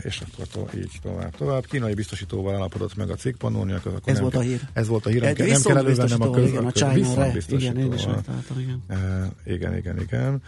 és 0.02 0.22
akkor 0.22 0.48
to, 0.48 0.78
így 0.78 1.00
tovább, 1.02 1.36
tovább. 1.36 1.66
Kínai 1.66 1.94
biztosítóval 1.94 2.56
állapodott 2.56 2.96
meg 2.96 3.10
a 3.10 3.16
cikk 3.16 3.38
Pannonia, 3.38 3.76
ez 4.06 4.14
nem, 4.14 4.22
volt 4.22 4.36
a 4.36 4.40
hír. 4.40 4.62
Ez 4.74 4.88
volt 4.88 5.06
a 5.06 5.10
hír, 5.10 5.22
nem, 5.22 5.34
nem 5.38 5.62
kell 5.62 5.78
elővennem 5.78 6.22
a 6.22 6.30
köz, 6.30 6.48
igen, 6.48 6.66
a, 6.66 6.72
köz, 6.72 7.46
igen, 7.48 7.78
én 7.78 7.94
is 7.94 8.06
igen. 8.58 8.84
E, 8.88 9.32
igen, 9.46 9.78
igen, 9.78 10.00
igen 10.00 10.42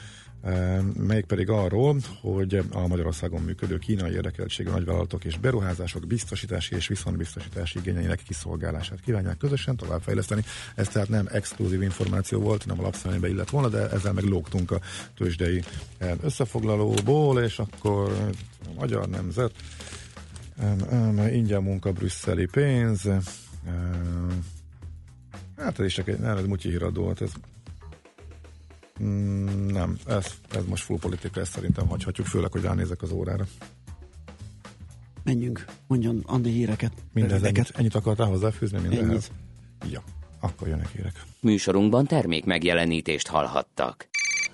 melyik 0.98 1.26
pedig 1.26 1.50
arról, 1.50 1.98
hogy 2.22 2.62
a 2.72 2.88
Magyarországon 2.88 3.42
működő 3.42 3.78
kínai 3.78 4.12
érdekeltségű 4.12 4.70
nagyvállalatok 4.70 5.26
és 5.26 5.38
beruházások 5.38 6.08
biztosítási 6.08 6.76
és 6.76 6.88
viszontbiztosítási 6.88 7.80
igényeinek 7.80 8.24
kiszolgálását 8.28 9.02
kívánják 9.02 9.38
közösen 9.38 9.76
továbbfejleszteni. 9.76 10.44
Ez 10.76 10.88
tehát 10.88 11.10
nem 11.10 11.28
exkluzív 11.32 11.82
információ 11.82 12.40
volt, 12.40 12.66
nem 12.66 12.80
a 12.80 12.82
lapszemlébe 12.82 13.30
illet 13.30 13.50
volna, 13.50 13.68
de 13.68 13.90
ezzel 13.90 14.14
meg 14.14 14.24
lógtunk 14.24 14.72
a 14.72 14.80
tőzsdei 15.18 15.64
összefoglalóból, 16.22 17.42
és 17.42 17.60
akkor 17.60 18.12
a 18.66 18.80
magyar 18.80 19.10
nemzet 19.10 19.52
ingyen 21.32 21.64
munka 21.64 21.92
brüsszeli 21.92 22.46
pénz, 22.46 23.10
Hát 25.58 25.80
ez 25.80 25.86
is 25.86 25.94
csak 25.94 26.08
egy, 26.08 26.20
nem, 26.20 26.38
ez 26.38 26.46
mutyi 26.46 26.70
híradó, 26.70 27.08
hát 27.08 27.22
ez 27.22 27.32
Mm, 29.02 29.66
nem, 29.66 29.98
ez, 30.08 30.34
ez 30.52 30.66
most 30.66 30.84
full 30.84 30.98
politika, 31.00 31.40
ezt 31.40 31.52
szerintem 31.52 31.88
hagyhatjuk, 31.88 32.28
főleg, 32.28 32.52
hogy 32.52 32.62
ránézek 32.62 33.02
az 33.02 33.12
órára. 33.12 33.46
Menjünk, 35.24 35.66
mondjon 35.88 36.24
Andi 36.26 36.50
híreket. 36.52 36.92
Mindez 37.14 37.44
ennyit, 37.44 37.72
ennyit 37.76 37.96
akartál 37.96 38.28
hozzáfűzni 38.28 38.80
mindenhez? 38.80 39.08
Ennyit. 39.10 39.92
Ja, 39.94 40.04
akkor 40.40 40.68
jönnek 40.68 40.90
hírek. 40.90 41.24
Műsorunkban 41.40 42.06
termék 42.06 42.46
megjelenítést 42.46 43.28
hallhattak. 43.28 44.08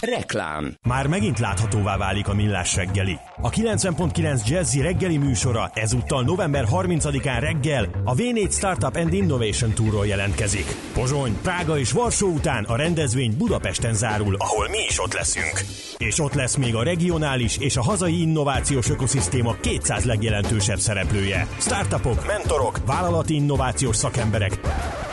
Reklám. 0.00 0.74
Már 0.82 1.06
megint 1.06 1.38
láthatóvá 1.38 1.96
válik 1.96 2.28
a 2.28 2.34
millás 2.34 2.76
reggeli. 2.76 3.18
A 3.40 3.50
90.9 3.50 4.46
Jazzy 4.46 4.80
reggeli 4.80 5.16
műsora 5.16 5.70
ezúttal 5.74 6.22
november 6.22 6.66
30-án 6.70 7.36
reggel 7.40 7.88
a 8.04 8.14
V4 8.14 8.52
Startup 8.52 8.96
and 8.96 9.12
Innovation 9.12 9.72
Tourról 9.72 10.06
jelentkezik. 10.06 10.76
Pozsony, 10.92 11.36
Prága 11.42 11.78
és 11.78 11.92
Varsó 11.92 12.26
után 12.26 12.64
a 12.64 12.76
rendezvény 12.76 13.36
Budapesten 13.36 13.94
zárul, 13.94 14.36
ahol 14.38 14.68
mi 14.68 14.78
is 14.88 15.02
ott 15.02 15.14
leszünk. 15.14 15.60
És 15.96 16.20
ott 16.20 16.34
lesz 16.34 16.56
még 16.56 16.74
a 16.74 16.82
regionális 16.82 17.58
és 17.58 17.76
a 17.76 17.82
hazai 17.82 18.20
innovációs 18.20 18.90
ökoszisztéma 18.90 19.56
200 19.60 20.04
legjelentősebb 20.04 20.78
szereplője. 20.78 21.46
Startupok, 21.58 22.26
mentorok, 22.26 22.80
vállalati 22.86 23.34
innovációs 23.34 23.96
szakemberek, 23.96 24.60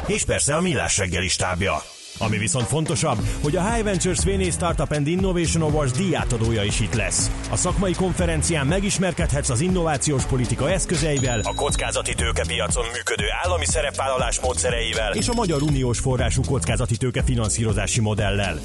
és 0.08 0.26
persze 0.26 0.56
a 0.56 0.62
millás 0.62 0.98
reggeli 0.98 1.28
stábja. 1.28 1.93
Ami 2.18 2.38
viszont 2.38 2.68
fontosabb, 2.68 3.18
hogy 3.42 3.56
a 3.56 3.72
High 3.72 3.84
Ventures 3.84 4.24
VNA 4.24 4.52
Startup 4.52 4.92
and 4.92 5.08
Innovation 5.08 5.64
Awards 5.64 5.92
díjátadója 5.92 6.64
is 6.64 6.80
itt 6.80 6.94
lesz. 6.94 7.32
A 7.52 7.56
szakmai 7.56 7.94
konferencián 7.94 8.68
megismerkedhetsz 8.68 9.50
az 9.50 9.62
innovációs 9.62 10.24
politika 10.24 10.72
eszközeivel, 10.72 11.40
a 11.44 11.54
kockázati 11.54 12.14
tőkepiacon 12.14 12.86
működő 12.94 13.26
állami 13.44 13.66
szerepvállalás 13.66 14.40
módszereivel 14.40 15.14
és 15.14 15.28
a 15.28 15.34
Magyar 15.34 15.62
Uniós 15.62 16.00
forrású 16.00 16.42
kockázati 16.42 16.98
tőke 16.98 17.24
finanszírozási 17.24 18.02
modellel. 18.02 18.60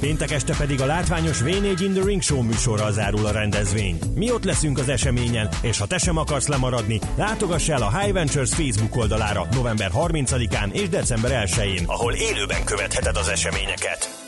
Péntek 0.00 0.30
este 0.30 0.54
pedig 0.58 0.80
a 0.80 0.86
látványos 0.86 1.42
V4 1.42 1.76
in 1.80 1.92
the 1.92 2.04
Ring 2.04 2.22
Show 2.22 2.42
műsorral 2.42 2.92
zárul 2.92 3.26
a 3.26 3.30
rendezvény. 3.30 3.98
Mi 4.14 4.32
ott 4.32 4.44
leszünk 4.44 4.78
az 4.78 4.88
eseményen, 4.88 5.48
és 5.62 5.78
ha 5.78 5.86
te 5.86 5.98
sem 5.98 6.16
akarsz 6.16 6.48
lemaradni, 6.48 7.00
látogass 7.16 7.68
el 7.68 7.82
a 7.82 7.98
High 7.98 8.12
Ventures 8.12 8.54
Facebook 8.54 8.96
oldalára 8.96 9.46
november 9.52 9.90
30-án 9.94 10.72
és 10.72 10.88
december 10.88 11.46
1-én, 11.46 11.84
ahol 11.86 12.12
élőben 12.12 12.64
követheted 12.64 13.16
az 13.16 13.28
eseményeket. 13.28 14.26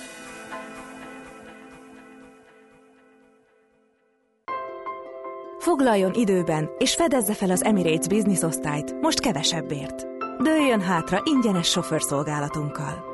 Foglaljon 5.59 6.15
időben, 6.15 6.71
és 6.79 6.95
fedezze 6.95 7.35
fel 7.35 7.51
az 7.51 7.65
Emirates 7.65 8.07
Business 8.07 8.43
osztályt, 8.43 9.01
most 9.01 9.21
kevesebbért. 9.21 10.07
Dőljön 10.43 10.81
hátra 10.81 11.23
ingyenes 11.25 11.69
sofőrszolgálatunkkal. 11.69 13.10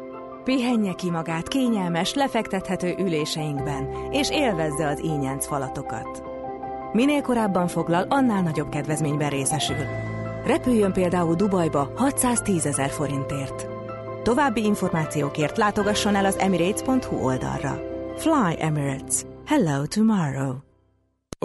Pihenje 0.47 0.93
ki 0.93 1.11
magát 1.11 1.49
kényelmes, 1.49 2.15
lefektethető 2.15 2.95
üléseinkben, 2.99 3.89
és 4.11 4.31
élvezze 4.31 4.89
az 4.89 5.01
ínyenc 5.03 5.47
falatokat. 5.47 6.23
Minél 6.93 7.23
korábban 7.23 7.69
foglal, 7.69 8.07
annál 8.09 8.43
nagyobb 8.43 8.69
kedvezményben 8.69 9.31
részesül. 9.31 9.85
Repüljön 10.45 10.93
például 10.93 11.35
Dubajba 11.35 11.93
610 11.97 12.67
ezer 12.67 12.91
forintért. 12.91 13.67
További 14.23 14.65
információkért 14.65 15.57
látogasson 15.57 16.15
el 16.15 16.25
az 16.25 16.37
emirates.hu 16.39 17.17
oldalra. 17.25 17.83
Fly 18.17 18.57
Emirates. 18.59 19.23
Hello 19.47 19.87
tomorrow. 19.87 20.66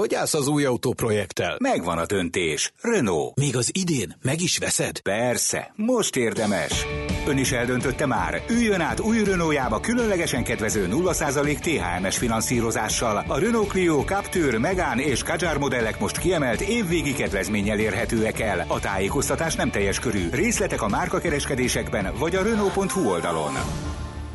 Hogy 0.01 0.15
állsz 0.15 0.33
az 0.33 0.47
új 0.47 0.65
autóprojekttel? 0.65 1.55
Megvan 1.59 1.97
a 1.97 2.05
döntés. 2.05 2.73
Renault. 2.81 3.39
Még 3.39 3.55
az 3.55 3.69
idén 3.73 4.15
meg 4.21 4.41
is 4.41 4.57
veszed? 4.57 4.99
Persze, 4.99 5.73
most 5.75 6.15
érdemes. 6.15 6.85
Ön 7.27 7.37
is 7.37 7.51
eldöntötte 7.51 8.05
már. 8.05 8.43
Üljön 8.49 8.81
át 8.81 8.99
új 8.99 9.23
Renaultjába 9.23 9.79
különlegesen 9.79 10.43
kedvező 10.43 10.87
0% 10.91 11.59
THMS 11.59 12.17
finanszírozással. 12.17 13.23
A 13.27 13.39
Renault 13.39 13.67
Clio, 13.67 14.03
Captur, 14.03 14.57
Megane 14.57 15.01
és 15.01 15.23
Kadjar 15.23 15.57
modellek 15.57 15.99
most 15.99 16.17
kiemelt 16.17 16.61
évvégi 16.61 17.13
kedvezménnyel 17.13 17.79
érhetőek 17.79 18.39
el. 18.39 18.65
A 18.67 18.79
tájékoztatás 18.79 19.55
nem 19.55 19.71
teljes 19.71 19.99
körű. 19.99 20.29
Részletek 20.29 20.81
a 20.81 20.87
márkakereskedésekben 20.87 22.13
vagy 22.17 22.35
a 22.35 22.43
Renault.hu 22.43 23.09
oldalon. 23.09 23.53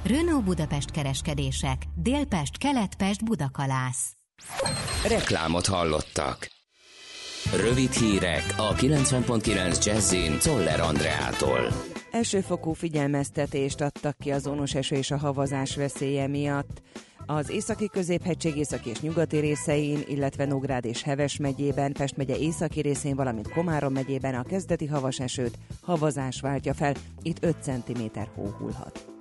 Renault 0.04 0.44
Budapest 0.44 0.90
kereskedések. 0.90 1.82
Délpest, 1.94 2.58
Keletpest, 2.58 3.24
Budakalász. 3.24 4.15
Reklámot 5.08 5.66
hallottak. 5.66 6.48
Rövid 7.56 7.92
hírek 7.92 8.54
a 8.56 8.74
90.9 8.74 9.84
Jazzin 9.84 10.38
Toller 10.38 10.80
Andreától. 10.80 11.68
Elsőfokú 12.10 12.72
figyelmeztetést 12.72 13.80
adtak 13.80 14.16
ki 14.18 14.30
az 14.30 14.46
ónos 14.46 14.74
eső 14.74 14.96
és 14.96 15.10
a 15.10 15.16
havazás 15.18 15.76
veszélye 15.76 16.26
miatt. 16.26 16.82
Az 17.26 17.50
északi 17.50 17.88
középhegység 17.88 18.56
északi 18.56 18.90
és 18.90 19.00
nyugati 19.00 19.38
részein, 19.38 20.04
illetve 20.06 20.44
Nógrád 20.44 20.84
és 20.84 21.02
Heves 21.02 21.36
megyében, 21.36 21.92
Pest 21.92 22.16
megye 22.16 22.36
északi 22.36 22.80
részén, 22.80 23.16
valamint 23.16 23.52
Komárom 23.52 23.92
megyében 23.92 24.34
a 24.34 24.42
kezdeti 24.42 24.86
havas 24.86 25.18
esőt 25.18 25.58
havazás 25.82 26.40
váltja 26.40 26.74
fel, 26.74 26.94
itt 27.22 27.44
5 27.44 27.56
cm 27.62 28.18
hó 28.34 28.44
hullhat. 28.44 29.15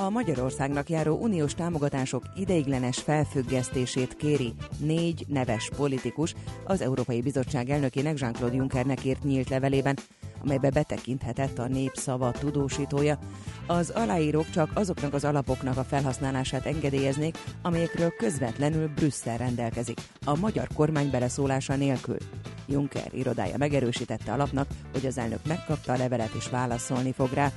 A 0.00 0.10
Magyarországnak 0.10 0.90
járó 0.90 1.16
uniós 1.16 1.54
támogatások 1.54 2.22
ideiglenes 2.36 2.98
felfüggesztését 2.98 4.16
kéri 4.16 4.54
négy 4.78 5.24
neves 5.28 5.70
politikus 5.76 6.34
az 6.64 6.80
Európai 6.80 7.22
Bizottság 7.22 7.70
elnökének 7.70 8.18
Jean-Claude 8.18 8.56
Junckernek 8.56 9.04
írt 9.04 9.24
nyílt 9.24 9.48
levelében, 9.48 9.96
amelybe 10.42 10.70
betekinthetett 10.70 11.58
a 11.58 11.68
népszava 11.68 12.30
tudósítója. 12.30 13.18
Az 13.66 13.90
aláírók 13.90 14.50
csak 14.50 14.70
azoknak 14.74 15.14
az 15.14 15.24
alapoknak 15.24 15.76
a 15.76 15.84
felhasználását 15.84 16.66
engedélyeznék, 16.66 17.38
amelyekről 17.62 18.10
közvetlenül 18.16 18.88
Brüsszel 18.88 19.36
rendelkezik, 19.36 20.00
a 20.24 20.36
magyar 20.36 20.68
kormány 20.74 21.10
beleszólása 21.10 21.76
nélkül. 21.76 22.18
Juncker 22.66 23.14
irodája 23.14 23.56
megerősítette 23.56 24.32
alapnak, 24.32 24.66
hogy 24.92 25.06
az 25.06 25.18
elnök 25.18 25.40
megkapta 25.46 25.92
a 25.92 25.96
levelet 25.96 26.34
és 26.36 26.48
válaszolni 26.48 27.12
fog 27.12 27.32
rá. 27.32 27.52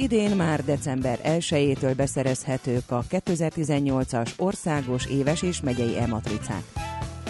Idén 0.00 0.36
már 0.36 0.64
december 0.64 1.18
1-től 1.24 1.92
beszerezhetők 1.96 2.90
a 2.90 3.04
2018-as 3.10 4.30
országos 4.36 5.06
éves 5.06 5.42
és 5.42 5.60
megyei 5.60 5.98
e-matricák. 5.98 6.62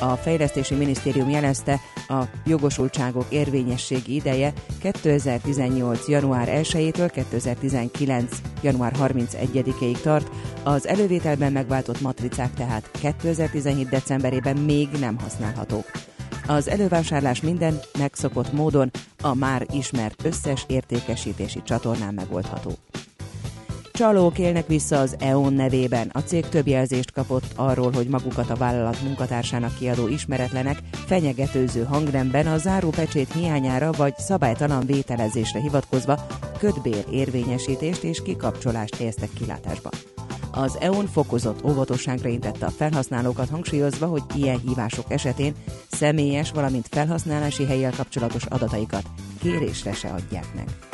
A 0.01 0.15
Fejlesztési 0.15 0.75
Minisztérium 0.75 1.29
jelezte, 1.29 1.81
a 2.09 2.23
jogosultságok 2.47 3.27
érvényességi 3.29 4.15
ideje 4.15 4.53
2018. 4.81 6.09
január 6.09 6.49
1-től 6.51 7.11
2019. 7.13 8.37
január 8.63 8.93
31-ig 8.99 10.01
tart, 10.01 10.31
az 10.63 10.87
elővételben 10.87 11.53
megváltott 11.53 12.01
matricák 12.01 12.55
tehát 12.55 12.91
2017. 13.01 13.89
decemberében 13.89 14.57
még 14.57 14.89
nem 15.01 15.19
használhatók. 15.19 16.10
Az 16.51 16.69
elővásárlás 16.69 17.41
minden 17.41 17.81
megszokott 17.99 18.53
módon 18.53 18.91
a 19.23 19.35
már 19.35 19.67
ismert 19.73 20.25
összes 20.25 20.65
értékesítési 20.69 21.63
csatornán 21.63 22.15
megoldható. 22.15 22.71
Csalók 23.93 24.39
élnek 24.39 24.67
vissza 24.67 24.99
az 24.99 25.17
EON 25.19 25.53
nevében. 25.53 26.11
A 26.13 26.19
cég 26.19 26.49
több 26.49 26.67
jelzést 26.67 27.13
kapott 27.13 27.45
arról, 27.57 27.91
hogy 27.91 28.09
magukat 28.09 28.51
a 28.51 28.55
vállalat 28.55 29.03
munkatársának 29.03 29.79
kiadó 29.79 30.09
ismeretlenek 30.09 30.79
fenyegetőző 31.07 31.85
hangnemben 31.85 32.47
a 32.47 32.59
zárópecsét 32.59 33.33
hiányára 33.33 33.93
vagy 33.93 34.15
szabálytalan 34.19 34.87
vételezésre 34.87 35.61
hivatkozva 35.61 36.27
ködbér 36.59 37.05
érvényesítést 37.11 38.03
és 38.03 38.23
kikapcsolást 38.23 38.97
helyeztek 38.97 39.31
kilátásba. 39.33 39.91
Az 40.51 40.77
EON 40.81 41.07
fokozott 41.07 41.65
óvatosságra 41.65 42.29
intette 42.29 42.67
a 42.67 42.71
felhasználókat, 42.71 43.49
hangsúlyozva, 43.49 44.07
hogy 44.07 44.23
ilyen 44.35 44.59
hívások 44.59 45.05
esetén 45.09 45.55
személyes, 45.91 46.51
valamint 46.51 46.89
felhasználási 46.91 47.65
helyjel 47.65 47.93
kapcsolatos 47.97 48.45
adataikat 48.45 49.05
kérésre 49.43 49.93
se 49.93 50.09
adják 50.09 50.47
meg. 50.55 50.90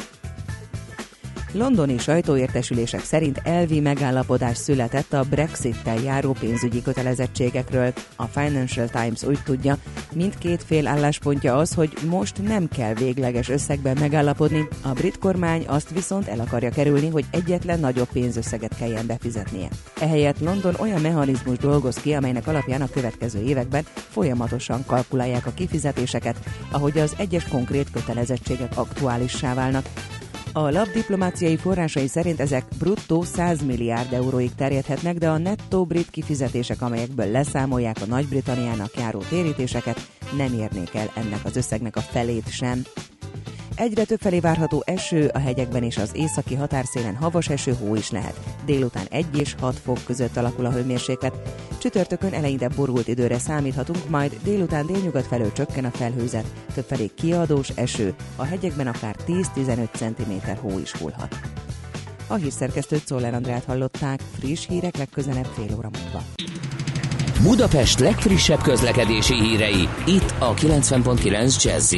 Londoni 1.57 1.99
sajtóértesülések 1.99 3.01
szerint 3.01 3.41
elvi 3.45 3.81
megállapodás 3.81 4.57
született 4.57 5.13
a 5.13 5.25
Brexit-tel 5.31 6.01
járó 6.01 6.37
pénzügyi 6.41 6.83
kötelezettségekről. 6.83 7.93
A 8.17 8.25
Financial 8.25 8.89
Times 8.89 9.23
úgy 9.23 9.39
tudja, 9.45 9.77
mindkét 10.13 10.63
fél 10.63 10.87
álláspontja 10.87 11.57
az, 11.57 11.75
hogy 11.75 11.93
most 12.09 12.43
nem 12.43 12.69
kell 12.69 12.95
végleges 12.95 13.49
összegben 13.49 13.97
megállapodni, 14.01 14.69
a 14.83 14.89
brit 14.93 15.19
kormány 15.19 15.65
azt 15.67 15.91
viszont 15.91 16.29
el 16.29 16.41
akarja 16.41 16.71
kerülni, 16.71 17.09
hogy 17.09 17.25
egyetlen 17.31 17.81
nagyobb 17.81 18.09
pénzösszeget 18.13 18.77
kelljen 18.77 19.07
befizetnie. 19.07 19.69
Ehelyett 20.01 20.41
London 20.41 20.75
olyan 20.79 21.01
mechanizmus 21.01 21.59
dolgoz 21.59 21.97
ki, 21.97 22.15
amelynek 22.15 22.47
alapján 22.47 22.83
a 22.83 22.91
következő 22.91 23.41
években 23.41 23.85
folyamatosan 23.93 24.85
kalkulálják 24.87 25.47
a 25.47 25.55
kifizetéseket, 25.55 26.37
ahogy 26.71 26.99
az 26.99 27.15
egyes 27.17 27.45
konkrét 27.45 27.91
kötelezettségek 27.91 28.73
aktuálissá 28.75 29.55
válnak, 29.55 29.87
a 30.57 30.71
lap 30.71 30.93
diplomáciai 30.93 31.57
forrásai 31.57 32.07
szerint 32.07 32.41
ezek 32.41 32.65
bruttó 32.79 33.23
100 33.23 33.63
milliárd 33.63 34.13
euróig 34.13 34.55
terjedhetnek, 34.55 35.19
de 35.19 35.29
a 35.29 35.39
nettó 35.39 35.85
brit 35.85 36.11
kifizetések, 36.11 36.83
amelyekből 36.83 37.31
leszámolják 37.31 37.97
a 38.01 38.07
Nagy-Britanniának 38.07 38.97
járó 38.97 39.19
térítéseket, 39.19 40.11
nem 40.37 40.53
érnék 40.53 40.95
el 40.95 41.11
ennek 41.15 41.45
az 41.45 41.57
összegnek 41.57 41.97
a 41.97 42.01
felét 42.01 42.51
sem. 42.51 42.83
Egyre 43.77 44.05
több 44.05 44.21
felé 44.21 44.41
várható 44.41 44.83
eső, 44.87 45.31
a 45.35 45.39
hegyekben 45.39 45.83
és 45.83 45.97
az 45.97 46.11
északi 46.15 46.55
határszélen 46.55 47.17
havas 47.17 47.49
eső, 47.49 47.77
hó 47.81 47.95
is 47.95 48.11
lehet. 48.11 48.41
Délután 48.65 49.07
1 49.11 49.27
és 49.39 49.55
6 49.61 49.79
fok 49.79 49.99
között 50.07 50.37
alakul 50.37 50.65
a 50.65 50.71
hőmérséklet. 50.71 51.35
Csütörtökön 51.79 52.33
eleinte 52.33 52.69
borult 52.69 53.09
időre 53.09 53.39
számíthatunk, 53.39 54.09
majd 54.09 54.37
délután 54.43 54.87
délnyugat 54.87 55.27
felől 55.27 55.53
csökken 55.53 55.85
a 55.85 55.91
felhőzet, 55.91 56.47
többfelé 56.75 57.11
kiadós 57.15 57.69
eső, 57.69 58.15
a 58.37 58.45
hegyekben 58.45 58.87
akár 58.87 59.17
10-15 59.27 59.89
cm 59.93 60.51
hó 60.61 60.79
is 60.79 60.93
hullhat. 60.93 61.41
A 62.27 62.35
hírszerkesztőt 62.35 63.07
Szoller 63.07 63.35
Andrát 63.35 63.65
hallották, 63.65 64.21
friss 64.39 64.67
hírek 64.67 64.97
legközelebb 64.97 65.49
fél 65.55 65.77
óra 65.77 65.91
múlva. 66.03 66.23
Budapest 67.43 67.99
legfrissebb 67.99 68.63
közlekedési 68.63 69.35
hírei, 69.35 69.89
itt 70.07 70.35
a 70.39 70.55
90.9 70.55 71.63
jazz 71.63 71.95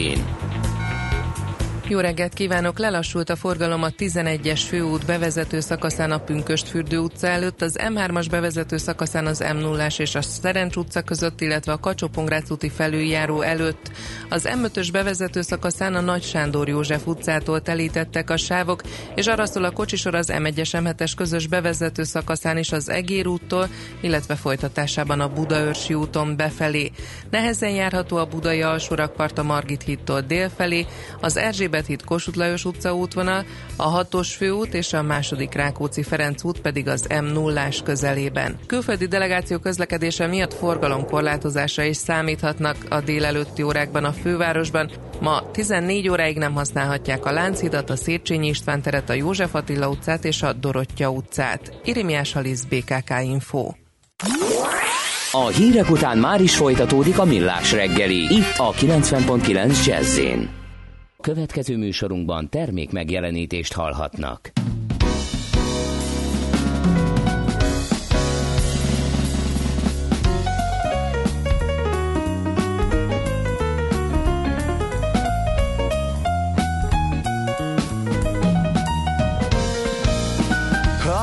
jó 1.91 1.99
reggelt 1.99 2.35
kívánok! 2.35 2.79
Lelassult 2.79 3.31
a 3.31 3.37
forgalom 3.37 3.83
a 3.83 3.89
11-es 3.89 4.61
főút 4.69 5.07
bevezető 5.07 5.61
szakaszán 5.61 6.11
a 6.11 6.19
Pünköstfürdő 6.19 6.99
utca 6.99 7.27
előtt, 7.27 7.63
az 7.63 7.79
M3-as 7.81 8.27
bevezető 8.31 8.77
szakaszán 8.77 9.27
az 9.27 9.45
m 9.55 9.57
0 9.57 9.87
és 9.99 10.15
a 10.15 10.23
Szerencs 10.23 10.77
utca 10.77 11.03
között, 11.03 11.41
illetve 11.41 11.73
a 11.73 11.79
kacsó 11.79 12.09
úti 12.49 12.69
felüljáró 12.69 13.41
előtt. 13.41 13.91
Az 14.29 14.49
M5-ös 14.51 14.89
bevezető 14.93 15.41
szakaszán 15.41 15.95
a 15.95 16.01
Nagy 16.01 16.23
Sándor 16.23 16.69
József 16.69 17.07
utcától 17.07 17.63
telítettek 17.63 18.31
a 18.31 18.37
sávok, 18.37 18.83
és 19.15 19.27
arra 19.27 19.47
szól 19.47 19.65
a 19.65 19.71
kocsisor 19.71 20.15
az 20.15 20.33
M1-es 20.33 20.71
M7-es 20.73 21.13
közös 21.17 21.47
bevezető 21.47 22.03
szakaszán 22.03 22.59
is 22.59 22.73
az 22.73 22.89
Egér 22.89 23.27
úttól, 23.27 23.69
illetve 24.01 24.35
folytatásában 24.35 25.21
a 25.21 25.29
Budaörsi 25.29 25.95
úton 25.95 26.37
befelé. 26.37 26.91
Nehezen 27.31 27.71
járható 27.71 28.17
a 28.17 28.27
Budai 28.27 28.63
alsórakpart 28.63 29.39
a 29.39 29.43
Margit 29.43 29.83
hídtól 29.83 30.21
délfelé, 30.21 30.87
az 31.21 31.37
Erzsébet 31.37 31.78
Erzsébet 31.79 31.87
híd 31.87 32.05
Kossuth 32.05 32.39
Lajos 32.39 32.65
utca 32.65 32.95
útvonal, 32.95 33.45
a 33.77 33.83
hatos 33.83 34.35
főút 34.35 34.75
és 34.75 34.93
a 34.93 35.03
második 35.03 35.55
Rákóczi 35.55 36.03
Ferenc 36.03 36.45
út 36.45 36.61
pedig 36.61 36.89
az 36.89 37.07
m 37.21 37.25
0 37.25 37.69
közelében. 37.85 38.59
Külföldi 38.67 39.07
delegáció 39.07 39.59
közlekedése 39.59 40.27
miatt 40.27 40.55
forgalomkorlátozásra 40.55 41.83
is 41.83 41.97
számíthatnak 41.97 42.77
a 42.89 43.01
délelőtti 43.01 43.63
órákban 43.63 44.05
a 44.05 44.13
fővárosban. 44.13 44.91
Ma 45.21 45.51
14 45.51 46.09
óráig 46.09 46.37
nem 46.37 46.55
használhatják 46.55 47.25
a 47.25 47.33
Lánchidat, 47.33 47.91
a 47.91 47.97
Széchenyi 47.97 48.49
István 48.49 48.83
teret, 48.83 49.11
a 49.11 49.13
József 49.13 49.55
Attila 49.55 49.89
utcát 49.89 50.25
és 50.25 50.43
a 50.43 50.53
Dorottya 50.53 51.11
utcát. 51.11 51.81
Irimiás 51.85 52.35
Alisz, 52.35 52.65
BKK 52.65 53.11
Info. 53.23 53.73
A 55.33 55.47
hírek 55.47 55.91
után 55.91 56.19
már 56.19 56.41
is 56.41 56.57
folytatódik 56.57 57.19
a 57.19 57.25
millás 57.25 57.73
reggeli, 57.73 58.35
itt 58.35 58.55
a 58.57 58.73
90.9 58.73 59.87
jazz 59.87 60.19
Következő 61.23 61.77
műsorunkban 61.77 62.49
termék 62.49 62.93
megjelenítést 62.93 63.73
hallhatnak. 63.73 64.51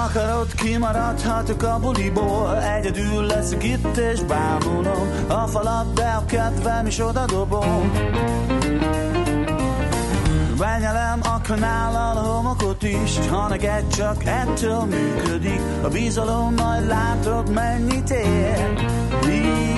akarod, 0.06 0.54
kimaradhatok 0.56 1.64
a 1.64 1.80
buliból 1.80 2.64
Egyedül 2.64 3.26
leszek 3.26 3.64
itt 3.64 3.98
és 3.98 4.22
bámulom. 4.22 5.28
A 5.28 5.48
falat, 5.48 5.94
de 5.94 6.04
a 6.04 6.26
kedvem 6.26 6.86
is 6.86 7.00
odadobom 7.00 7.92
Benyelem 10.58 11.20
a 11.24 11.42
kanállal 11.42 12.18
a 12.18 12.20
homokot 12.20 12.84
is, 12.84 13.28
ha 13.30 13.48
neked 13.48 13.88
csak 13.88 14.24
ettől 14.24 14.84
működik. 14.84 15.62
A 15.84 15.88
bizalom 15.88 16.54
majd 16.54 16.88
látod 16.88 17.50
mennyit 17.50 18.10
ér. 18.10 18.86
Így 19.30 19.76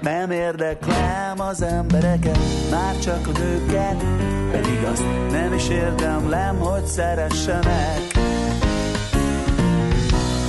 nem 0.00 0.30
érdeklem 0.30 1.40
az 1.40 1.62
embereket, 1.62 2.38
már 2.70 2.98
csak 2.98 3.26
a 3.26 3.38
nőket, 3.38 4.04
pedig 4.50 4.84
azt 4.92 5.04
nem 5.30 5.52
is 5.52 5.68
érdemlem, 5.68 6.58
hogy 6.58 6.84
szeressenek. 6.84 8.00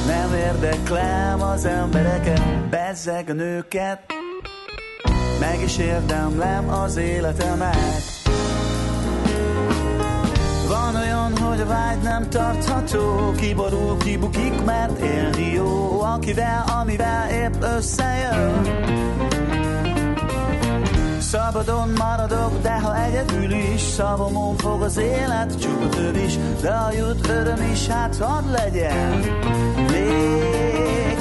Nem 0.08 0.34
érdeklem 0.34 1.42
az 1.42 1.66
embereket, 1.66 2.70
bezzeg 2.70 3.30
a 3.30 3.34
nőket, 3.34 4.00
meg 5.40 5.62
is 5.62 5.78
érdemlem 5.78 6.70
az 6.70 6.98
életemet. 6.98 8.20
A 11.60 11.66
vágy 11.66 12.02
nem 12.02 12.30
tartható, 12.30 13.32
kiborul, 13.38 13.98
kibukik, 13.98 14.64
mert 14.66 15.00
élni 15.00 15.54
jó, 15.54 16.02
akivel, 16.02 16.64
amivel 16.82 17.30
épp 17.30 17.64
összejön. 17.78 18.62
Szabadon 21.20 21.90
maradok, 21.98 22.62
de 22.62 22.80
ha 22.80 23.04
egyedül 23.04 23.52
is 23.52 23.82
Szavamon 23.82 24.58
fog 24.58 24.82
az 24.82 24.98
élet, 24.98 25.60
csupa 25.60 25.90
több 25.90 26.16
is 26.16 26.38
De 26.62 26.70
a 26.70 26.92
jut 26.92 27.28
öröm 27.28 27.72
is, 27.72 27.88
hát 27.88 28.18
hadd 28.18 28.52
legyen 28.52 29.20
Még 29.92 31.18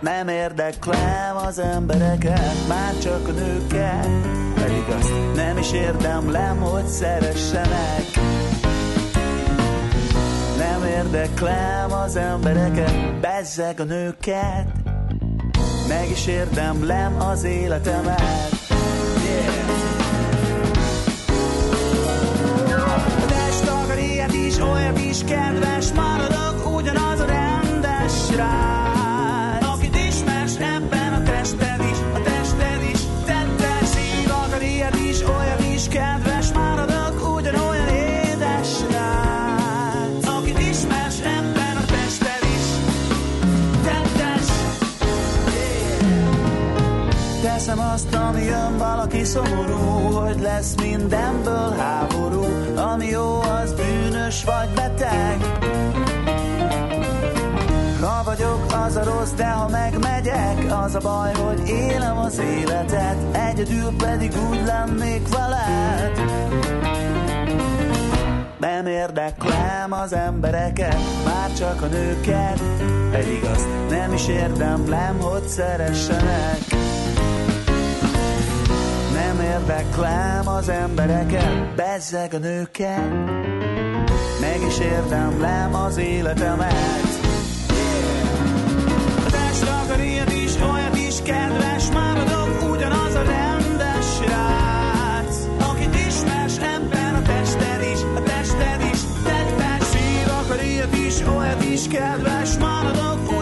nem 0.00 0.28
érdeklem 0.28 1.36
az 1.46 1.58
embereket 1.58 2.68
Már 2.68 2.98
csak 2.98 3.28
a 3.28 3.30
nőket 3.30 4.08
Pedig 4.54 4.84
azt 4.98 5.12
nem 5.34 5.58
is 5.58 5.72
érdemlem, 5.72 6.56
hogy 6.56 6.86
szeressenek 6.86 8.04
nem 10.78 10.88
érdeklem 10.88 11.92
az 11.92 12.16
embereket, 12.16 13.20
bezzeg 13.20 13.80
a 13.80 13.84
nőket, 13.84 14.66
meg 15.88 16.10
is 16.10 16.26
érdemlem 16.26 17.20
az 17.20 17.44
életemet. 17.44 18.22
Yeah. 19.24 19.68
Ilyet 23.98 24.32
is, 24.32 24.58
olyat 24.58 24.98
is, 24.98 25.24
kedves, 25.24 25.92
maradok 25.92 26.76
ugyanaz 26.76 27.20
a 27.20 27.24
rendes 27.24 28.36
rá. 28.36 28.87
Azt, 47.98 48.14
ami 48.14 48.44
jön 48.44 48.76
valaki 48.76 49.24
szomorú, 49.24 49.76
hogy 50.16 50.40
lesz 50.40 50.74
mindenből 50.74 51.74
háború, 51.78 52.44
ami 52.76 53.06
jó, 53.06 53.40
az 53.40 53.72
bűnös 53.72 54.44
vagy 54.44 54.68
beteg. 54.74 55.36
Ha 58.00 58.22
vagyok, 58.24 58.72
az 58.86 58.96
a 58.96 59.04
rossz, 59.04 59.30
de 59.30 59.46
ha 59.46 59.68
megmegyek, 59.68 60.64
az 60.84 60.94
a 60.94 60.98
baj, 60.98 61.32
hogy 61.34 61.68
élem 61.68 62.18
az 62.18 62.38
életet, 62.38 63.16
egyedül 63.32 63.96
pedig 63.96 64.32
úgy 64.50 64.62
lennék 64.66 65.28
veled. 65.28 66.20
Nem 68.58 68.86
érdeklem 68.86 69.92
az 69.92 70.12
embereket, 70.12 70.98
már 71.24 71.52
csak 71.52 71.82
a 71.82 71.86
nőket, 71.86 72.60
pedig 73.10 73.44
azt 73.54 73.66
nem 73.90 74.12
is 74.12 74.28
érdemlem, 74.28 75.18
hogy 75.20 75.48
szeressenek 75.48 76.67
nem 79.38 79.46
érdeklem 79.46 80.48
az 80.48 80.68
embereket, 80.68 81.74
bezzeg 81.74 82.34
a 82.34 82.38
nőket, 82.38 83.10
meg 84.40 84.60
is 84.68 84.78
érdemlem 84.78 85.74
az 85.74 85.96
életemet. 85.96 87.06
A 89.26 90.00
ilyet 90.00 90.32
is, 90.32 90.54
olyat 90.72 90.96
is, 90.96 91.22
kedves, 91.22 91.90
maradok 91.90 92.70
ugyanaz 92.70 93.14
a 93.14 93.22
rendes 93.22 94.06
srác, 94.16 95.36
akit 95.70 95.94
ismers 95.94 96.56
ebben 96.58 97.14
a 97.14 97.22
tested 97.22 97.82
is, 97.92 98.00
a 98.16 98.22
tested 98.22 98.80
is, 98.92 99.00
tettes 99.24 99.86
szív 99.88 100.28
akar 100.28 100.62
ilyet 100.62 100.94
is, 100.94 101.22
olyat 101.36 101.62
is, 101.62 101.88
kedves, 101.88 102.56
maradok 102.58 103.37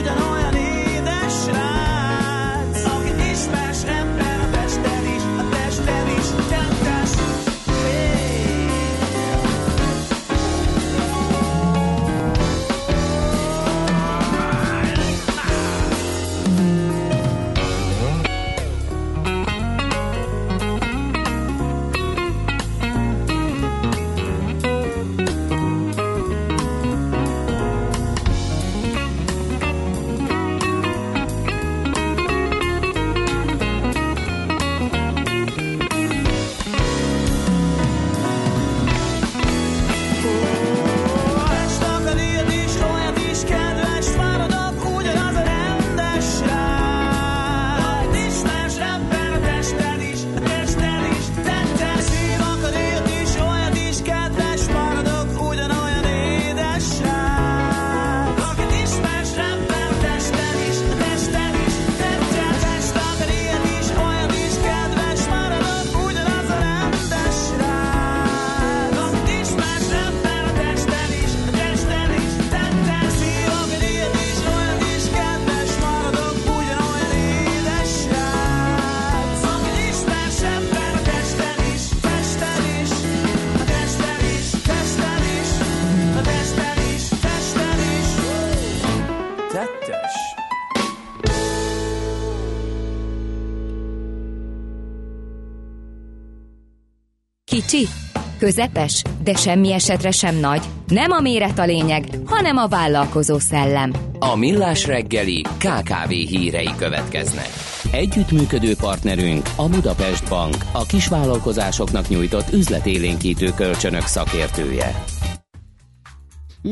Közepes? 98.47 99.03
De 99.25 99.35
semmi 99.35 99.73
esetre 99.73 100.11
sem 100.11 100.37
nagy. 100.37 100.63
Nem 100.87 101.11
a 101.11 101.21
méret 101.21 101.59
a 101.59 101.65
lényeg, 101.65 102.05
hanem 102.27 102.57
a 102.57 102.67
vállalkozó 102.67 103.39
szellem. 103.39 103.93
A 104.19 104.37
Millás 104.37 104.87
reggeli 104.87 105.43
KKV 105.43 106.09
hírei 106.09 106.71
következnek. 106.77 107.49
Együttműködő 107.93 108.75
partnerünk 108.77 109.49
a 109.57 109.69
Budapest 109.69 110.29
Bank, 110.29 110.55
a 110.73 110.87
kisvállalkozásoknak 110.87 112.09
nyújtott 112.09 112.53
üzletélénkítő 112.53 113.53
kölcsönök 113.57 114.07
szakértője. 114.07 115.05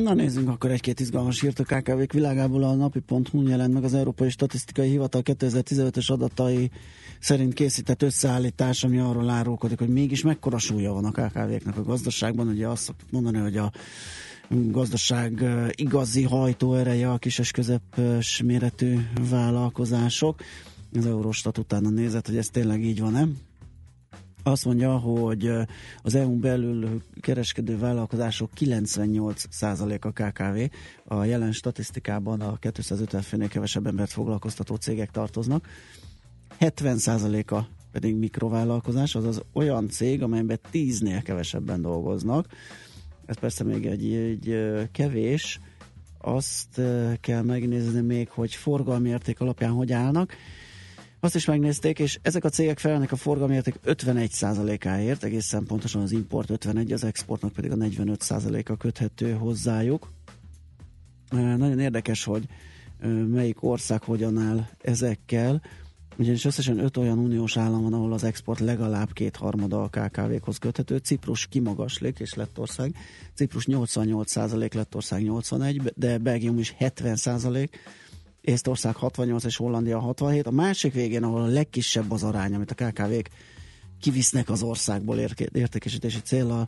Na 0.03 0.15
nézzünk 0.15 0.49
akkor 0.49 0.71
egy-két 0.71 1.01
izgalmas 1.01 1.41
hírt 1.41 1.59
a 1.59 1.65
KKV-k 1.65 2.13
világából. 2.13 2.63
A 2.63 2.75
napi.hu 2.75 3.49
jelent 3.49 3.73
meg 3.73 3.85
az 3.85 3.95
Európai 3.95 4.31
Statisztikai 4.31 4.89
Hivatal 4.89 5.23
2015-ös 5.25 6.11
adatai 6.11 6.71
szerint 7.19 7.55
készített 7.55 8.03
összeállítás, 8.03 8.85
ami 8.85 8.99
arról 8.99 9.31
árulkodik, 9.31 9.79
hogy 9.79 9.89
mégis 9.89 10.23
mekkora 10.23 10.59
súlya 10.59 10.93
van 10.93 11.05
a 11.05 11.11
KKV-knek 11.11 11.77
a 11.77 11.83
gazdaságban. 11.83 12.49
Ugye 12.49 12.69
azt 12.69 12.95
mondani, 13.11 13.39
hogy 13.39 13.57
a 13.57 13.73
gazdaság 14.49 15.45
igazi 15.75 16.23
hajtóereje 16.23 17.11
a 17.11 17.19
kis 17.19 17.39
és 17.39 17.51
közepes 17.51 18.43
méretű 18.43 18.99
vállalkozások. 19.31 20.41
Az 20.97 21.07
Eurostat 21.07 21.59
utána 21.59 21.89
nézett, 21.91 22.27
hogy 22.27 22.37
ez 22.37 22.49
tényleg 22.49 22.85
így 22.85 23.01
van-e 23.01 23.27
azt 24.47 24.65
mondja, 24.65 24.97
hogy 24.97 25.51
az 26.03 26.15
EU-n 26.15 26.41
belül 26.41 27.03
kereskedő 27.21 27.79
vállalkozások 27.79 28.51
98% 28.61 30.01
a 30.01 30.11
KKV. 30.11 30.77
A 31.15 31.25
jelen 31.25 31.53
statisztikában 31.53 32.41
a 32.41 32.57
250 32.57 33.23
főnél 33.23 33.49
kevesebb 33.49 33.87
embert 33.87 34.13
foglalkoztató 34.13 34.75
cégek 34.75 35.11
tartoznak. 35.11 35.69
70%-a 36.61 37.61
pedig 37.93 38.17
mikrovállalkozás, 38.17 39.15
azaz 39.15 39.43
olyan 39.53 39.89
cég, 39.89 40.23
amelyben 40.23 40.59
10-nél 40.73 41.21
kevesebben 41.25 41.83
dolgoznak. 41.83 42.47
Ez 43.27 43.39
persze 43.39 43.65
még 43.65 43.87
egy, 43.87 44.13
egy 44.13 44.57
kevés, 44.93 45.61
azt 46.19 46.81
kell 47.21 47.43
megnézni 47.43 48.01
még, 48.01 48.29
hogy 48.29 48.55
forgalmi 48.55 49.09
érték 49.09 49.41
alapján 49.41 49.71
hogy 49.71 49.93
állnak. 49.93 50.33
Azt 51.25 51.35
is 51.35 51.45
megnézték, 51.45 51.99
és 51.99 52.19
ezek 52.23 52.45
a 52.45 52.49
cégek 52.49 52.79
felelnek 52.79 53.13
a 53.13 53.17
forgalmi 53.17 53.55
érték 53.55 53.75
51%-áért, 53.85 55.25
egészen 55.25 55.65
pontosan 55.65 56.03
az 56.03 56.13
import 56.13 56.51
51, 56.51 56.93
az 56.93 57.05
exportnak 57.05 57.53
pedig 57.53 57.73
a 57.73 57.77
45%-a 57.77 58.77
köthető 58.77 59.33
hozzájuk. 59.33 60.13
Nagyon 61.31 61.79
érdekes, 61.79 62.25
hogy 62.25 62.45
melyik 63.27 63.63
ország 63.63 64.03
hogyan 64.03 64.39
áll 64.39 64.67
ezekkel, 64.83 65.63
ugyanis 66.17 66.45
összesen 66.45 66.79
öt 66.79 66.97
olyan 66.97 67.19
uniós 67.19 67.57
állam 67.57 67.83
van, 67.83 67.93
ahol 67.93 68.13
az 68.13 68.25
export 68.25 68.61
legalább 68.61 69.13
kétharmada 69.13 69.83
a 69.83 69.89
KKV-khoz 69.89 70.59
köthető. 70.59 70.97
Ciprus 70.97 71.47
kimagaslik, 71.47 72.19
és 72.19 72.35
Lettország. 72.35 72.95
Ciprus 73.35 73.67
88%, 73.69 74.75
Lettország 74.75 75.23
81, 75.23 75.93
de 75.97 76.19
Belgium 76.19 76.59
is 76.59 76.75
70%, 76.79 77.69
Észtország 78.45 78.95
68 78.95 79.45
és 79.45 79.57
Hollandia 79.57 79.99
67. 79.99 80.47
A 80.47 80.51
másik 80.51 80.93
végén, 80.93 81.23
ahol 81.23 81.43
a 81.43 81.47
legkisebb 81.47 82.11
az 82.11 82.23
arány, 82.23 82.55
amit 82.55 82.71
a 82.71 82.75
KKV-k 82.75 83.29
kivisznek 84.01 84.51
az 84.51 84.63
országból 84.63 85.19
értékesítési 85.53 86.21
célra, 86.21 86.67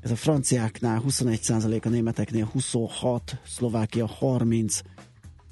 ez 0.00 0.10
a 0.10 0.16
franciáknál 0.16 1.02
21% 1.08 1.84
a 1.84 1.88
németeknél 1.88 2.44
26, 2.44 3.40
Szlovákia 3.46 4.06
30, 4.06 4.80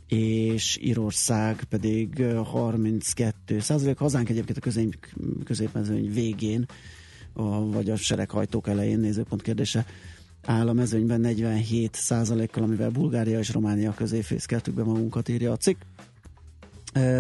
és 0.09 0.79
Írország 0.83 1.65
pedig 1.65 2.25
32 2.45 3.61
százalék. 3.61 3.99
Hazánk 3.99 4.29
egyébként 4.29 4.59
a 4.59 4.61
közép, 4.61 5.09
középmezőny 5.45 6.13
végén, 6.13 6.67
a, 7.33 7.67
vagy 7.67 7.91
a 7.91 7.97
sereghajtók 7.97 8.69
elején 8.69 8.99
nézőpont 8.99 9.43
kérdése 9.43 9.87
áll 10.45 10.69
a 10.69 10.73
mezőnyben 10.73 11.21
47 11.21 11.95
százalékkal, 11.95 12.63
amivel 12.63 12.91
Bulgária 12.91 13.39
és 13.39 13.53
Románia 13.53 13.95
közé 13.95 14.21
fészkeltük 14.21 14.75
be 14.75 14.85
magunkat, 14.85 15.29
írja 15.29 15.53
a 15.53 15.57
cikk. 15.57 15.81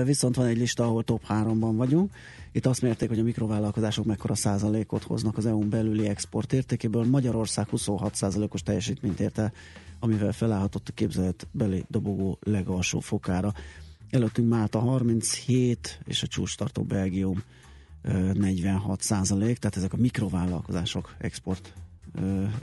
Viszont 0.04 0.36
van 0.36 0.46
egy 0.46 0.56
lista, 0.56 0.84
ahol 0.84 1.04
top 1.04 1.22
3-ban 1.28 1.72
vagyunk. 1.76 2.12
Itt 2.52 2.66
azt 2.66 2.82
mérték, 2.82 3.08
hogy 3.08 3.18
a 3.18 3.22
mikrovállalkozások 3.22 4.04
mekkora 4.04 4.34
százalékot 4.34 5.02
hoznak 5.02 5.36
az 5.36 5.46
EU-n 5.46 5.68
belüli 5.68 6.06
export 6.06 6.52
értékéből. 6.52 7.04
Magyarország 7.04 7.68
26 7.68 8.14
százalékos 8.14 8.62
teljesítményt 8.62 9.20
érte, 9.20 9.52
amivel 10.00 10.32
felállhatott 10.32 10.88
a 10.88 10.92
képzelet 10.92 11.46
beli 11.50 11.84
dobogó 11.88 12.38
legalsó 12.42 13.00
fokára. 13.00 13.52
Előttünk 14.10 14.48
Málta 14.48 14.78
37, 14.78 16.00
és 16.04 16.22
a 16.22 16.26
csúcstartó 16.26 16.82
Belgium 16.82 17.42
46 18.32 19.00
százalék, 19.00 19.58
tehát 19.58 19.76
ezek 19.76 19.92
a 19.92 19.96
mikrovállalkozások 19.96 21.14
export 21.18 21.72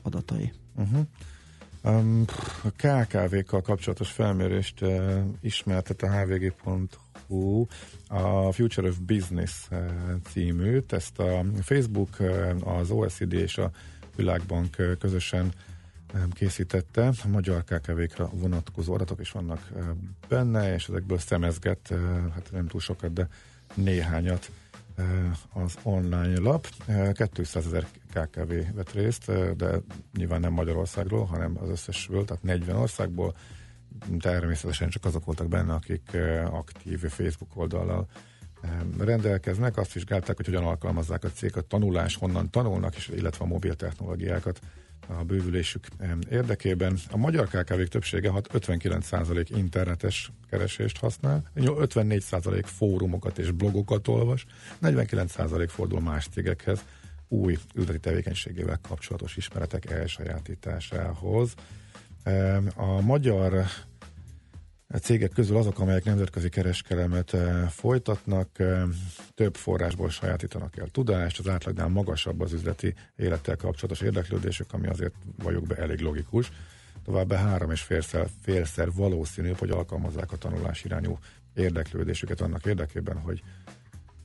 adatai. 0.01 0.51
Uh-huh. 0.75 1.05
Um, 1.83 2.25
a 2.63 2.69
KKV-kkal 2.69 3.61
kapcsolatos 3.61 4.11
felmérést 4.11 4.81
uh, 4.81 5.23
ismertet 5.41 6.01
a 6.01 6.09
hvg.hu 6.09 7.65
a 8.07 8.51
Future 8.51 8.87
of 8.87 8.97
Business 8.97 9.67
uh, 9.71 9.79
címűt. 10.23 10.93
Ezt 10.93 11.19
a 11.19 11.45
Facebook, 11.61 12.09
uh, 12.19 12.77
az 12.79 12.89
OECD 12.91 13.33
és 13.33 13.57
a 13.57 13.71
Világbank 14.15 14.75
uh, 14.79 14.97
közösen 14.97 15.53
készítette. 16.33 17.07
A 17.23 17.27
magyar 17.27 17.63
KKV-kra 17.63 18.29
vonatkozó 18.33 18.93
adatok 18.93 19.19
is 19.19 19.31
vannak 19.31 19.71
benne, 20.27 20.73
és 20.73 20.87
ezekből 20.87 21.17
szemezget, 21.17 21.93
hát 22.33 22.49
nem 22.51 22.67
túl 22.67 22.79
sokat, 22.79 23.13
de 23.13 23.27
néhányat 23.73 24.51
az 25.53 25.77
online 25.83 26.39
lap. 26.39 26.67
200 27.33 27.65
ezer 27.65 27.87
KKV 28.13 28.53
vett 28.75 28.91
részt, 28.91 29.55
de 29.55 29.81
nyilván 30.17 30.39
nem 30.39 30.53
Magyarországról, 30.53 31.25
hanem 31.25 31.57
az 31.61 31.69
összesből, 31.69 32.25
tehát 32.25 32.43
40 32.43 32.75
országból. 32.75 33.35
Természetesen 34.19 34.89
csak 34.89 35.05
azok 35.05 35.25
voltak 35.25 35.47
benne, 35.47 35.73
akik 35.73 36.17
aktív 36.51 36.99
Facebook 36.99 37.57
oldallal 37.57 38.07
rendelkeznek. 38.99 39.77
Azt 39.77 39.93
vizsgálták, 39.93 40.35
hogy 40.35 40.45
hogyan 40.45 40.63
alkalmazzák 40.63 41.23
a 41.23 41.31
cég 41.31 41.57
a 41.57 41.61
tanulás, 41.61 42.15
honnan 42.15 42.49
tanulnak, 42.49 42.95
és 42.95 43.07
illetve 43.07 43.43
a 43.43 43.47
mobil 43.47 43.75
technológiákat 43.75 44.59
a 45.07 45.23
bővülésük 45.23 45.87
érdekében. 46.29 46.97
A 47.11 47.17
magyar 47.17 47.47
kkv 47.47 47.81
többsége 47.81 48.31
59% 48.33 49.45
internetes 49.55 50.31
keresést 50.49 50.97
használ, 50.97 51.43
54% 51.55 52.63
fórumokat 52.65 53.37
és 53.37 53.51
blogokat 53.51 54.07
olvas, 54.07 54.45
49% 54.81 55.65
fordul 55.69 56.01
más 56.01 56.27
cégekhez 56.27 56.85
új 57.27 57.57
üzleti 57.75 57.99
tevékenységével 57.99 58.79
kapcsolatos 58.81 59.37
ismeretek 59.37 59.89
elsajátításához. 59.89 61.53
A 62.75 63.01
magyar 63.01 63.65
cégek 64.99 65.31
közül 65.31 65.57
azok, 65.57 65.79
amelyek 65.79 66.03
nemzetközi 66.03 66.49
kereskedelmet 66.49 67.33
eh, 67.33 67.67
folytatnak, 67.69 68.59
eh, 68.59 68.83
több 69.35 69.55
forrásból 69.55 70.09
sajátítanak 70.09 70.77
el 70.77 70.87
tudást, 70.87 71.39
az 71.39 71.47
átlagnál 71.47 71.87
magasabb 71.87 72.41
az 72.41 72.53
üzleti 72.53 72.93
élettel 73.15 73.55
kapcsolatos 73.55 74.01
érdeklődésük, 74.01 74.73
ami 74.73 74.87
azért 74.87 75.13
vagyok 75.43 75.67
be 75.67 75.75
elég 75.75 75.99
logikus. 75.99 76.51
Továbbá 77.05 77.37
három 77.37 77.71
és 77.71 77.81
félszer, 77.81 78.27
félszer 78.41 78.91
valószínű, 78.91 79.53
hogy 79.57 79.69
alkalmazzák 79.69 80.31
a 80.31 80.37
tanulás 80.37 80.83
irányú 80.83 81.17
érdeklődésüket 81.53 82.41
annak 82.41 82.65
érdekében, 82.65 83.17
hogy 83.17 83.43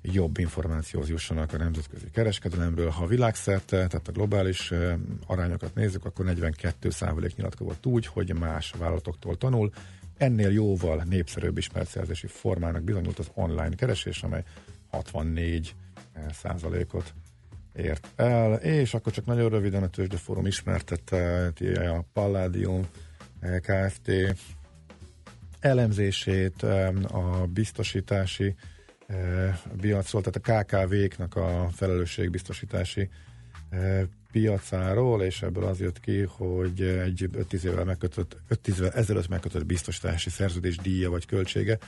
jobb 0.03 0.39
információhoz 0.39 1.09
jussanak 1.09 1.53
a 1.53 1.57
nemzetközi 1.57 2.11
kereskedelemről. 2.11 2.91
Ha 2.91 3.07
világszerte, 3.07 3.87
tehát 3.87 4.09
a 4.09 4.13
globális 4.13 4.71
eh, 4.71 4.99
arányokat 5.27 5.75
nézzük, 5.75 6.05
akkor 6.05 6.25
42 6.25 6.91
nyilatkozott 7.37 7.87
úgy, 7.87 8.07
hogy 8.07 8.35
más 8.35 8.75
vállalatoktól 8.79 9.37
tanul, 9.37 9.71
Ennél 10.17 10.51
jóval 10.51 11.03
népszerűbb 11.09 11.59
ismertszerzési 11.59 12.27
formának 12.27 12.83
bizonyult 12.83 13.19
az 13.19 13.31
online 13.35 13.75
keresés, 13.75 14.23
amely 14.23 14.43
64 14.91 15.75
százalékot 16.33 17.15
ért 17.77 18.09
el, 18.17 18.55
és 18.55 18.95
akkor 18.95 19.13
csak 19.13 19.27
nagyon 19.27 19.49
röviden 19.49 19.83
a 19.83 19.89
Tőzsdeforum 19.89 20.47
ismertette 20.47 21.53
a 21.97 22.05
Palladium 22.13 22.87
eh, 23.41 23.59
Kft. 23.61 24.11
elemzését 25.61 26.63
a 27.03 27.47
biztosítási 27.53 28.55
eh, 29.07 29.59
piacról, 29.81 30.23
tehát 30.23 30.65
a 30.65 30.65
KKV-knak 30.65 31.37
a 31.37 31.69
felelősségbiztosítási 31.73 33.09
eh, 33.71 34.03
piacáról, 34.41 35.23
és 35.23 35.43
ebből 35.43 35.65
az 35.65 35.81
jött 35.81 36.01
ki, 36.01 36.23
hogy 36.29 36.83
egy 36.83 37.29
5-10 37.51 37.63
évvel 37.63 37.85
megkötött, 37.85 38.37
5 38.49 38.69
évvel 38.69 38.91
ezelőtt 38.91 39.29
megkötött 39.29 39.67
biztosítási 39.67 40.31
szerződés 40.31 40.77
díja 40.77 41.11
vagy 41.11 41.27
költsége 41.27 41.79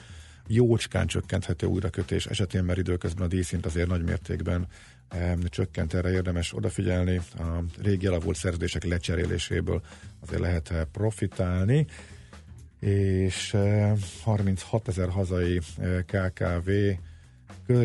jócskán 0.46 1.06
csökkenthető 1.06 1.66
újrakötés 1.66 2.26
esetén, 2.26 2.64
mert 2.64 2.78
időközben 2.78 3.24
a 3.24 3.28
díjszint 3.28 3.66
azért 3.66 3.88
nagy 3.88 4.02
mértékben 4.04 4.66
e, 5.08 5.36
csökkent, 5.48 5.94
erre 5.94 6.10
érdemes 6.10 6.54
odafigyelni. 6.54 7.20
A 7.38 7.62
régi 7.82 8.06
elavult 8.06 8.36
szerződések 8.36 8.84
lecseréléséből 8.84 9.82
azért 10.20 10.40
lehet 10.40 10.70
eh, 10.70 10.84
profitálni, 10.92 11.86
és 12.80 13.54
e, 13.54 13.94
36 14.22 14.88
ezer 14.88 15.08
hazai 15.08 15.60
e, 15.78 16.02
KKV 16.02 16.70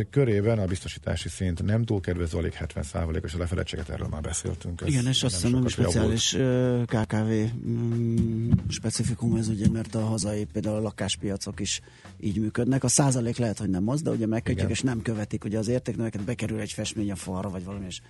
körében 0.09 0.59
a 0.59 0.65
biztosítási 0.65 1.29
szint 1.29 1.63
nem 1.63 1.83
túl 1.83 1.99
kedvező, 2.01 2.37
alig 2.37 2.57
70%-os 2.59 3.33
a 3.33 3.37
lefedettséget, 3.37 3.89
erről 3.89 4.07
már 4.07 4.21
beszéltünk. 4.21 4.81
Ez 4.81 4.87
Igen, 4.87 5.07
és 5.07 5.23
azt 5.23 5.33
hiszem 5.35 5.51
javult. 5.51 5.69
speciális 5.69 6.37
KKV 6.85 7.31
mm, 7.67 8.51
specifikum 8.67 9.35
ez 9.35 9.47
ugye, 9.47 9.69
mert 9.69 9.95
a 9.95 9.99
hazai 9.99 10.45
például 10.45 10.75
a 10.75 10.81
lakáspiacok 10.81 11.59
is 11.59 11.81
így 12.19 12.39
működnek. 12.39 12.83
A 12.83 12.87
százalék 12.87 13.37
lehet, 13.37 13.59
hogy 13.59 13.69
nem 13.69 13.87
az, 13.87 14.01
de 14.01 14.09
ugye 14.09 14.27
megkötjük, 14.27 14.57
Igen. 14.57 14.71
és 14.71 14.81
nem 14.81 15.01
követik. 15.01 15.45
Ugye 15.45 15.57
az 15.57 15.67
értéknöveket 15.67 16.21
bekerül 16.21 16.59
egy 16.59 16.71
festmény 16.71 17.11
a 17.11 17.15
falra, 17.15 17.49
vagy 17.49 17.63
valami, 17.63 17.85
és 17.85 18.01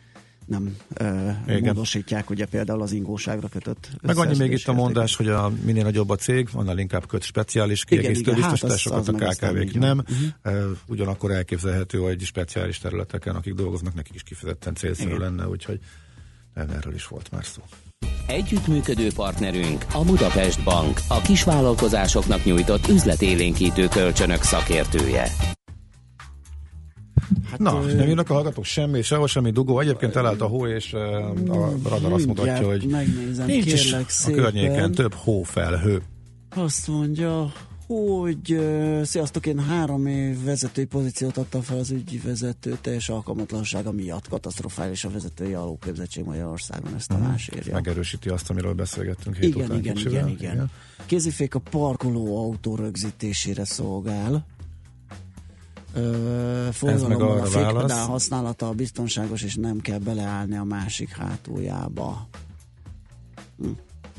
nem 0.46 0.78
ö, 0.94 1.60
módosítják 1.60 2.30
ugye 2.30 2.46
például 2.46 2.82
az 2.82 2.92
ingóságra 2.92 3.48
kötött 3.48 3.90
Meg 4.02 4.18
annyi 4.18 4.38
még 4.38 4.52
itt 4.52 4.68
a 4.68 4.74
mondás, 4.74 5.16
hogy 5.16 5.28
a 5.28 5.52
minél 5.64 5.84
nagyobb 5.84 6.10
a 6.10 6.16
cég, 6.16 6.48
annál 6.54 6.78
inkább 6.78 7.08
köt 7.08 7.24
speciális 7.24 7.84
kiegészítő 7.84 8.32
hát 8.32 8.52
biztosításokat, 8.52 9.08
az 9.08 9.08
a 9.08 9.48
KKV-k 9.48 9.74
nem. 9.74 9.98
Mhm. 9.98 10.56
Uh, 10.56 10.72
Ugyanakkor 10.88 11.32
elképzelhető, 11.32 11.98
hogy 11.98 12.22
speciális 12.22 12.78
területeken, 12.78 13.36
akik 13.36 13.54
dolgoznak, 13.54 13.94
nekik 13.94 14.16
is 14.16 14.24
kifejezetten 14.24 14.76
célszerű 14.76 15.10
Igen. 15.10 15.22
lenne, 15.22 15.48
úgyhogy 15.48 15.80
erről 16.54 16.94
is 16.94 17.08
volt 17.08 17.32
már 17.32 17.46
szó. 17.46 17.62
Együttműködő 18.28 19.08
partnerünk 19.16 19.86
a 19.94 20.04
Budapest 20.04 20.64
Bank, 20.64 21.00
a 21.08 21.22
kisvállalkozásoknak 21.22 22.44
nyújtott 22.44 22.88
üzletélénkítő 22.88 23.88
kölcsönök 23.88 24.42
szakértője. 24.42 25.28
Hát, 27.50 27.60
Na, 27.60 27.80
nem 27.80 28.08
jönnek 28.08 28.30
a 28.30 28.34
hallgatók 28.34 28.66
semmi, 28.66 29.02
sehol 29.02 29.28
semmi 29.28 29.52
dugó. 29.52 29.80
Egyébként 29.80 30.16
elállt 30.16 30.42
a 30.42 30.46
hó, 30.46 30.68
és 30.68 30.94
a 30.94 31.34
radar 31.84 32.14
azt 32.14 32.26
mutatja, 32.26 32.68
hogy 32.68 32.86
megnézem, 32.86 33.46
nincs 33.46 33.74
is 33.74 33.94
a 33.94 34.32
környéken 34.32 34.92
több 34.92 35.14
hófelhő. 35.14 36.02
Azt 36.56 36.88
mondja, 36.88 37.52
hogy 37.88 38.54
uh, 38.54 39.04
sziasztok, 39.04 39.46
én 39.46 39.60
három 39.60 40.06
év 40.06 40.44
vezetői 40.44 40.86
pozíciót 40.86 41.38
adtam 41.38 41.62
fel 41.62 41.78
az 41.78 41.92
ügyvezető 41.92 42.78
teljes 42.82 43.10
alkalmatlansága 43.10 43.92
miatt. 43.92 44.28
Katasztrofális 44.28 45.04
a 45.04 45.10
vezetői 45.10 45.54
alulképzettség 45.54 46.24
Magyarországon, 46.24 46.96
ezt 46.96 47.12
a 47.12 47.18
más 47.18 47.50
írja. 47.56 47.74
Megerősíti 47.74 48.30
azt, 48.30 48.50
amiről 48.50 48.74
beszélgettünk 48.74 49.36
hét 49.36 49.50
Igen, 49.50 49.66
után 49.66 49.78
igen, 49.78 49.94
kicsivel. 49.94 50.28
igen, 50.28 50.54
igen. 50.54 50.72
Kézifék 51.06 51.56
a 51.56 51.60
parkoló 51.60 52.38
autó 52.38 52.76
rögzítésére 52.76 53.66
szolgál. 53.66 54.46
Forgalomban 56.72 57.40
a 57.40 57.46
fékpedál 57.46 58.06
használata 58.06 58.68
a 58.68 58.72
biztonságos, 58.72 59.42
és 59.42 59.56
nem 59.56 59.80
kell 59.80 60.00
beleállni 60.00 60.58
a 60.58 60.64
másik 60.64 61.10
hátuljába. 61.10 62.28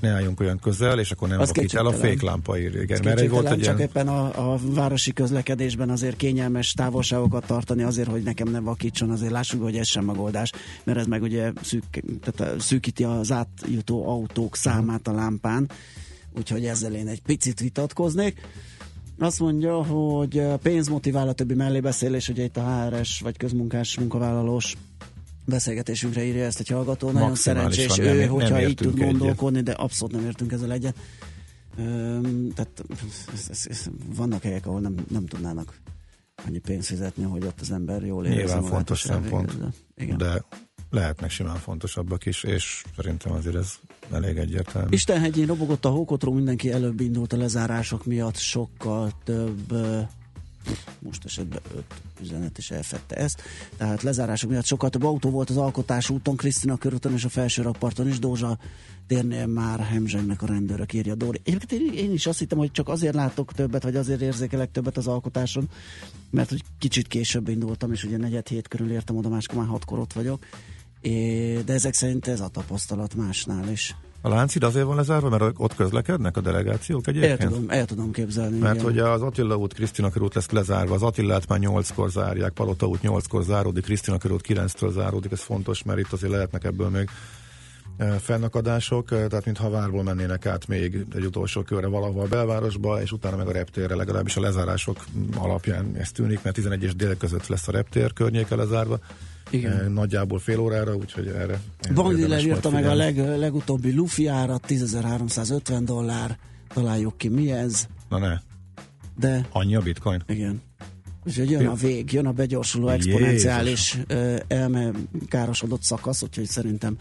Ne 0.00 0.10
álljunk 0.10 0.40
olyan 0.40 0.58
közel, 0.58 0.98
és 0.98 1.10
akkor 1.10 1.28
nem 1.28 1.40
Az 1.40 1.48
vakít 1.48 1.74
el 1.74 1.86
a 1.86 1.92
féklámpa 1.92 2.58
ír. 2.58 2.80
Igen, 2.80 3.00
mert 3.04 3.20
egy 3.20 3.30
volt 3.30 3.50
egy 3.50 3.60
csak 3.60 3.78
ilyen... 3.78 3.88
éppen 3.88 4.08
a, 4.08 4.52
a 4.52 4.58
városi 4.62 5.12
közlekedésben 5.12 5.90
azért 5.90 6.16
kényelmes 6.16 6.72
távolságokat 6.72 7.46
tartani, 7.46 7.82
azért, 7.82 8.08
hogy 8.08 8.22
nekem 8.22 8.48
ne 8.48 8.60
vakítson, 8.60 9.10
azért 9.10 9.30
lássuk, 9.30 9.62
hogy 9.62 9.76
ez 9.76 9.86
sem 9.86 10.04
megoldás, 10.04 10.52
mert 10.84 10.98
ez 10.98 11.06
meg 11.06 11.22
ugye 11.22 11.52
szűk, 11.62 11.84
tehát 12.22 12.60
szűkíti 12.60 13.04
az 13.04 13.32
átjutó 13.32 14.08
autók 14.08 14.56
számát 14.56 15.08
a 15.08 15.12
lámpán, 15.12 15.70
úgyhogy 16.36 16.64
ezzel 16.64 16.94
én 16.94 17.08
egy 17.08 17.22
picit 17.22 17.60
vitatkoznék. 17.60 18.40
Azt 19.18 19.40
mondja, 19.40 19.82
hogy 19.82 20.42
pénz 20.62 20.88
motivál 20.88 21.28
a 21.28 21.32
többi 21.32 21.54
mellébeszélés, 21.54 22.28
ugye 22.28 22.44
itt 22.44 22.56
a 22.56 22.88
HRS 22.88 23.20
vagy 23.20 23.36
közmunkás 23.36 23.98
munkavállalós 23.98 24.76
beszélgetésünkre 25.46 26.24
írja 26.24 26.44
ezt 26.44 26.60
egy 26.60 26.68
hallgató. 26.68 27.10
Nagyon 27.10 27.34
szerencsés 27.34 27.96
nem- 27.96 28.06
ő, 28.06 28.18
nem 28.18 28.28
hogyha 28.28 28.60
így 28.60 28.68
értünk 28.68 28.90
tud 28.90 29.00
egyet. 29.02 29.10
gondolkodni, 29.16 29.60
de 29.60 29.72
abszolút 29.72 30.14
nem 30.14 30.24
értünk 30.24 30.52
ezzel 30.52 30.72
egyet. 30.72 30.96
Öm, 31.78 32.50
tehát 32.54 32.84
ez, 33.32 33.46
ez, 33.50 33.66
ez, 33.68 33.86
vannak 34.16 34.42
helyek, 34.42 34.66
ahol 34.66 34.80
nem, 34.80 34.94
nem 35.10 35.26
tudnának 35.26 35.80
annyi 36.46 36.58
pénzt 36.58 36.86
fizetni, 36.86 37.24
hogy 37.24 37.44
ott 37.44 37.60
az 37.60 37.70
ember 37.70 38.02
jól 38.02 38.24
érezze 38.26 38.42
Nyilván 38.42 38.62
fontos 38.62 39.00
szempont, 39.00 39.56
Igen. 39.96 40.16
de 40.16 40.44
lehetnek 40.90 41.30
simán 41.30 41.56
fontosabbak 41.56 42.26
is, 42.26 42.42
és 42.42 42.84
szerintem 42.96 43.32
azért 43.32 43.56
ez 43.56 43.72
elég 44.12 44.36
egyértelmű. 44.36 44.88
Istenhegyén 44.90 45.46
robogott 45.46 45.84
a 45.84 45.88
hókotró, 45.88 46.32
mindenki 46.32 46.72
előbb 46.72 47.00
indult 47.00 47.32
a 47.32 47.36
lezárások 47.36 48.04
miatt, 48.04 48.36
sokkal 48.36 49.12
több 49.24 49.72
most 50.98 51.24
esetben 51.24 51.60
öt 51.76 51.84
üzenet 52.22 52.58
is 52.58 52.70
elfette 52.70 53.16
ezt. 53.16 53.42
Tehát 53.76 54.02
lezárások 54.02 54.50
miatt 54.50 54.64
sokkal 54.64 54.90
több 54.90 55.04
autó 55.04 55.30
volt 55.30 55.50
az 55.50 55.56
alkotás 55.56 56.10
úton, 56.10 56.36
Krisztina 56.36 56.76
körúton 56.76 57.12
és 57.12 57.24
a 57.24 57.28
felső 57.28 57.62
rakparton 57.62 58.08
is, 58.08 58.18
Dózsa 58.18 58.58
térnél 59.06 59.46
már 59.46 59.80
hemzsegnek 59.80 60.42
a 60.42 60.46
rendőrök, 60.46 60.92
írja 60.92 61.14
Dóri. 61.14 61.40
Egyébként 61.44 61.82
én, 61.82 61.92
én 61.92 62.12
is 62.12 62.26
azt 62.26 62.38
hittem, 62.38 62.58
hogy 62.58 62.70
csak 62.70 62.88
azért 62.88 63.14
látok 63.14 63.52
többet, 63.52 63.82
vagy 63.82 63.96
azért 63.96 64.20
érzékelek 64.20 64.70
többet 64.70 64.96
az 64.96 65.06
alkotáson, 65.06 65.68
mert 66.30 66.48
hogy 66.48 66.62
kicsit 66.78 67.08
később 67.08 67.48
indultam, 67.48 67.92
és 67.92 68.04
ugye 68.04 68.16
negyed 68.16 68.48
hét 68.48 68.68
körül 68.68 68.90
értem 68.90 69.16
oda, 69.16 69.28
máskor 69.28 69.58
már 69.58 69.66
hatkor 69.66 69.98
ott 69.98 70.12
vagyok. 70.12 70.46
De 71.64 71.72
ezek 71.72 71.94
szerint 71.94 72.26
ez 72.26 72.40
a 72.40 72.48
tapasztalat 72.48 73.14
másnál 73.14 73.68
is. 73.68 73.96
A 74.20 74.28
Láncid 74.28 74.62
azért 74.62 74.84
van 74.84 74.96
lezárva, 74.96 75.28
mert 75.28 75.44
ott 75.56 75.74
közlekednek 75.74 76.36
a 76.36 76.40
delegációk 76.40 77.06
El 77.06 77.14
egyébként? 77.14 77.50
tudom, 77.50 77.70
el 77.70 77.84
tudom 77.84 78.10
képzelni. 78.10 78.58
Mert 78.58 78.74
igen. 78.74 78.84
hogy 78.84 78.98
az 78.98 79.22
Attila 79.22 79.56
út, 79.56 79.74
Krisztina 79.74 80.10
körút 80.10 80.34
lesz 80.34 80.50
lezárva, 80.50 80.94
az 80.94 81.02
Attilát 81.02 81.48
már 81.48 81.58
8-kor 81.62 82.10
zárják, 82.10 82.52
Palota 82.52 82.86
út 82.86 83.00
8-kor 83.02 83.42
záródik, 83.42 83.84
Krisztina 83.84 84.18
körút 84.18 84.44
9-től 84.48 84.92
záródik, 84.92 85.32
ez 85.32 85.40
fontos, 85.40 85.82
mert 85.82 85.98
itt 85.98 86.12
azért 86.12 86.32
lehetnek 86.32 86.64
ebből 86.64 86.88
még 86.88 87.08
fennakadások, 88.20 89.10
eh, 89.10 89.26
tehát 89.26 89.44
mintha 89.44 89.70
várból 89.70 90.02
mennének 90.02 90.46
át 90.46 90.66
még 90.66 91.06
egy 91.14 91.24
utolsó 91.24 91.62
körre 91.62 91.86
valahol 91.86 92.22
a 92.22 92.26
belvárosba, 92.26 93.02
és 93.02 93.12
utána 93.12 93.36
meg 93.36 93.48
a 93.48 93.52
reptérre, 93.52 93.94
legalábbis 93.94 94.36
a 94.36 94.40
lezárások 94.40 95.04
alapján 95.36 95.96
ez 95.96 96.10
tűnik, 96.10 96.42
mert 96.42 96.54
11 96.54 96.82
és 96.82 96.96
dél 96.96 97.16
között 97.16 97.46
lesz 97.46 97.68
a 97.68 97.72
reptér 97.72 98.12
környéke 98.12 98.54
lezárva, 98.54 98.98
Igen. 99.50 99.92
Nagyjából 99.92 100.38
fél 100.38 100.58
órára, 100.58 100.94
úgyhogy 100.94 101.26
erre 101.26 101.60
Bankdiller 101.94 102.22
érdemes 102.22 102.44
írta 102.44 102.70
meg 102.70 102.86
a 102.86 102.94
leg, 102.94 103.38
legutóbbi 103.38 103.92
Luffy 103.92 104.26
árat, 104.26 104.64
10.350 104.68 105.80
dollár. 105.84 106.38
Találjuk 106.74 107.18
ki, 107.18 107.28
mi 107.28 107.52
ez. 107.52 107.86
Na 108.08 108.18
ne, 108.18 108.38
De 109.18 109.46
annyi 109.52 109.74
a 109.74 109.80
bitcoin? 109.80 110.22
igen. 110.26 110.62
Úgyhogy 111.26 111.50
jön 111.50 111.66
a 111.66 111.74
vég, 111.74 112.12
jön 112.12 112.26
a 112.26 112.32
begyorsuló 112.32 112.88
exponenciális 112.88 113.98
elme 114.46 114.90
károsodott 115.28 115.82
szakasz, 115.82 116.22
úgyhogy 116.22 116.46
szerintem 116.46 116.98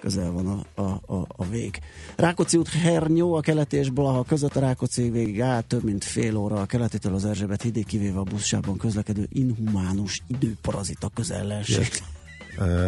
közel 0.00 0.30
van 0.30 0.46
a, 0.46 0.82
a, 0.82 1.14
a, 1.14 1.26
a 1.36 1.44
vég. 1.44 1.78
Rákóczi 2.16 2.56
út 2.56 2.68
Hernyó 2.68 3.34
a 3.34 3.40
keleti 3.40 3.76
és 3.76 3.90
Blaha 3.90 4.22
között 4.22 4.56
a 4.56 4.60
Rákóczi 4.60 5.10
végig 5.10 5.40
áll 5.40 5.60
több 5.60 5.84
mint 5.84 6.04
fél 6.04 6.36
óra 6.36 6.60
a 6.60 6.66
keletétől 6.66 7.14
az 7.14 7.24
Erzsébet 7.24 7.62
hídig, 7.62 7.86
kivéve 7.86 8.18
a 8.18 8.22
buszsában 8.22 8.76
közlekedő 8.76 9.26
inhumánus 9.32 10.22
időparazita 10.26 11.08
közellenség. 11.14 11.78
Yes. 11.78 12.02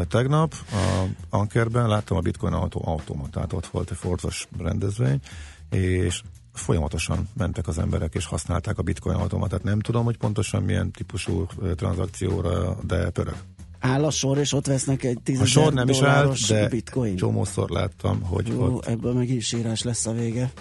Tegnap 0.08 0.54
a 0.72 1.04
Ankerben 1.28 1.88
láttam 1.88 2.16
a 2.16 2.20
Bitcoin 2.20 2.52
autó 2.52 2.82
automatát, 2.84 3.52
ott 3.52 3.66
volt 3.66 3.90
egy 3.90 3.96
forzos 3.96 4.48
rendezvény, 4.58 5.20
és 5.70 6.22
folyamatosan 6.52 7.28
mentek 7.36 7.68
az 7.68 7.78
emberek 7.78 8.14
és 8.14 8.26
használták 8.26 8.78
a 8.78 8.82
Bitcoin 8.82 9.16
automatát. 9.16 9.62
Nem 9.62 9.80
tudom, 9.80 10.04
hogy 10.04 10.16
pontosan 10.16 10.62
milyen 10.62 10.90
típusú 10.90 11.46
tranzakcióra, 11.76 12.76
de 12.86 13.10
pörög. 13.10 13.36
Áll 13.80 14.04
a 14.04 14.10
sor, 14.10 14.38
és 14.38 14.52
ott 14.52 14.66
vesznek 14.66 15.04
egy 15.04 15.18
10 15.22 15.40
A 15.40 15.44
sor 15.44 15.72
nem 15.72 15.88
is 15.88 15.98
dolláros 15.98 16.46
de 16.46 16.68
bitcoin. 16.68 17.16
csomószor 17.16 17.70
láttam, 17.70 18.22
hogy 18.22 18.48
Jó, 18.48 18.62
ott 18.62 18.86
ebből 18.86 19.12
meg 19.12 19.28
is 19.28 19.52
írás 19.52 19.82
lesz 19.82 20.06
a 20.06 20.12
vége. 20.12 20.52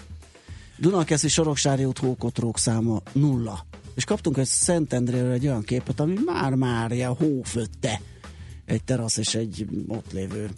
Dunakeszi 0.77 1.27
Soroksári 1.27 1.85
út 1.85 1.97
hókotrók 1.97 2.57
száma 2.57 3.01
nulla. 3.11 3.65
És 3.95 4.03
kaptunk 4.03 4.37
egy 4.37 4.45
Szentendréről 4.45 5.31
egy 5.31 5.47
olyan 5.47 5.63
képet, 5.63 5.99
ami 5.99 6.13
már-már 6.25 6.91
ilyen 6.91 7.13
hófötte. 7.15 8.01
Egy 8.65 8.83
terasz 8.83 9.17
és 9.17 9.35
egy 9.35 9.67
ott 9.87 10.11
lévő 10.11 10.49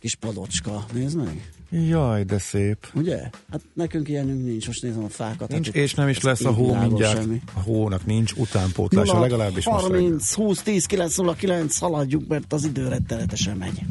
kis 0.00 0.14
padocska. 0.14 0.84
Nézd 0.92 1.16
meg! 1.16 1.52
Jaj, 1.70 2.24
de 2.24 2.38
szép. 2.38 2.86
Ugye? 2.94 3.30
Hát 3.50 3.60
nekünk 3.72 4.08
ilyenünk 4.08 4.44
nincs, 4.44 4.66
most 4.66 4.82
nézem 4.82 5.04
a 5.04 5.08
fákat. 5.08 5.48
Nincs, 5.48 5.66
hát 5.66 5.74
és 5.74 5.94
nem 5.94 6.08
is 6.08 6.20
lesz 6.20 6.44
a 6.44 6.52
hó 6.52 6.74
mindjárt. 6.74 7.16
semmi. 7.16 7.42
A 7.54 7.60
hónak 7.60 8.06
nincs 8.06 8.32
utánpótlása, 8.32 9.12
0, 9.12 9.20
legalábbis 9.20 9.66
most 9.66 9.82
reggel. 9.86 10.00
30, 10.00 10.32
20, 10.32 10.62
10, 10.62 10.86
9, 10.86 11.16
0, 11.16 11.34
9, 11.34 11.78
haladjuk, 11.78 12.28
mert 12.28 12.52
az 12.52 12.64
idő 12.64 12.88
rettenetesen 12.88 13.56
megy. 13.56 13.82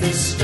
The 0.00 0.39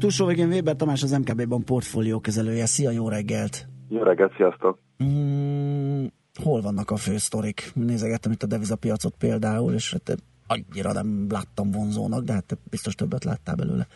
túlsó 0.00 0.26
végén 0.26 0.48
Weber 0.48 0.76
Tamás 0.76 1.02
az 1.02 1.10
MKB-ban 1.10 1.64
portfólió 1.64 2.20
kezelője. 2.20 2.66
Szia, 2.66 2.90
jó 2.90 3.08
reggelt! 3.08 3.66
Jó 3.88 4.02
reggelt, 4.02 4.32
sziasztok! 4.36 4.78
Mm, 5.04 6.04
hol 6.42 6.60
vannak 6.60 6.90
a 6.90 6.96
fő 6.96 7.16
sztorik? 7.16 7.70
Nézegettem 7.74 8.32
itt 8.32 8.42
a 8.42 8.46
devizapiacot 8.46 9.14
például, 9.18 9.72
és 9.72 9.92
hát 9.92 10.16
annyira 10.46 10.92
nem 10.92 11.26
láttam 11.30 11.70
vonzónak, 11.70 12.24
de 12.24 12.32
hát 12.32 12.44
te 12.44 12.56
biztos 12.70 12.94
többet 12.94 13.24
láttál 13.24 13.54
belőle. 13.54 13.86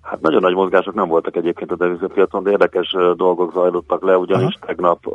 Hát 0.00 0.20
nagyon 0.20 0.40
nagy 0.40 0.54
mozgások 0.54 0.94
nem 0.94 1.08
voltak 1.08 1.36
egyébként 1.36 1.70
a 1.70 1.76
devizapiacon, 1.76 2.42
de 2.42 2.50
érdekes 2.50 2.94
dolgok 3.16 3.52
zajlottak 3.52 4.02
le, 4.02 4.16
ugyanis 4.16 4.54
Aha. 4.54 4.66
tegnap 4.66 5.06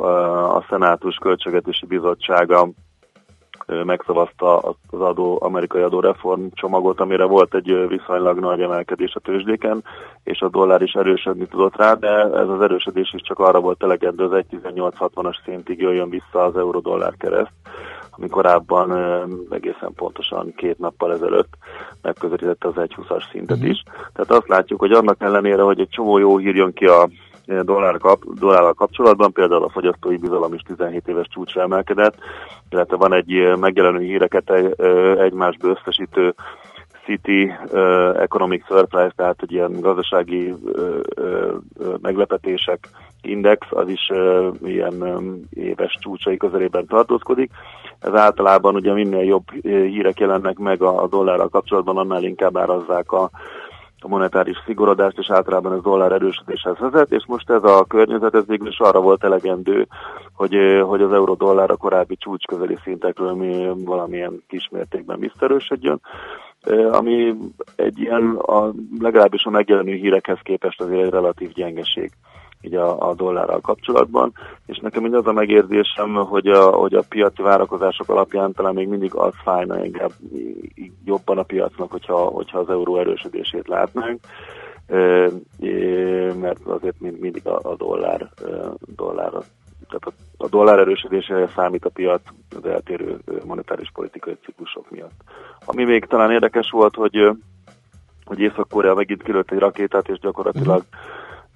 a 0.56 0.64
Szenátus 0.68 1.16
Költségvetési 1.16 1.86
Bizottsága 1.86 2.70
megszavazta 3.84 4.58
az 4.90 5.00
adó, 5.00 5.38
amerikai 5.42 5.82
adóreform 5.82 6.44
csomagot, 6.52 7.00
amire 7.00 7.24
volt 7.24 7.54
egy 7.54 7.88
viszonylag 7.88 8.38
nagy 8.38 8.60
emelkedés 8.60 9.14
a 9.14 9.20
tőzsdéken, 9.20 9.84
és 10.24 10.40
a 10.40 10.48
dollár 10.48 10.82
is 10.82 10.92
erősödni 10.92 11.46
tudott 11.46 11.76
rá, 11.76 11.94
de 11.94 12.08
ez 12.22 12.48
az 12.48 12.60
erősödés 12.60 13.12
is 13.14 13.22
csak 13.22 13.38
arra 13.38 13.60
volt 13.60 13.82
elegendő, 13.82 14.24
az 14.24 14.44
1.1860-as 14.50 15.36
szintig 15.44 15.80
jöjjön 15.80 16.10
vissza 16.10 16.44
az 16.44 16.56
euró-dollár 16.56 17.14
kereszt, 17.18 17.52
ami 18.10 18.28
korábban 18.28 18.92
egészen 19.50 19.92
pontosan 19.94 20.52
két 20.56 20.78
nappal 20.78 21.12
ezelőtt 21.12 21.52
megközelítette 22.02 22.68
az 22.68 22.74
1.20-as 22.76 23.30
szintet 23.30 23.62
is. 23.62 23.82
Tehát 24.12 24.30
azt 24.30 24.48
látjuk, 24.48 24.80
hogy 24.80 24.92
annak 24.92 25.22
ellenére, 25.22 25.62
hogy 25.62 25.80
egy 25.80 25.88
csomó 25.88 26.18
jó 26.18 26.36
hír 26.36 26.54
jön 26.54 26.72
ki 26.72 26.86
a 26.86 27.08
dollár 27.62 27.98
kap, 27.98 28.24
dollárral 28.24 28.72
kapcsolatban, 28.72 29.32
például 29.32 29.64
a 29.64 29.68
fogyasztói 29.68 30.16
bizalom 30.16 30.54
is 30.54 30.60
17 30.60 31.08
éves 31.08 31.26
csúcsra 31.28 31.62
emelkedett, 31.62 32.14
illetve 32.70 32.96
van 32.96 33.12
egy 33.12 33.56
megjelenő 33.56 33.98
híreket 33.98 34.50
egymásba 35.18 35.68
összesítő 35.68 36.34
City 37.04 37.52
Economic 38.14 38.66
Surprise, 38.66 39.12
tehát 39.16 39.42
egy 39.42 39.52
ilyen 39.52 39.80
gazdasági 39.80 40.54
meglepetések 42.02 42.88
index, 43.22 43.66
az 43.70 43.88
is 43.88 44.10
ilyen 44.62 45.04
éves 45.50 45.96
csúcsai 46.00 46.36
közelében 46.36 46.86
tartózkodik. 46.86 47.50
Ez 47.98 48.14
általában 48.14 48.74
ugye 48.74 48.92
minél 48.92 49.24
jobb 49.24 49.50
hírek 49.62 50.20
jelennek 50.20 50.58
meg 50.58 50.82
a 50.82 51.06
dollárral 51.08 51.48
kapcsolatban, 51.48 51.96
annál 51.96 52.22
inkább 52.22 52.56
árazzák 52.56 53.12
a, 53.12 53.30
a 54.04 54.08
monetáris 54.08 54.56
szigorodást, 54.66 55.18
és 55.18 55.30
általában 55.30 55.72
ez 55.72 55.82
dollár 55.82 56.12
erősödéshez 56.12 56.78
vezet, 56.78 57.12
és 57.12 57.24
most 57.26 57.50
ez 57.50 57.62
a 57.62 57.84
környezet, 57.84 58.34
ez 58.34 58.46
végül 58.46 58.68
is 58.68 58.78
arra 58.78 59.00
volt 59.00 59.24
elegendő, 59.24 59.86
hogy, 60.34 60.56
hogy 60.86 61.02
az 61.02 61.12
euró-dollár 61.12 61.70
a 61.70 61.76
korábbi 61.76 62.16
csúcs 62.16 62.44
közeli 62.44 62.76
szintekről 62.82 63.32
mi 63.32 63.70
valamilyen 63.84 64.42
kismértékben 64.48 65.18
visszerősödjön. 65.18 66.00
Ami 66.90 67.34
egy 67.76 67.98
ilyen, 67.98 68.36
a, 68.36 68.70
legalábbis 68.98 69.44
a 69.44 69.50
megjelenő 69.50 69.92
hírekhez 69.92 70.38
képest 70.42 70.80
azért 70.80 71.02
egy 71.02 71.10
relatív 71.10 71.52
gyengeség 71.52 72.10
így 72.60 72.74
a, 72.74 73.08
a 73.08 73.14
dollárral 73.14 73.60
kapcsolatban, 73.60 74.32
és 74.66 74.78
nekem 74.78 75.06
így 75.06 75.14
az 75.14 75.26
a 75.26 75.32
megérzésem, 75.32 76.14
hogy 76.14 76.46
a, 76.46 76.70
hogy 76.70 76.94
a 76.94 77.04
piaci 77.08 77.42
várakozások 77.42 78.08
alapján 78.08 78.52
talán 78.52 78.74
még 78.74 78.88
mindig 78.88 79.14
az 79.14 79.32
fájna 79.44 79.84
inkább 79.84 80.12
jobban 81.04 81.38
a 81.38 81.42
piacnak, 81.42 81.90
hogyha, 81.90 82.16
hogyha 82.16 82.58
az 82.58 82.70
euró 82.70 82.98
erősödését 82.98 83.68
látnánk, 83.68 84.20
mert 86.40 86.60
azért 86.64 87.00
mind, 87.00 87.18
mindig 87.18 87.46
a, 87.46 87.60
a 87.62 87.76
dollár, 87.76 88.28
dollár 88.96 89.30
tehát 89.90 90.06
a, 90.06 90.44
a 90.44 90.48
dollár 90.48 90.78
erősödésére 90.78 91.48
számít 91.54 91.84
a 91.84 91.90
piac 91.90 92.20
az 92.56 92.64
eltérő 92.66 93.18
monetáris 93.44 93.90
politikai 93.94 94.36
ciklusok 94.44 94.90
miatt. 94.90 95.20
Ami 95.64 95.84
még 95.84 96.04
talán 96.04 96.30
érdekes 96.30 96.70
volt, 96.70 96.94
hogy, 96.94 97.30
hogy 98.24 98.40
Észak-Korea 98.40 98.94
megint 98.94 99.22
kilőtt 99.22 99.50
egy 99.50 99.58
rakétát, 99.58 100.08
és 100.08 100.18
gyakorlatilag 100.18 100.84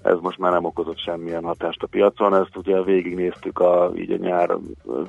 ez 0.05 0.18
most 0.20 0.39
már 0.39 0.52
nem 0.52 0.64
okozott 0.64 0.98
semmilyen 0.98 1.44
hatást 1.44 1.82
a 1.82 1.86
piacon. 1.86 2.35
Ezt 2.35 2.56
ugye 2.56 2.82
végignéztük 2.82 3.59
a, 3.59 3.93
így 3.97 4.12
a 4.12 4.16
nyár 4.16 4.56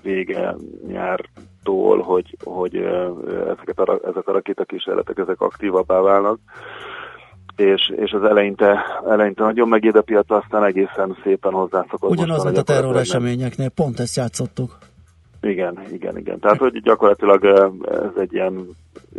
vége, 0.01 0.55
nyártól, 0.88 2.01
hogy, 2.01 2.38
hogy 2.43 2.76
ezeket 3.47 3.80
a, 3.80 3.99
ezek 4.07 4.27
a 4.27 4.31
rakétakísérletek 4.31 5.17
ezek 5.17 5.41
aktívabbá 5.41 5.99
válnak 5.99 6.39
és, 7.55 7.93
és 7.95 8.11
az 8.11 8.23
eleinte, 8.23 8.84
eleinte 9.07 9.43
nagyon 9.43 9.67
megéd 9.67 9.95
a 9.95 10.01
piac, 10.01 10.31
aztán 10.31 10.63
egészen 10.63 11.17
szépen 11.23 11.51
hozzászokott. 11.51 12.09
Ugyanaz, 12.09 12.43
mint 12.43 12.57
a 12.57 12.61
terror 12.61 12.95
eseményeknél, 12.95 13.69
pont 13.69 13.99
ezt 13.99 14.15
játszottuk. 14.15 14.77
Igen, 15.45 15.80
igen, 15.91 16.17
igen. 16.17 16.39
Tehát, 16.39 16.57
hogy 16.57 16.81
gyakorlatilag 16.81 17.45
ez 17.85 18.22
egy 18.22 18.34
ilyen 18.34 18.69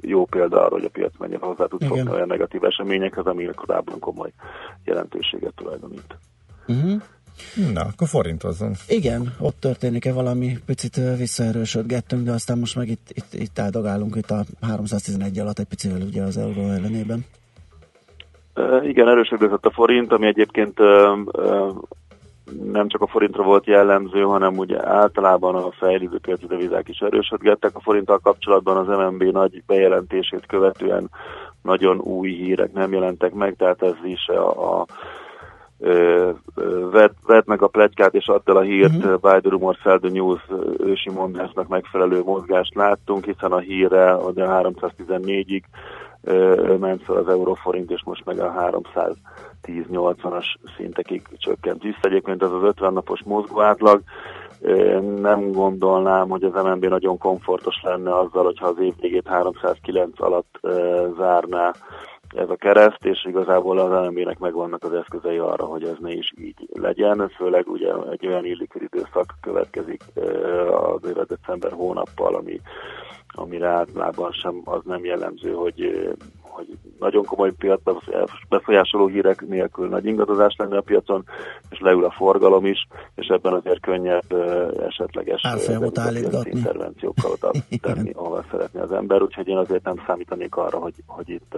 jó 0.01 0.25
példa 0.25 0.65
arra, 0.65 0.75
hogy 0.75 0.85
a 0.85 0.89
piac 0.89 1.13
mennyire 1.19 1.47
hozzá 1.47 1.65
tud 1.67 1.85
fogni 1.85 2.11
olyan 2.11 2.27
negatív 2.27 2.65
eseményekhez, 2.65 3.25
ami 3.27 3.49
korábban 3.55 3.99
komoly 3.99 4.33
jelentőséget 4.85 5.55
tulajdonít. 5.55 6.17
Uh-huh. 6.67 7.03
Na, 7.73 7.81
akkor 7.81 8.09
forintozzon. 8.09 8.73
Igen, 8.89 9.35
ott 9.39 9.57
történik-e 9.61 10.13
valami, 10.13 10.59
picit 10.67 11.01
visszaerősödgettünk, 11.19 12.25
de 12.25 12.33
aztán 12.33 12.59
most 12.59 12.77
meg 12.77 12.89
itt, 12.89 13.09
itt, 13.09 13.35
itt 13.35 13.59
áldogálunk 13.59 14.17
itt 14.17 14.31
a 14.31 14.45
311 14.61 15.39
alatt 15.39 15.59
egy 15.59 15.67
picivel 15.67 16.01
ugye 16.01 16.23
az 16.23 16.37
euró 16.37 16.63
ellenében. 16.63 17.25
Igen, 18.83 19.09
erősödött 19.09 19.65
a 19.65 19.71
forint, 19.71 20.13
ami 20.13 20.27
egyébként 20.27 20.79
nem 22.73 22.89
csak 22.89 23.01
a 23.01 23.07
forintra 23.07 23.43
volt 23.43 23.67
jellemző, 23.67 24.23
hanem 24.23 24.59
ugye 24.59 24.89
általában 24.89 25.55
a 25.55 25.71
fejlődő 25.71 26.19
piaci 26.19 26.47
devizák 26.47 26.89
is 26.89 26.99
erősödgettek. 26.99 27.71
A 27.75 27.81
forinttal 27.81 28.19
kapcsolatban 28.19 28.77
az 28.77 28.87
MNB 28.87 29.23
nagy 29.23 29.63
bejelentését 29.67 30.47
követően 30.47 31.11
nagyon 31.63 32.01
új 32.01 32.31
hírek 32.31 32.73
nem 32.73 32.93
jelentek 32.93 33.33
meg, 33.33 33.55
tehát 33.57 33.83
ez 33.83 33.95
is 34.05 34.29
a, 34.29 34.81
a 34.81 34.87
vett, 36.91 37.15
vett 37.27 37.47
meg 37.47 37.63
a 37.63 37.67
plegykát 37.67 38.15
és 38.15 38.27
add 38.27 38.41
el 38.45 38.57
a 38.57 38.61
hírt, 38.61 38.97
uh-huh. 38.97 39.21
by 39.21 39.41
the 39.41 39.51
rumor, 39.51 39.77
sell 39.83 39.99
the 39.99 40.11
news 40.11 40.41
ősi 40.79 41.11
mondásnak 41.11 41.69
megfelelő 41.69 42.23
mozgást 42.23 42.75
láttunk, 42.75 43.25
hiszen 43.25 43.53
a 43.53 43.59
híre 43.59 44.13
a 44.13 44.33
314-ig 44.33 45.63
ment 46.79 47.03
fel 47.03 47.17
az 47.17 47.29
euróforint, 47.29 47.91
és 47.91 48.03
most 48.05 48.25
meg 48.25 48.39
a 48.39 48.73
310-80-as 49.63 50.45
szintekig 50.77 51.23
csökkent 51.39 51.83
vissza. 51.83 51.99
Egyébként 52.03 52.43
ez 52.43 52.51
az 52.51 52.63
50 52.63 52.93
napos 52.93 53.23
mozgó 53.25 53.61
átlag. 53.61 54.01
Nem 55.21 55.53
gondolnám, 55.53 56.29
hogy 56.29 56.43
az 56.43 56.65
MNB 56.65 56.85
nagyon 56.85 57.19
komfortos 57.19 57.81
lenne 57.83 58.19
azzal, 58.19 58.45
hogyha 58.45 58.67
az 58.67 58.79
év 58.81 58.95
végét 59.01 59.29
309 59.29 60.21
alatt 60.21 60.61
zárná 61.17 61.73
ez 62.35 62.51
a 62.51 62.57
kereszt, 62.57 63.05
és 63.05 63.25
igazából 63.25 63.79
az 63.79 64.07
LMB-nek 64.07 64.39
megvannak 64.39 64.85
az 64.85 64.93
eszközei 64.93 65.39
arra, 65.39 65.65
hogy 65.65 65.85
ez 65.85 65.97
ne 66.01 66.13
is 66.13 66.33
így 66.39 66.69
legyen, 66.73 67.29
főleg 67.37 67.69
ugye 67.69 67.93
egy 68.11 68.27
olyan 68.27 68.45
illikvid 68.45 68.83
időszak 68.83 69.35
következik 69.41 70.03
az 70.71 71.05
éve 71.09 71.25
december 71.25 71.73
hónappal, 71.73 72.35
ami 72.35 72.61
amire 73.37 73.69
általában 73.69 74.33
sem 74.33 74.61
az 74.65 74.81
nem 74.85 75.05
jellemző, 75.05 75.53
hogy, 75.53 76.09
hogy 76.41 76.67
nagyon 76.99 77.25
komoly 77.25 77.53
piac 77.53 77.81
befolyásoló 78.49 79.07
hírek 79.07 79.47
nélkül 79.47 79.89
nagy 79.89 80.07
ingadozás 80.07 80.55
lenne 80.59 80.77
a 80.77 80.81
piacon, 80.81 81.25
és 81.71 81.79
leül 81.81 82.05
a 82.05 82.11
forgalom 82.11 82.67
is, 82.67 82.87
és 83.15 83.27
ebben 83.27 83.53
azért 83.53 83.81
könnyebb 83.81 84.33
esetleges 84.87 85.43
intervenciókkal 86.51 87.53
tenni, 87.81 88.11
ahol 88.11 88.45
szeretné 88.51 88.81
az 88.81 88.93
ember, 88.93 89.23
úgyhogy 89.23 89.49
én 89.49 89.57
azért 89.57 89.85
nem 89.85 90.03
számítanék 90.07 90.57
arra, 90.57 90.79
hogy, 90.79 90.95
hogy 91.07 91.29
itt 91.29 91.57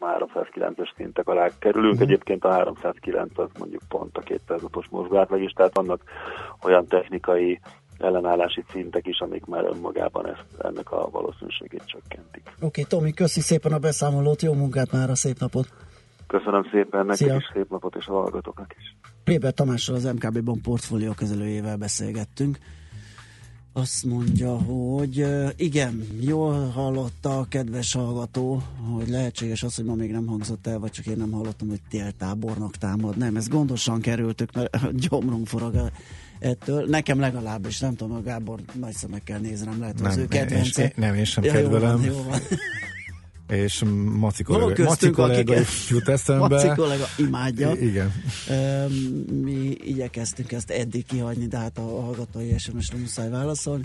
309-es 0.00 0.94
szintek 0.96 1.28
alá 1.28 1.48
kerülünk. 1.58 1.92
Uh-huh. 1.92 2.08
Egyébként 2.08 2.44
a 2.44 2.50
309 2.50 3.38
az 3.38 3.48
mondjuk 3.58 3.82
pont 3.88 4.16
a 4.16 4.20
200 4.20 4.60
os 4.72 4.86
mozgátlag 4.90 5.42
is, 5.42 5.52
tehát 5.52 5.76
vannak 5.76 6.00
olyan 6.62 6.86
technikai 6.86 7.60
ellenállási 7.98 8.64
szintek 8.72 9.06
is, 9.06 9.20
amik 9.20 9.44
már 9.44 9.64
önmagában 9.64 10.26
ezt, 10.26 10.44
ennek 10.58 10.92
a 10.92 11.08
valószínűségét 11.10 11.82
csökkentik. 11.84 12.42
Oké, 12.46 12.64
okay, 12.66 12.84
Tomi, 12.84 13.12
köszi 13.12 13.40
szépen 13.40 13.72
a 13.72 13.78
beszámolót, 13.78 14.42
jó 14.42 14.52
munkát 14.52 14.92
már 14.92 15.10
a 15.10 15.14
szép 15.14 15.38
napot! 15.38 15.68
Köszönöm 16.26 16.68
szépen, 16.72 17.06
nekik 17.06 17.26
Szia. 17.26 17.36
is 17.36 17.50
szép 17.52 17.70
napot, 17.70 17.96
és 17.96 18.06
a 18.06 18.12
hallgatóknak 18.12 18.74
is. 18.78 18.96
Péber 19.24 19.52
Tamással 19.52 19.94
az 19.94 20.04
MKB 20.04 20.40
Bank 20.40 20.62
portfólió 20.62 21.12
kezelőjével 21.12 21.76
beszélgettünk. 21.76 22.58
Azt 23.72 24.04
mondja, 24.04 24.56
hogy 24.56 25.26
igen, 25.56 26.02
jól 26.20 26.68
hallotta 26.68 27.38
a 27.38 27.46
kedves 27.48 27.94
hallgató, 27.94 28.62
hogy 28.96 29.08
lehetséges 29.08 29.62
az, 29.62 29.76
hogy 29.76 29.84
ma 29.84 29.94
még 29.94 30.10
nem 30.10 30.26
hangzott 30.26 30.66
el, 30.66 30.78
vagy 30.78 30.90
csak 30.90 31.06
én 31.06 31.16
nem 31.16 31.30
hallottam, 31.30 31.68
hogy 31.68 31.80
téltábornak 31.88 32.76
támad. 32.76 33.16
Nem, 33.16 33.36
ezt 33.36 33.50
gondosan 33.50 34.00
kerültük, 34.00 34.52
mert 34.52 34.94
gyomrunk 35.08 35.46
forog 35.46 35.74
ettől. 36.38 36.86
Nekem 36.86 37.20
legalábbis, 37.20 37.78
nem 37.78 37.94
tudom, 37.94 38.16
a 38.16 38.22
Gábor 38.22 38.60
nagy 38.72 38.94
szemekkel 38.94 39.38
néz 39.38 39.64
rám, 39.64 39.80
lehet, 39.80 40.00
nem, 40.00 40.10
az 40.10 40.16
ő 40.16 40.26
kedvence. 40.26 40.82
Én, 40.82 40.92
nem, 40.96 41.14
én 41.14 41.24
sem 41.24 41.44
ja, 41.44 41.52
kedvelem. 41.52 42.04
Jó 42.04 42.14
van, 42.14 42.16
jó 42.16 42.22
van. 42.30 42.40
és 43.58 43.84
Maci 44.18 44.42
kollega, 44.42 44.84
Maci 44.84 45.10
kollega 45.10 45.60
is 45.60 45.90
jut 45.90 46.08
eszembe. 46.08 46.46
Maci 46.48 46.68
kollega 46.76 47.04
imádja. 47.16 47.72
igen. 47.72 48.12
Mi 49.42 49.76
igyekeztünk 49.84 50.52
ezt 50.52 50.70
eddig 50.70 51.06
kihagyni, 51.06 51.46
de 51.46 51.58
hát 51.58 51.78
a 51.78 52.00
hallgatói 52.00 52.58
SMS-re 52.58 52.98
muszáj 52.98 53.30
válaszolni. 53.30 53.84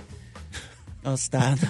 Aztán 1.04 1.58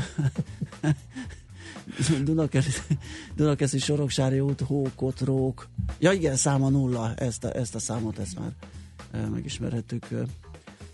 Dunakeszi 3.35 3.79
Soroksári 3.79 4.39
út, 4.39 4.61
Hókotrók. 4.61 5.69
Ja 5.99 6.11
igen, 6.11 6.35
száma 6.35 6.69
nulla, 6.69 7.13
ezt 7.15 7.43
a, 7.43 7.55
ezt 7.55 7.75
a 7.75 7.79
számot, 7.79 8.19
ezt 8.19 8.39
már 8.39 8.51
megismerhettük 9.31 10.07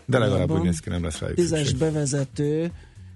de 0.07 0.17
legalább 0.17 0.51
úgy 0.51 0.61
néz 0.61 0.79
ki, 0.79 0.89
nem 0.89 1.03
lesz 1.03 1.19
rájuk 1.19 1.35
Tízes 1.35 1.59
szükség. 1.59 1.77
bevezető, 1.77 2.71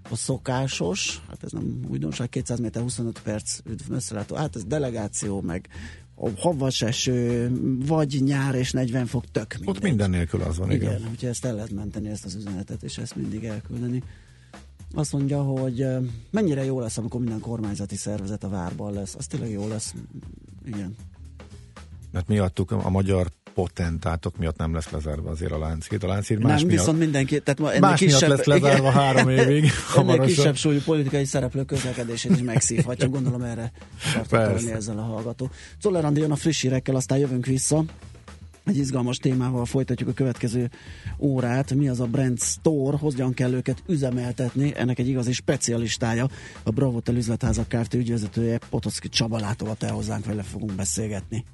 a 0.10 0.16
szokásos, 0.16 1.22
hát 1.28 1.44
ez 1.44 1.52
nem 1.52 1.80
újdonság, 1.90 2.30
200 2.30 2.60
méter 2.60 2.82
25 2.82 3.22
perc 3.24 3.60
üdv 3.70 3.90
messzelátó, 3.90 4.36
hát 4.36 4.56
ez 4.56 4.64
delegáció, 4.64 5.42
meg 5.42 5.68
a 6.16 6.30
havas 6.38 6.82
eső, 6.82 7.52
vagy 7.86 8.22
nyár 8.24 8.56
és 8.56 8.72
40 8.72 9.06
fok, 9.06 9.32
tök 9.32 9.54
mindegy. 9.54 9.76
Ott 9.76 9.82
minden 9.82 10.10
nélkül 10.10 10.42
az 10.42 10.58
van, 10.58 10.72
igen. 10.72 10.92
Igen, 10.92 11.10
úgyhogy 11.12 11.30
ezt 11.30 11.46
el 11.46 11.54
lehet 11.54 11.72
menteni, 11.72 12.10
ezt 12.10 12.26
az 12.26 12.36
üzenetet, 12.36 12.84
és 12.84 12.98
ezt 12.98 13.16
mindig 13.16 13.44
elküldeni. 13.44 14.04
Azt 14.94 15.12
mondja, 15.12 15.42
hogy 15.42 15.86
mennyire 16.32 16.64
jó 16.64 16.80
lesz, 16.80 16.98
amikor 16.98 17.20
minden 17.20 17.40
kormányzati 17.40 17.96
szervezet 17.96 18.44
a 18.44 18.50
várban 18.50 18.94
lesz. 18.94 19.16
Az 19.16 19.28
tényleg 19.28 19.52
jó 19.52 19.68
lesz, 19.68 19.94
igen. 20.66 20.96
Mert 22.12 22.28
mi 22.28 22.38
adtuk 22.38 22.72
a 22.72 22.90
magyar 22.90 23.32
potentátok 23.54 24.38
miatt 24.38 24.58
nem 24.58 24.74
lesz 24.74 24.90
lezárva 24.90 25.30
azért 25.30 25.52
a 25.52 25.60
láncít. 25.60 26.04
A 26.04 26.08
láncít 26.08 26.40
más 26.40 26.60
nem, 26.60 26.68
miatt, 26.68 26.80
viszont 26.80 27.00
mindenki, 27.00 27.40
tehát 27.40 27.60
ma 27.60 27.70
ennek 27.70 27.82
más 27.82 28.00
kisebb, 28.00 28.30
lesz 28.30 28.44
lezárva 28.44 28.78
igen, 28.78 28.92
három 28.92 29.30
évig. 29.40 29.72
ennek 29.98 30.22
kisebb 30.22 30.56
súlyú 30.56 30.80
politikai 30.86 31.26
szereplő 31.26 31.64
közlekedését 31.64 32.32
is 32.32 32.42
megszívhatja. 32.42 33.08
Gondolom 33.08 33.42
erre 33.42 33.72
tartott 34.28 34.70
ezzel 34.70 34.98
a 34.98 35.02
hallgató. 35.02 35.50
Czoller 35.80 36.12
jön 36.14 36.32
a 36.32 36.36
friss 36.36 36.62
hírekkel, 36.62 36.96
aztán 36.96 37.18
jövünk 37.18 37.46
vissza. 37.46 37.84
Egy 38.66 38.78
izgalmas 38.78 39.18
témával 39.18 39.66
folytatjuk 39.66 40.10
a 40.10 40.14
következő 40.14 40.70
órát. 41.20 41.74
Mi 41.74 41.90
az 41.90 42.00
a 42.00 42.06
Brand 42.06 42.40
Store, 42.42 42.98
hogyan 42.98 43.34
kell 43.34 43.54
őket 43.54 43.84
üzemeltetni? 43.88 44.74
Ennek 44.76 45.00
egy 45.00 45.08
igazi 45.08 45.32
specialistája, 45.34 46.28
a 46.64 46.72
Bravotel 46.72 47.16
üzletházak 47.16 47.68
Kft. 47.68 47.94
ügyvezetője 47.94 48.60
Potoszki 48.70 49.10
Csaba 49.10 49.40
látogat 49.40 49.84
el 49.84 49.92
hozzánk, 49.92 50.26
vele 50.26 50.44
fogunk 50.44 50.74
beszélgetni. 50.74 51.46